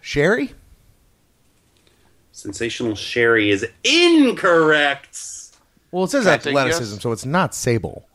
[0.00, 0.54] Sherri.
[2.32, 5.18] Sensational Sherri is incorrect.
[5.90, 7.02] Well, it says Can I take a athleticism, guess?
[7.02, 8.06] so it's not Sable.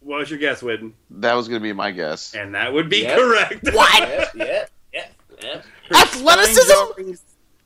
[0.00, 0.92] What was your guess, Widden?
[1.10, 2.34] That was going to be my guess.
[2.34, 3.18] And that would be Yep.
[3.18, 3.60] correct.
[3.64, 5.06] Yeah, yeah, yeah,
[5.42, 5.62] yeah.
[5.90, 6.70] Athleticism?
[6.70, 7.18] Spine jarring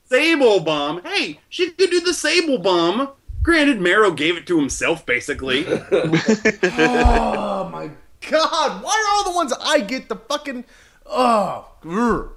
[0.08, 1.02] Sable Bomb.
[1.04, 3.10] Hey, she could do the Sable Bomb.
[3.42, 5.66] Granted, Mero gave it to himself, basically.
[5.92, 7.90] oh my
[8.28, 8.82] god!
[8.82, 10.64] Why are all the ones I get the fucking
[11.06, 11.68] oh?
[11.82, 12.30] grr.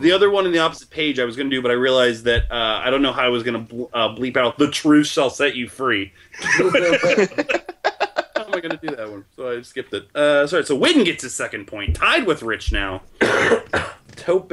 [0.00, 2.24] The other one in the opposite page I was going to do, but I realized
[2.24, 4.70] that uh, I don't know how I was going to ble- uh, bleep out "The
[4.70, 9.24] truth shall set you free." how am I going to do that one?
[9.34, 10.14] So I skipped it.
[10.14, 10.64] Uh, sorry.
[10.64, 13.02] So Widden gets his second point, tied with Rich now.
[14.16, 14.52] Tope,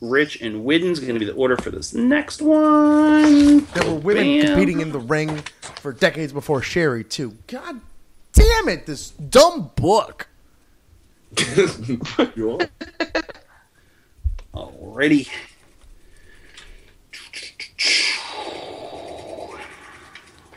[0.00, 3.64] Rich, and Widden's going to be the order for this next one.
[3.66, 4.46] There were women Bam.
[4.46, 5.42] competing in the ring
[5.80, 7.36] for decades before Sherri too.
[7.48, 7.80] God
[8.32, 8.86] damn it!
[8.86, 10.28] This dumb book.
[14.58, 15.28] Alrighty.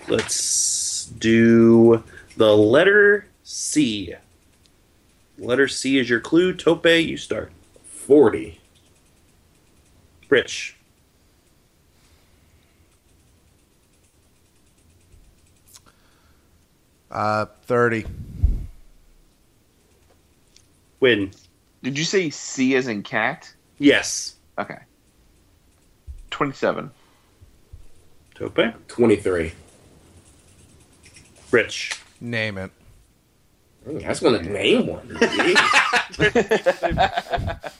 [0.07, 2.03] Let's do
[2.36, 4.15] the letter C.
[5.38, 6.53] Letter C is your clue.
[6.53, 7.52] Tope, you start.
[7.86, 8.60] 40.
[10.30, 10.76] Rich.
[17.11, 18.06] Uh, thirty.
[21.02, 21.32] Win.
[21.84, 23.53] Did you say C as in cat?
[23.81, 24.35] Yes.
[24.59, 24.77] Okay.
[26.29, 26.91] 27.
[28.35, 28.59] Tope.
[28.87, 29.53] 23.
[31.49, 31.99] Rich.
[32.21, 32.69] Name it.
[33.87, 35.17] Mm, That's going to name one.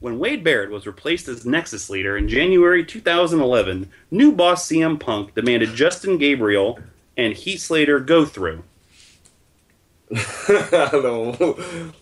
[0.00, 5.34] When Wade Barrett was replaced as Nexus leader in January 2011, new boss CM Punk
[5.34, 6.78] demanded Justin Gabriel
[7.16, 8.62] and Heath Slater go through.
[10.12, 11.92] I don't know.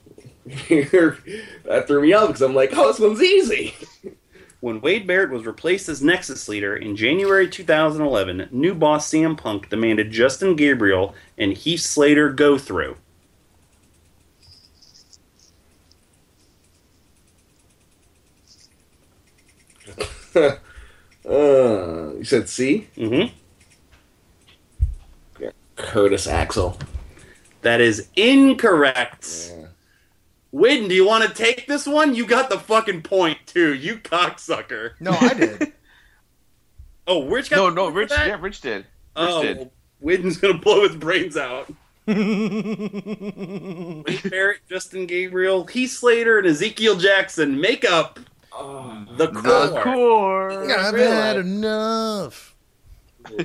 [0.68, 3.74] that threw me off because I'm like, oh, this one's easy.
[4.60, 9.68] When Wade Barrett was replaced as Nexus leader in January 2011, new boss CM Punk
[9.68, 12.97] demanded Justin Gabriel and Heath Slater go through.
[21.28, 22.86] Uh, you said C?
[22.97, 23.35] Mm-hmm.
[25.74, 26.78] Curtis Axel.
[27.62, 29.52] That is incorrect.
[30.57, 32.15] Win, do you want to take this one?
[32.15, 33.74] You got the fucking point too.
[33.74, 34.93] You cocksucker.
[35.01, 35.73] No, I did.
[37.09, 38.09] Oh, Rich got No, the no, point for Rich.
[38.09, 38.27] that?
[38.27, 38.77] Yeah, Rich did.
[38.78, 39.70] Rich Oh, did.
[40.01, 41.73] well, gonna blow his brains out.
[42.07, 42.19] Barrett,
[44.69, 48.19] Justin Gabriel, Heath Slater, and Ezekiel Jackson make up
[48.53, 49.69] oh, the Corre.
[49.69, 50.69] The Corre.
[50.73, 52.57] I've had enough.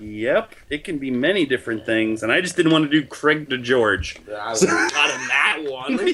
[0.00, 3.50] Yep, it can be many different things, and I just didn't want to do Craig
[3.50, 4.16] DeGeorge.
[4.34, 5.98] I was not in that one.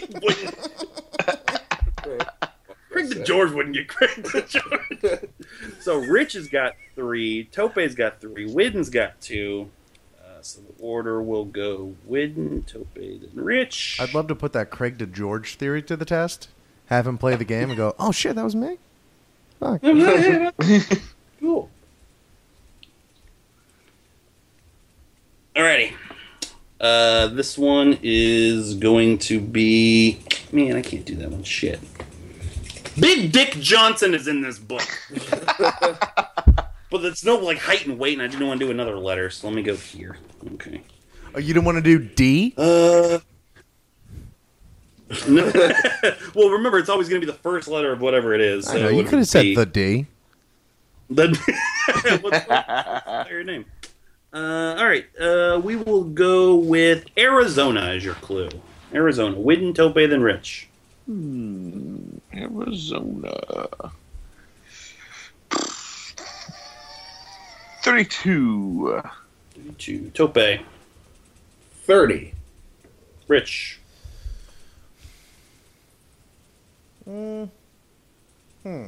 [2.90, 5.20] Craig DeGeorge wouldn't get Craig to George.
[5.80, 9.70] so Rich has got three, Tope's got three, Widden's got two.
[10.18, 13.98] Uh, so the order will go Widden, Tope, then Rich.
[14.00, 16.48] I'd love to put that Craig to George theory to the test.
[16.86, 18.78] Have him play the game and go, "Oh shit, that was me."
[19.60, 19.82] Fuck.
[21.38, 21.68] Cool.
[25.56, 25.94] Alrighty.
[26.78, 30.20] Uh, this one is going to be.
[30.52, 31.42] Man, I can't do that one.
[31.42, 31.80] Shit.
[33.00, 34.86] Big Dick Johnson is in this book.
[36.90, 39.30] but it's no like height and weight, and I didn't want to do another letter,
[39.30, 40.18] so let me go here.
[40.54, 40.82] Okay.
[41.34, 42.54] Oh, you didn't want to do D?
[42.58, 43.18] Uh.
[45.28, 45.52] no.
[46.34, 48.68] well, remember, it's always going to be the first letter of whatever it is.
[48.68, 50.06] I know you could have said be- the D.
[51.08, 51.28] The
[52.22, 53.64] what's what's your name?
[54.32, 58.50] Uh, all right, uh, we will go with Arizona as your clue.
[58.92, 60.68] Arizona, Widden, Tope, then Rich.
[61.06, 63.38] Hmm, Arizona.
[67.82, 69.00] 32.
[69.54, 70.10] 32.
[70.10, 70.60] Tope.
[71.84, 72.34] 30.
[73.28, 73.78] Rich.
[77.08, 77.48] Mm.
[78.64, 78.86] Hmm.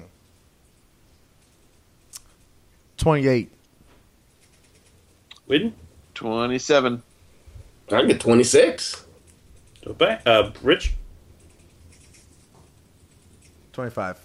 [2.97, 3.53] 28.
[5.49, 5.73] Win?
[6.15, 7.03] 27.
[7.91, 9.07] I get 26.
[9.87, 10.19] Okay.
[10.27, 10.95] Uh, Rich?
[13.73, 14.19] 25.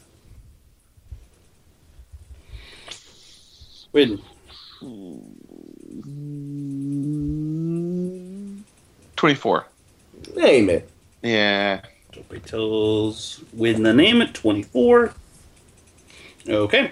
[3.94, 4.22] Win.
[9.16, 9.68] 24.
[10.36, 10.90] Name it.
[11.22, 11.82] Yeah.
[12.12, 15.14] Dopey Tills win the name at 24.
[16.50, 16.92] Okay.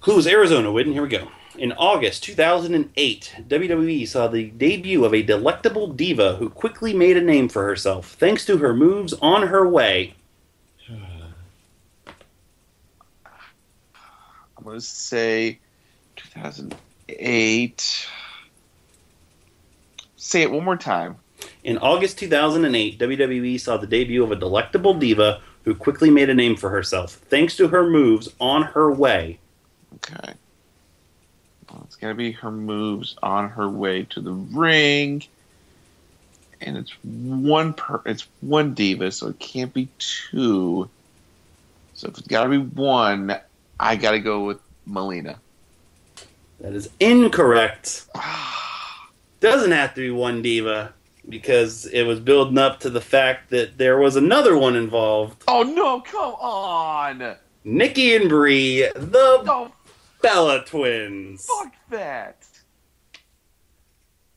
[0.00, 0.92] Clues Arizona win.
[0.92, 1.28] Here we go.
[1.58, 7.20] In August 2008, WWE saw the debut of a delectable diva who quickly made a
[7.20, 10.14] name for herself thanks to her moves on her way.
[14.56, 15.58] I'm going to say
[16.14, 18.08] 2008.
[20.16, 21.16] Say it one more time.
[21.64, 26.34] In August 2008, WWE saw the debut of a delectable diva who quickly made a
[26.34, 29.40] name for herself thanks to her moves on her way.
[29.96, 30.34] Okay.
[31.70, 35.22] Well, it's gotta be her moves on her way to the ring.
[36.60, 40.88] And it's one per it's one diva, so it can't be two.
[41.94, 43.38] So if it's gotta be one,
[43.78, 45.38] I gotta go with Melina.
[46.60, 48.06] That is incorrect.
[49.40, 50.92] Doesn't have to be one diva
[51.28, 55.44] because it was building up to the fact that there was another one involved.
[55.46, 57.36] Oh no, come on!
[57.64, 59.72] Nikki and Brie, the Oh
[60.22, 61.46] Bella twins.
[61.46, 62.44] fuck that!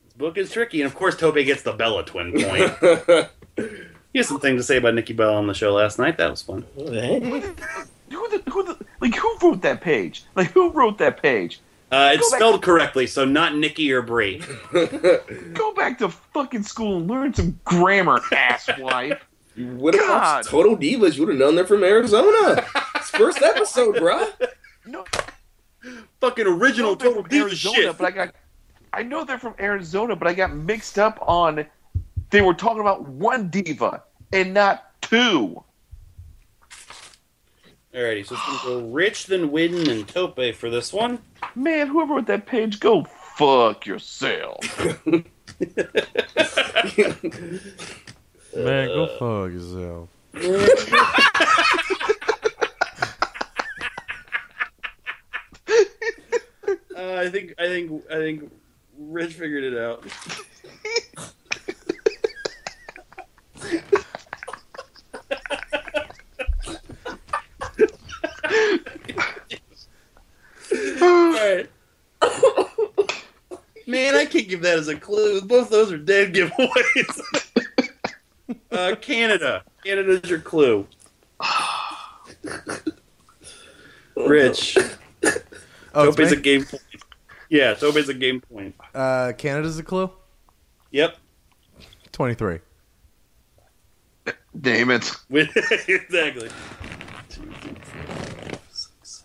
[0.06, 3.30] This book is tricky, and of course Toby gets the Bella twin point.
[4.14, 6.18] he has something to say about Nikki Bella on the show last night.
[6.18, 6.66] That was fun.
[6.76, 10.26] Who the, who the, like who wrote that page?
[10.36, 11.60] Like who wrote that page?
[11.92, 14.42] Uh, it's Go back- spelled correctly, so not Nikki or Brie.
[15.54, 19.20] Go back to fucking school and learn some grammar, asswipe.
[19.56, 20.36] You would have God.
[20.38, 21.16] watched Total Divas.
[21.18, 22.66] You would have known they're from Arizona.
[22.96, 24.32] It's first episode, bruh.
[24.86, 25.04] No,
[26.22, 27.98] Fucking original total from diva Arizona, shit.
[27.98, 28.36] but I got.
[28.94, 31.66] I know they're from Arizona, but I got mixed up on.
[32.30, 35.64] They were talking about one diva and not two.
[37.94, 41.20] Alrighty, so it's gonna go Rich, then Widden, and Tope for this one.
[41.56, 44.58] Man, whoever wrote that page, go fuck yourself.
[45.06, 45.26] Man,
[48.88, 50.08] go fuck yourself.
[56.96, 58.52] Uh, I think I think I think
[58.98, 60.04] Rich figured it out.
[71.00, 71.70] Alright.
[73.88, 75.42] Man, I can't give that as a clue.
[75.42, 77.22] Both those are dead giveaways.
[78.72, 79.64] uh, Canada.
[79.86, 80.88] Canada's your clue.
[84.16, 84.76] Rich.
[85.94, 86.42] Oh, it's Tope's a me?
[86.42, 86.82] game point.
[87.52, 88.74] Yeah, Tope's a game point.
[88.96, 90.10] Uh, Canada's a clue.
[90.92, 91.18] Yep.
[92.14, 92.60] Twenty-three.
[94.60, 95.12] Damn it.
[95.30, 96.50] Exactly.
[97.30, 99.24] Two, three, four, five, six.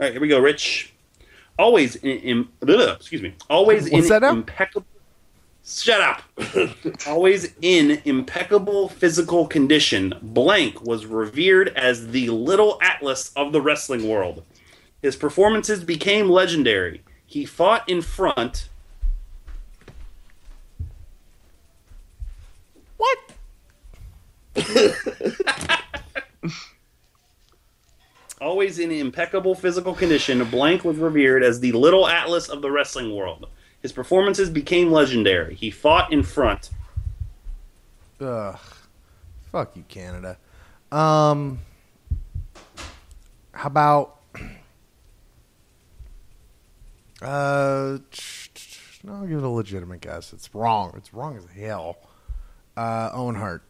[0.00, 0.94] All right, here we go, Rich.
[1.58, 3.34] Always in, in ugh, excuse me.
[3.50, 4.86] Always What's in that impeccable.
[5.66, 6.22] Shut up.
[7.06, 10.14] Always in impeccable physical condition.
[10.22, 14.44] Blank was revered as the little Atlas of the wrestling world.
[15.02, 17.02] His performances became legendary.
[17.28, 18.70] He fought in front.
[22.96, 23.18] What?
[28.40, 33.14] Always in impeccable physical condition, Blank was revered as the little Atlas of the wrestling
[33.14, 33.50] world.
[33.82, 35.54] His performances became legendary.
[35.54, 36.70] He fought in front.
[38.22, 38.58] Ugh.
[39.52, 40.38] Fuck you, Canada.
[40.90, 41.58] Um.
[43.52, 44.17] How about?
[47.20, 47.98] Uh,
[49.04, 50.32] no, I'll give it a legitimate guess.
[50.32, 50.92] It's wrong.
[50.96, 51.98] It's wrong as hell.
[52.76, 53.62] Uh, Owen Hart.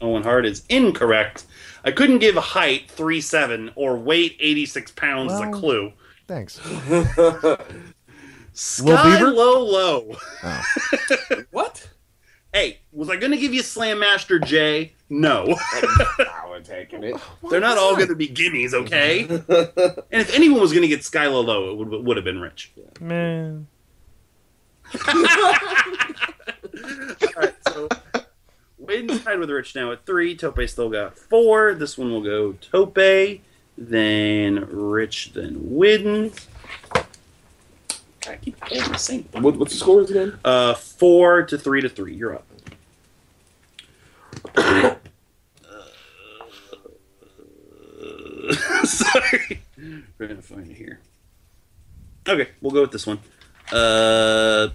[0.00, 1.44] Owen Hart is incorrect.
[1.84, 5.92] I couldn't give height three seven or weight eighty six pounds as a clue.
[6.26, 6.54] Thanks.
[8.52, 10.16] Sky Low Low.
[10.42, 10.62] Oh.
[11.50, 11.89] What?
[12.52, 14.92] Hey, was I going to give you Slam Master J?
[15.08, 15.56] No.
[15.72, 17.14] I would taking it.
[17.48, 19.22] They're not all going to be gimmies, okay?
[19.28, 22.72] and if anyone was going to get Skylar Low, it would, would have been Rich.
[23.00, 23.68] Man.
[25.06, 25.14] All
[27.36, 27.88] right, so
[28.78, 30.34] Wayne's tied with Rich now at three.
[30.34, 31.74] Tope still got four.
[31.74, 33.40] This one will go Tope,
[33.78, 36.36] then Rich, then Widden.
[38.30, 39.28] I keep holding the same.
[39.32, 40.38] What, what's the score again?
[40.44, 42.14] Uh, four to three to three.
[42.14, 42.46] You're up.
[48.84, 49.62] Sorry.
[50.18, 51.00] We're gonna find it here.
[52.28, 53.18] Okay, we'll go with this one.
[53.72, 54.68] Uh,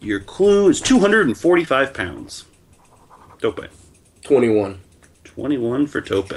[0.00, 2.44] your clue is 245 pounds.
[3.40, 3.66] Tope.
[4.22, 4.80] 21.
[5.24, 6.28] 21 for Tope.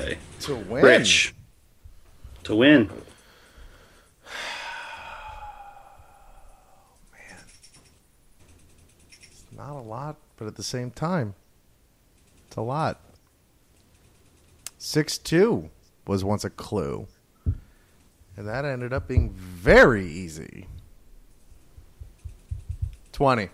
[0.42, 0.84] To win.
[0.84, 1.36] Rich.
[2.44, 2.90] To win.
[9.70, 11.36] Not a lot, but at the same time,
[12.48, 13.00] it's a lot.
[14.80, 15.70] Six two
[16.08, 17.06] was once a clue,
[17.46, 20.66] and that ended up being very easy.
[23.12, 23.50] Twenty.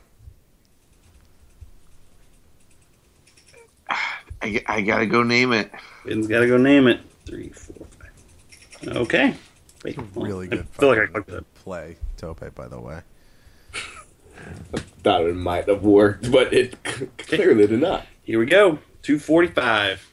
[4.41, 5.69] I, I gotta go name it.
[6.05, 7.01] Widden's got to go name it.
[7.25, 8.95] Three, four, five.
[8.95, 9.33] Okay.
[9.83, 10.23] Wait, hold on.
[10.23, 10.69] Really I good.
[10.69, 11.53] feel like I fucking clicked that.
[11.55, 12.55] play, Tope.
[12.55, 13.01] By the way,
[14.73, 16.83] I thought it might have worked, but it
[17.17, 18.05] clearly did not.
[18.23, 18.79] Here we go.
[19.03, 20.11] 245.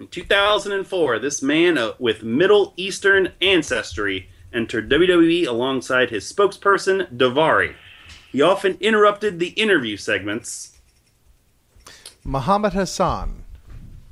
[0.00, 7.74] In 2004, this man uh, with Middle Eastern ancestry entered WWE alongside his spokesperson, Daivari.
[8.30, 10.78] He often interrupted the interview segments.
[12.24, 13.44] Muhammad Hassan.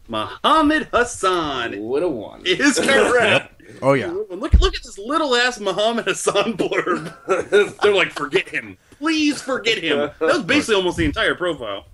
[0.09, 2.43] Muhammad Hassan Would have won.
[2.45, 3.52] is correct.
[3.81, 4.09] Oh yeah.
[4.11, 7.79] Look, look at this little ass Muhammad Hassan blurb.
[7.83, 8.77] They're like, forget him.
[8.99, 9.99] Please forget him.
[9.99, 11.87] That was basically almost the entire profile.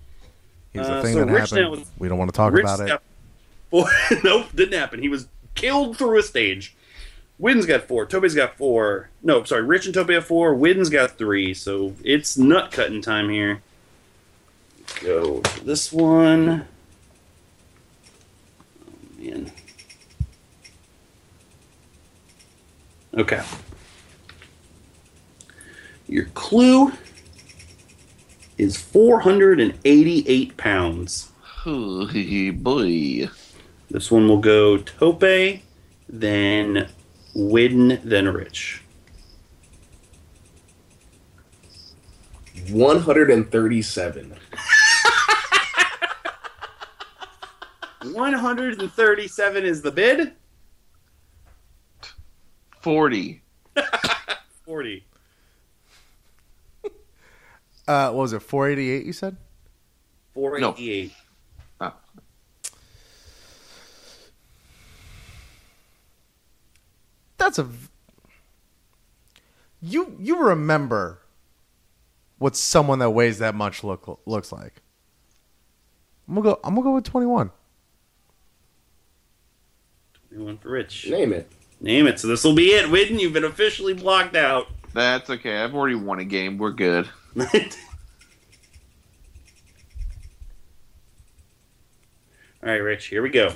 [0.73, 1.71] Here's the Uh, thing so that Rich happened.
[1.71, 2.89] was- We don't want to talk Rich about it.
[2.89, 3.03] got
[4.25, 5.01] nope, didn't happen.
[5.03, 6.75] He was killed through a stage.
[7.41, 8.05] Widden's got four.
[8.07, 9.11] Toby's got four.
[9.23, 9.63] No, sorry.
[9.63, 10.55] Rich and Toby have four.
[10.55, 11.55] Widden's got three.
[11.55, 13.63] So it's nut cutting time here.
[15.03, 16.67] Go to this one.
[18.87, 18.93] Oh,
[19.23, 19.53] man.
[23.19, 23.43] Okay.
[26.07, 26.93] Your clue
[28.57, 31.33] is 488 pounds.
[31.67, 32.07] Oh,
[32.53, 33.29] boy.
[33.91, 35.63] This one will go Tope,
[36.09, 36.89] then
[37.35, 38.83] Widden, then Rich.
[42.71, 44.37] 137.
[48.13, 50.35] 137 is the bid.
[52.81, 53.43] 40.
[54.65, 55.05] 40.
[57.89, 58.41] Uh, what was it?
[58.41, 59.07] 488.
[59.07, 59.37] You said.
[60.35, 61.13] 488.
[61.81, 61.93] Oh.
[67.39, 67.67] That's a.
[69.81, 71.21] You you remember
[72.39, 74.83] what someone that weighs that much look looks like?
[76.29, 76.61] I'm gonna go.
[76.63, 77.51] I'm gonna go with 21.
[80.29, 81.09] 21 for Rich.
[81.09, 81.51] Name it.
[81.81, 82.19] Name it.
[82.19, 82.87] So this will be it.
[82.87, 84.69] Widden, you've been officially blocked out.
[84.95, 85.63] That's okay.
[85.63, 86.59] I've already won a game.
[86.59, 87.09] We're good.
[87.37, 87.49] All
[92.63, 93.55] right, Rich, here we go.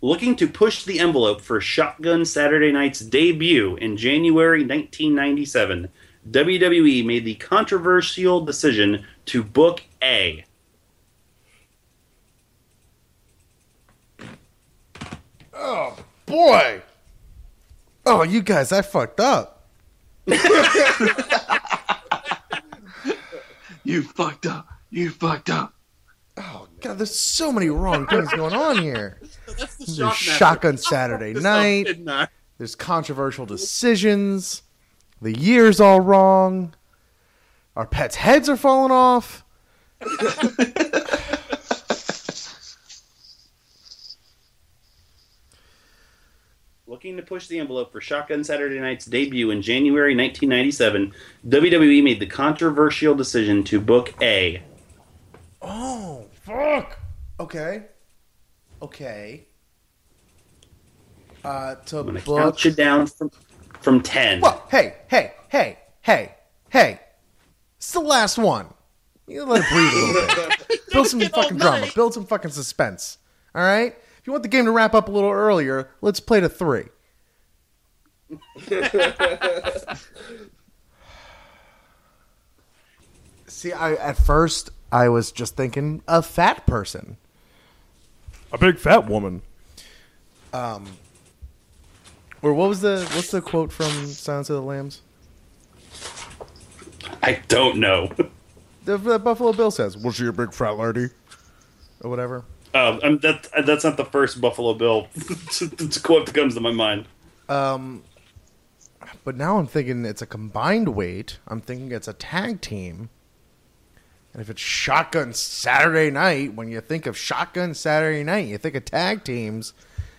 [0.00, 5.88] Looking to push the envelope for Shotgun Saturday Night's debut in January 1997,
[6.30, 10.44] WWE made the controversial decision to book A.
[15.54, 16.82] Oh, boy.
[18.08, 19.68] Oh, you guys, I fucked up.
[23.88, 24.68] You fucked up.
[24.90, 25.72] You fucked up.
[26.36, 29.18] Oh God, there's so many wrong things going on here.
[29.46, 31.98] That's the There's Shotgun Saturday Night.
[31.98, 32.28] Not.
[32.58, 34.62] There's controversial decisions.
[35.22, 36.74] The year's all wrong.
[37.76, 39.42] Our pets' heads are falling off.
[47.08, 51.14] Looking to push the envelope for Shotgun Saturday Night's debut in January 1997,
[51.48, 54.62] WWE made the controversial decision to book A.
[55.62, 56.98] Oh, fuck.
[57.40, 57.84] Okay.
[58.82, 59.46] Okay.
[61.42, 62.42] Uh, to I'm going to book.
[62.42, 63.30] count you down from,
[63.80, 64.42] from 10.
[64.42, 66.34] Well, hey, hey, hey, hey,
[66.68, 67.00] hey.
[67.78, 68.66] It's the last one.
[69.26, 70.80] You let it breathe a little bit.
[70.92, 71.86] Build some fucking drama.
[71.94, 73.16] Build some fucking suspense.
[73.54, 73.96] All right?
[74.18, 76.84] If you want the game to wrap up a little earlier, let's play to three.
[83.46, 87.16] See, I at first I was just thinking a fat person.
[88.52, 89.42] A big fat woman.
[90.52, 90.86] Um
[92.42, 95.02] or what was the what's the quote from Silence of the Lambs?
[97.22, 98.10] I don't know.
[98.84, 101.08] The, the Buffalo Bill says, "Was she a big fat lady?"
[102.00, 102.44] Or whatever.
[102.74, 105.08] Um, that, that's not the first Buffalo Bill
[106.02, 107.06] quote that comes to my mind.
[107.48, 108.02] Um,
[109.28, 111.38] but now I'm thinking it's a combined weight.
[111.46, 113.10] I'm thinking it's a tag team.
[114.32, 118.74] And if it's Shotgun Saturday Night, when you think of Shotgun Saturday Night, you think
[118.74, 119.74] of tag teams,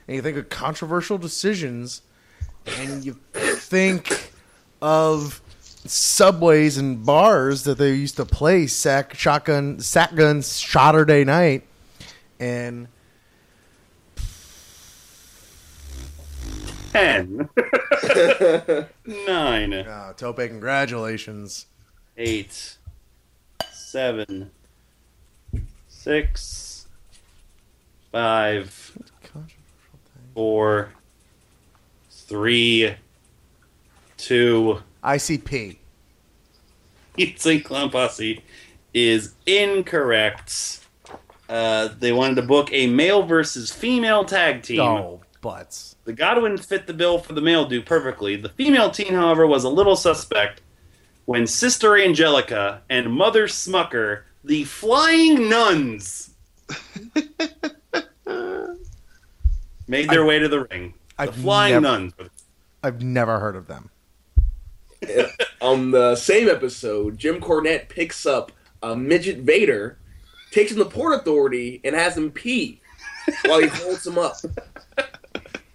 [0.08, 2.04] and you think of controversial decisions,
[2.68, 4.32] and you think
[4.80, 5.42] of
[5.86, 11.64] subways and bars that they used to play sack shotgun shotgun Saturday Night,
[12.40, 12.88] and
[16.92, 17.50] 10,
[19.06, 21.68] 9, uh, Tope, congratulations.
[22.18, 22.78] 8,
[23.72, 24.52] 7,
[25.88, 26.88] 6,
[28.12, 28.98] 5,
[30.34, 30.90] 4,
[32.10, 32.96] 3,
[34.18, 35.78] 2, ICP.
[37.18, 38.44] Insane Clown Posse
[38.94, 40.80] is incorrect.
[41.48, 44.82] Uh, they wanted to book a male versus female tag team.
[44.82, 45.96] Oh, butts.
[46.06, 48.36] The Godwins fit the bill for the male do perfectly.
[48.36, 50.62] The female teen, however, was a little suspect
[51.26, 56.32] when Sister Angelica and Mother Smucker, the Flying Nuns,
[59.88, 60.94] made their way to the ring.
[61.18, 62.14] The I've Flying never- Nuns.
[62.84, 63.90] I've never heard of them.
[65.62, 68.52] On the same episode, Jim Cornette picks up
[68.82, 69.98] a midget Vader,
[70.52, 72.82] takes him to Port Authority, and has him pee
[73.46, 74.36] while he holds him up.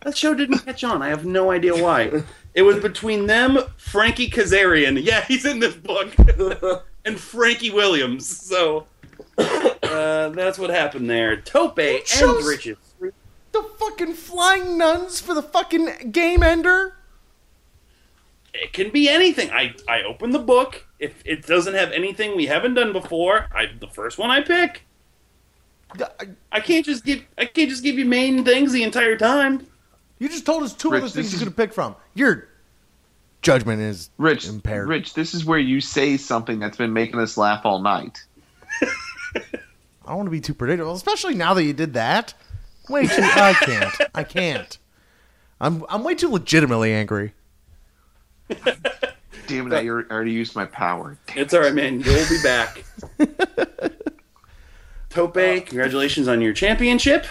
[0.04, 1.02] That show didn't catch on.
[1.02, 2.22] I have no idea why.
[2.54, 5.02] It was between them, Frankie Kazarian.
[5.02, 6.14] Yeah, he's in this book.
[7.04, 8.26] and Frankie Williams.
[8.26, 8.86] So
[9.38, 11.40] uh, that's what happened there.
[11.40, 12.76] Tope and shows- Riches.
[13.52, 16.96] The fucking flying nuns for the fucking game ender.
[18.52, 19.50] It can be anything.
[19.50, 20.86] I, I open the book.
[20.98, 24.82] If it doesn't have anything we haven't done before, I the first one I pick.
[26.50, 29.68] I can't just give I can't just give you main things the entire time.
[30.24, 31.96] You just told us two Rich, other things this you is- could have picked from.
[32.14, 32.48] Your
[33.42, 34.88] judgment is Rich, impaired.
[34.88, 38.24] Rich, this is where you say something that's been making us laugh all night.
[38.82, 38.88] I
[40.06, 42.32] don't want to be too predictable, especially now that you did that.
[42.88, 43.20] Way too.
[43.22, 43.94] I can't.
[44.14, 44.78] I can't.
[45.60, 47.34] I'm I'm way too legitimately angry.
[49.46, 51.18] Damn it, I already used my power.
[51.36, 52.00] It's all right, man.
[52.00, 52.82] You'll be back.
[55.10, 57.26] Tope, congratulations on your championship.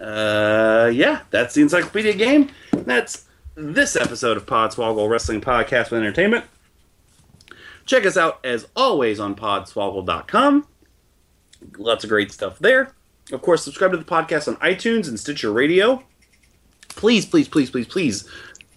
[0.00, 2.50] Uh, yeah, that's the Encyclopedia game.
[2.72, 6.46] That's this episode of Podswoggle Wrestling Podcast with Entertainment.
[7.84, 10.66] Check us out as always on podswoggle.com.
[11.76, 12.94] Lots of great stuff there.
[13.32, 16.02] Of course, subscribe to the podcast on iTunes and Stitcher Radio.
[16.88, 18.28] Please, please, please, please, please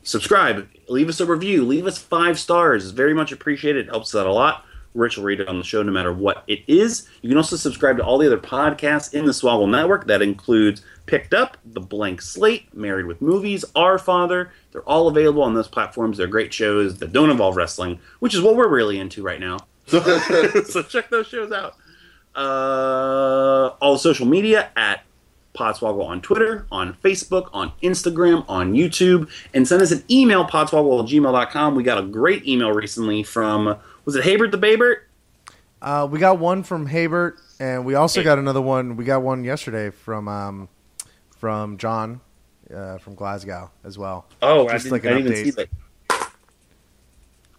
[0.04, 0.68] subscribe.
[0.90, 1.64] Leave us a review.
[1.64, 2.84] Leave us five stars.
[2.84, 3.88] It's very much appreciated.
[3.88, 4.66] It helps us out a lot.
[4.94, 7.08] Rich will read it on the show no matter what it is.
[7.22, 10.06] You can also subscribe to all the other podcasts in the Swoggle Network.
[10.06, 14.52] That includes Picked Up, The Blank Slate, Married with Movies, Our Father.
[14.72, 16.18] They're all available on those platforms.
[16.18, 19.60] They're great shows that don't involve wrestling, which is what we're really into right now.
[19.88, 20.00] So,
[20.66, 21.76] so check those shows out.
[22.36, 25.04] Uh, all social media at
[25.54, 31.04] Podswoggle on Twitter, on Facebook, on Instagram, on YouTube, and send us an email, podswoggle
[31.04, 31.76] at gmail.com.
[31.76, 35.08] We got a great email recently from, was it Habert the Babert?
[35.82, 38.96] Uh, we got one from Habert, and we also got another one.
[38.96, 40.70] We got one yesterday from um,
[41.44, 42.22] from John
[42.74, 44.26] uh, from Glasgow as well.
[44.42, 45.44] Oh, I Just didn't, like I didn't even update.
[45.44, 46.30] see that.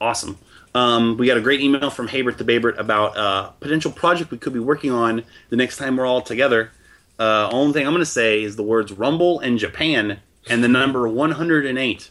[0.00, 0.38] Awesome.
[0.74, 4.38] Um, we got a great email from Habert the Babert about a potential project we
[4.38, 6.70] could be working on the next time we're all together.
[7.18, 10.68] Uh, only thing I'm going to say is the words Rumble and Japan and the
[10.68, 12.10] number 108.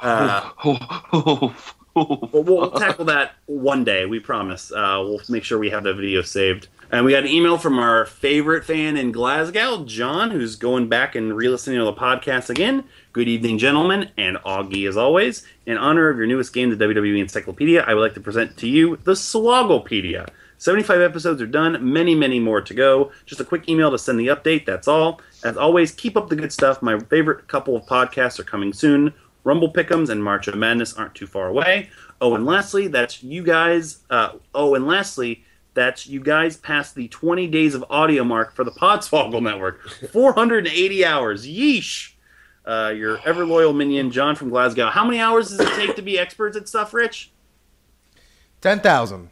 [0.00, 0.50] Uh,
[1.92, 4.06] Well, we'll tackle that one day.
[4.06, 4.70] We promise.
[4.70, 6.68] Uh, we'll make sure we have the video saved.
[6.92, 11.14] And we got an email from our favorite fan in Glasgow, John, who's going back
[11.14, 12.82] and re-listening to the podcast again.
[13.12, 15.46] Good evening, gentlemen, and Augie as always.
[15.66, 18.68] In honor of your newest game, the WWE Encyclopedia, I would like to present to
[18.68, 20.30] you the Swogglepedia.
[20.58, 23.12] 75 episodes are done, many, many more to go.
[23.24, 25.20] Just a quick email to send the update, that's all.
[25.44, 26.82] As always, keep up the good stuff.
[26.82, 29.14] My favorite couple of podcasts are coming soon.
[29.44, 31.88] Rumble Pickums and March of Madness aren't too far away.
[32.20, 34.00] Oh, and lastly, that's you guys.
[34.10, 35.44] Uh, oh, and lastly,
[35.80, 39.88] that's you guys passed the 20 days of audio mark for the Podswoggle Network.
[40.12, 41.46] 480 hours.
[41.46, 42.12] Yeesh.
[42.66, 44.90] Uh, your ever loyal minion, John from Glasgow.
[44.90, 47.32] How many hours does it take to be experts at stuff, Rich?
[48.60, 49.30] Ten thousand.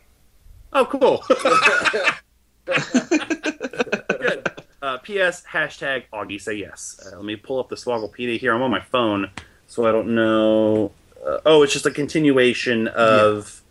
[0.73, 1.23] Oh, cool.
[4.19, 4.51] Good.
[4.81, 5.45] Uh, P.S.
[5.45, 7.01] Hashtag Augie say yes.
[7.05, 8.55] Uh, let me pull up the Swogglepedia here.
[8.55, 9.31] I'm on my phone,
[9.67, 10.93] so I don't know.
[11.25, 13.63] Uh, oh, it's just a continuation of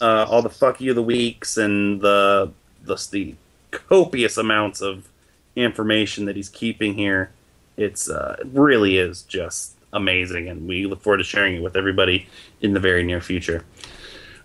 [0.00, 2.52] uh, all the fuck you of the weeks and the,
[2.82, 3.34] the the
[3.70, 5.08] copious amounts of
[5.56, 7.30] information that he's keeping here.
[7.76, 11.76] It's uh, it really is just amazing, and we look forward to sharing it with
[11.76, 12.28] everybody
[12.60, 13.64] in the very near future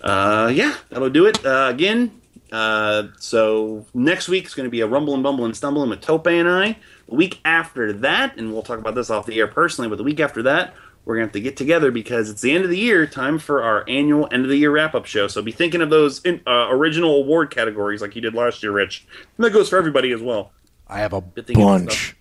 [0.06, 1.44] uh, yeah, that'll do it.
[1.45, 2.22] Uh, again,
[2.52, 6.02] uh, so next week is going to be a rumble and bumble and stumbling with
[6.02, 6.77] Tope and I.
[7.10, 10.03] The week after that, and we'll talk about this off the air personally, but the
[10.03, 10.73] week after that,
[11.06, 13.38] we're going to have to get together because it's the end of the year, time
[13.38, 15.27] for our annual end of the year wrap up show.
[15.27, 18.72] So be thinking of those in, uh, original award categories like you did last year,
[18.72, 19.06] Rich.
[19.38, 20.52] And that goes for everybody as well.
[20.88, 22.15] I have a Good thing it's bunch.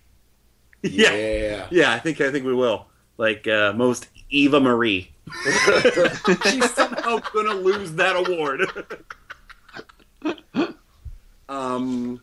[0.83, 1.13] Yeah.
[1.13, 1.67] Yeah.
[1.71, 2.85] Yeah, I think I think we will.
[3.17, 5.11] Like uh, most Eva Marie.
[6.43, 8.61] She's somehow gonna lose that award.
[11.49, 12.21] um,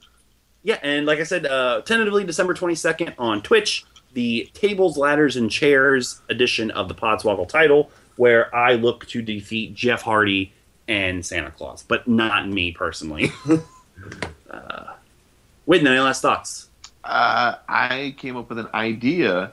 [0.63, 3.85] yeah, and like I said, uh, tentatively December twenty second on Twitch,
[4.15, 9.75] the tables, ladders, and chairs edition of the Podswoggle title, where I look to defeat
[9.75, 10.53] Jeff Hardy
[10.89, 13.33] and Santa Claus, but not me personally.
[14.51, 14.95] uh,
[15.67, 16.69] wait, any last thoughts?
[17.05, 19.53] uh, I came up with an idea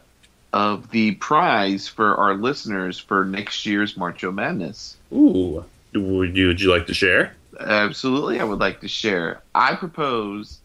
[0.54, 4.98] of the prize for our listeners for next year's March of Madness.
[5.12, 7.36] Ooh, would you, would you like to share?
[7.60, 9.42] Absolutely, I would like to share.
[9.54, 10.60] I propose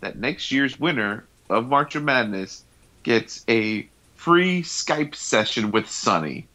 [0.00, 2.64] that next year's winner of March of Madness
[3.02, 6.48] gets a free Skype session with Sunny.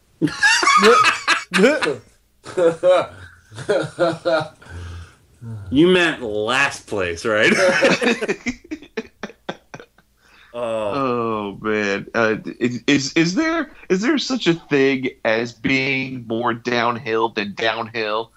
[5.70, 7.52] You meant last place, right?
[10.54, 16.26] oh, Oh man, uh, is, is is there is there such a thing as being
[16.28, 18.32] more downhill than downhill?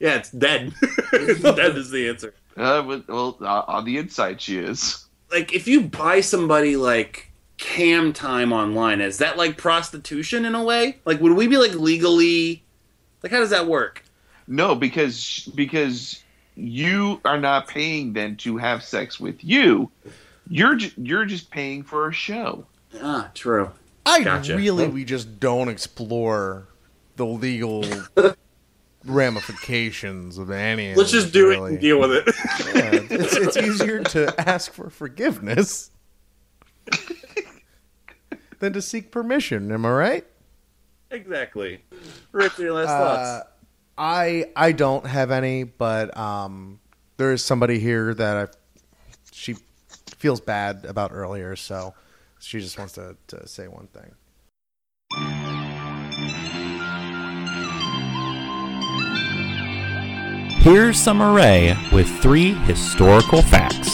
[0.00, 0.72] yeah, it's dead.
[1.12, 2.34] dead is the answer.
[2.56, 5.06] Uh, well, uh, on the inside she is.
[5.30, 7.31] Like, if you buy somebody like
[7.62, 10.98] cam time online, is that like prostitution in a way?
[11.04, 12.64] Like, would we be like legally?
[13.22, 14.02] Like, how does that work?
[14.48, 16.22] No, because because
[16.56, 19.90] you are not paying them to have sex with you.
[20.48, 22.66] You're ju- you're just paying for a show.
[23.00, 23.70] Ah, true.
[24.04, 24.56] I Gotcha.
[24.56, 26.66] really, we just don't explore
[27.14, 27.84] the legal
[29.04, 30.96] ramifications of any.
[30.96, 32.26] Let's just do it and deal with it.
[32.74, 35.90] Yeah, it's, it's easier to ask for forgiveness
[38.62, 39.72] than to seek permission.
[39.72, 40.26] Am I right?
[41.10, 41.82] exactly.
[42.30, 43.48] Rich, your last Uh, thoughts.
[43.98, 46.78] I I don't have any, but um,
[47.18, 48.46] there is somebody here that I
[49.32, 49.56] she
[50.16, 51.92] feels bad about earlier, so
[52.38, 54.12] she just wants to, to say one thing.
[60.60, 63.90] Here's Summer Rae with three historical facts.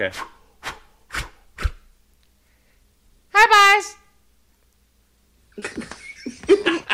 [0.00, 0.16] Okay.
[3.34, 3.96] Hi, boys.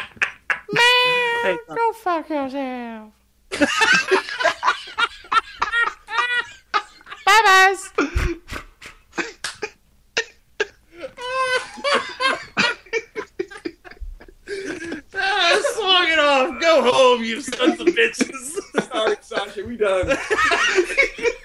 [0.72, 3.12] Man, go fuck yourself.
[7.26, 7.93] Bye, boys.
[15.14, 16.59] Ah, swung it off.
[16.59, 18.59] Go home, you sons of bitches.
[18.90, 20.16] Sorry, Sasha, we done.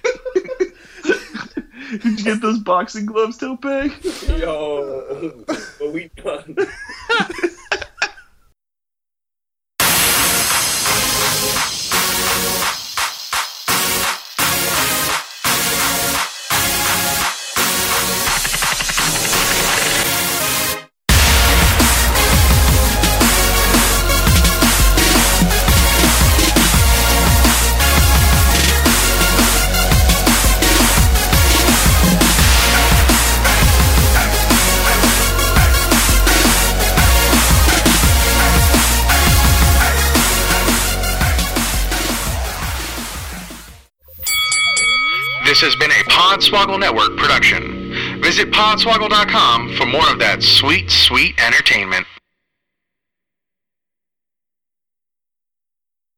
[1.90, 3.64] Did you get those boxing gloves, Tope?
[3.64, 6.56] Yo, but we done.
[46.50, 48.22] Podswoggle Network production.
[48.24, 52.08] Visit podswoggle.com for more of that sweet, sweet entertainment.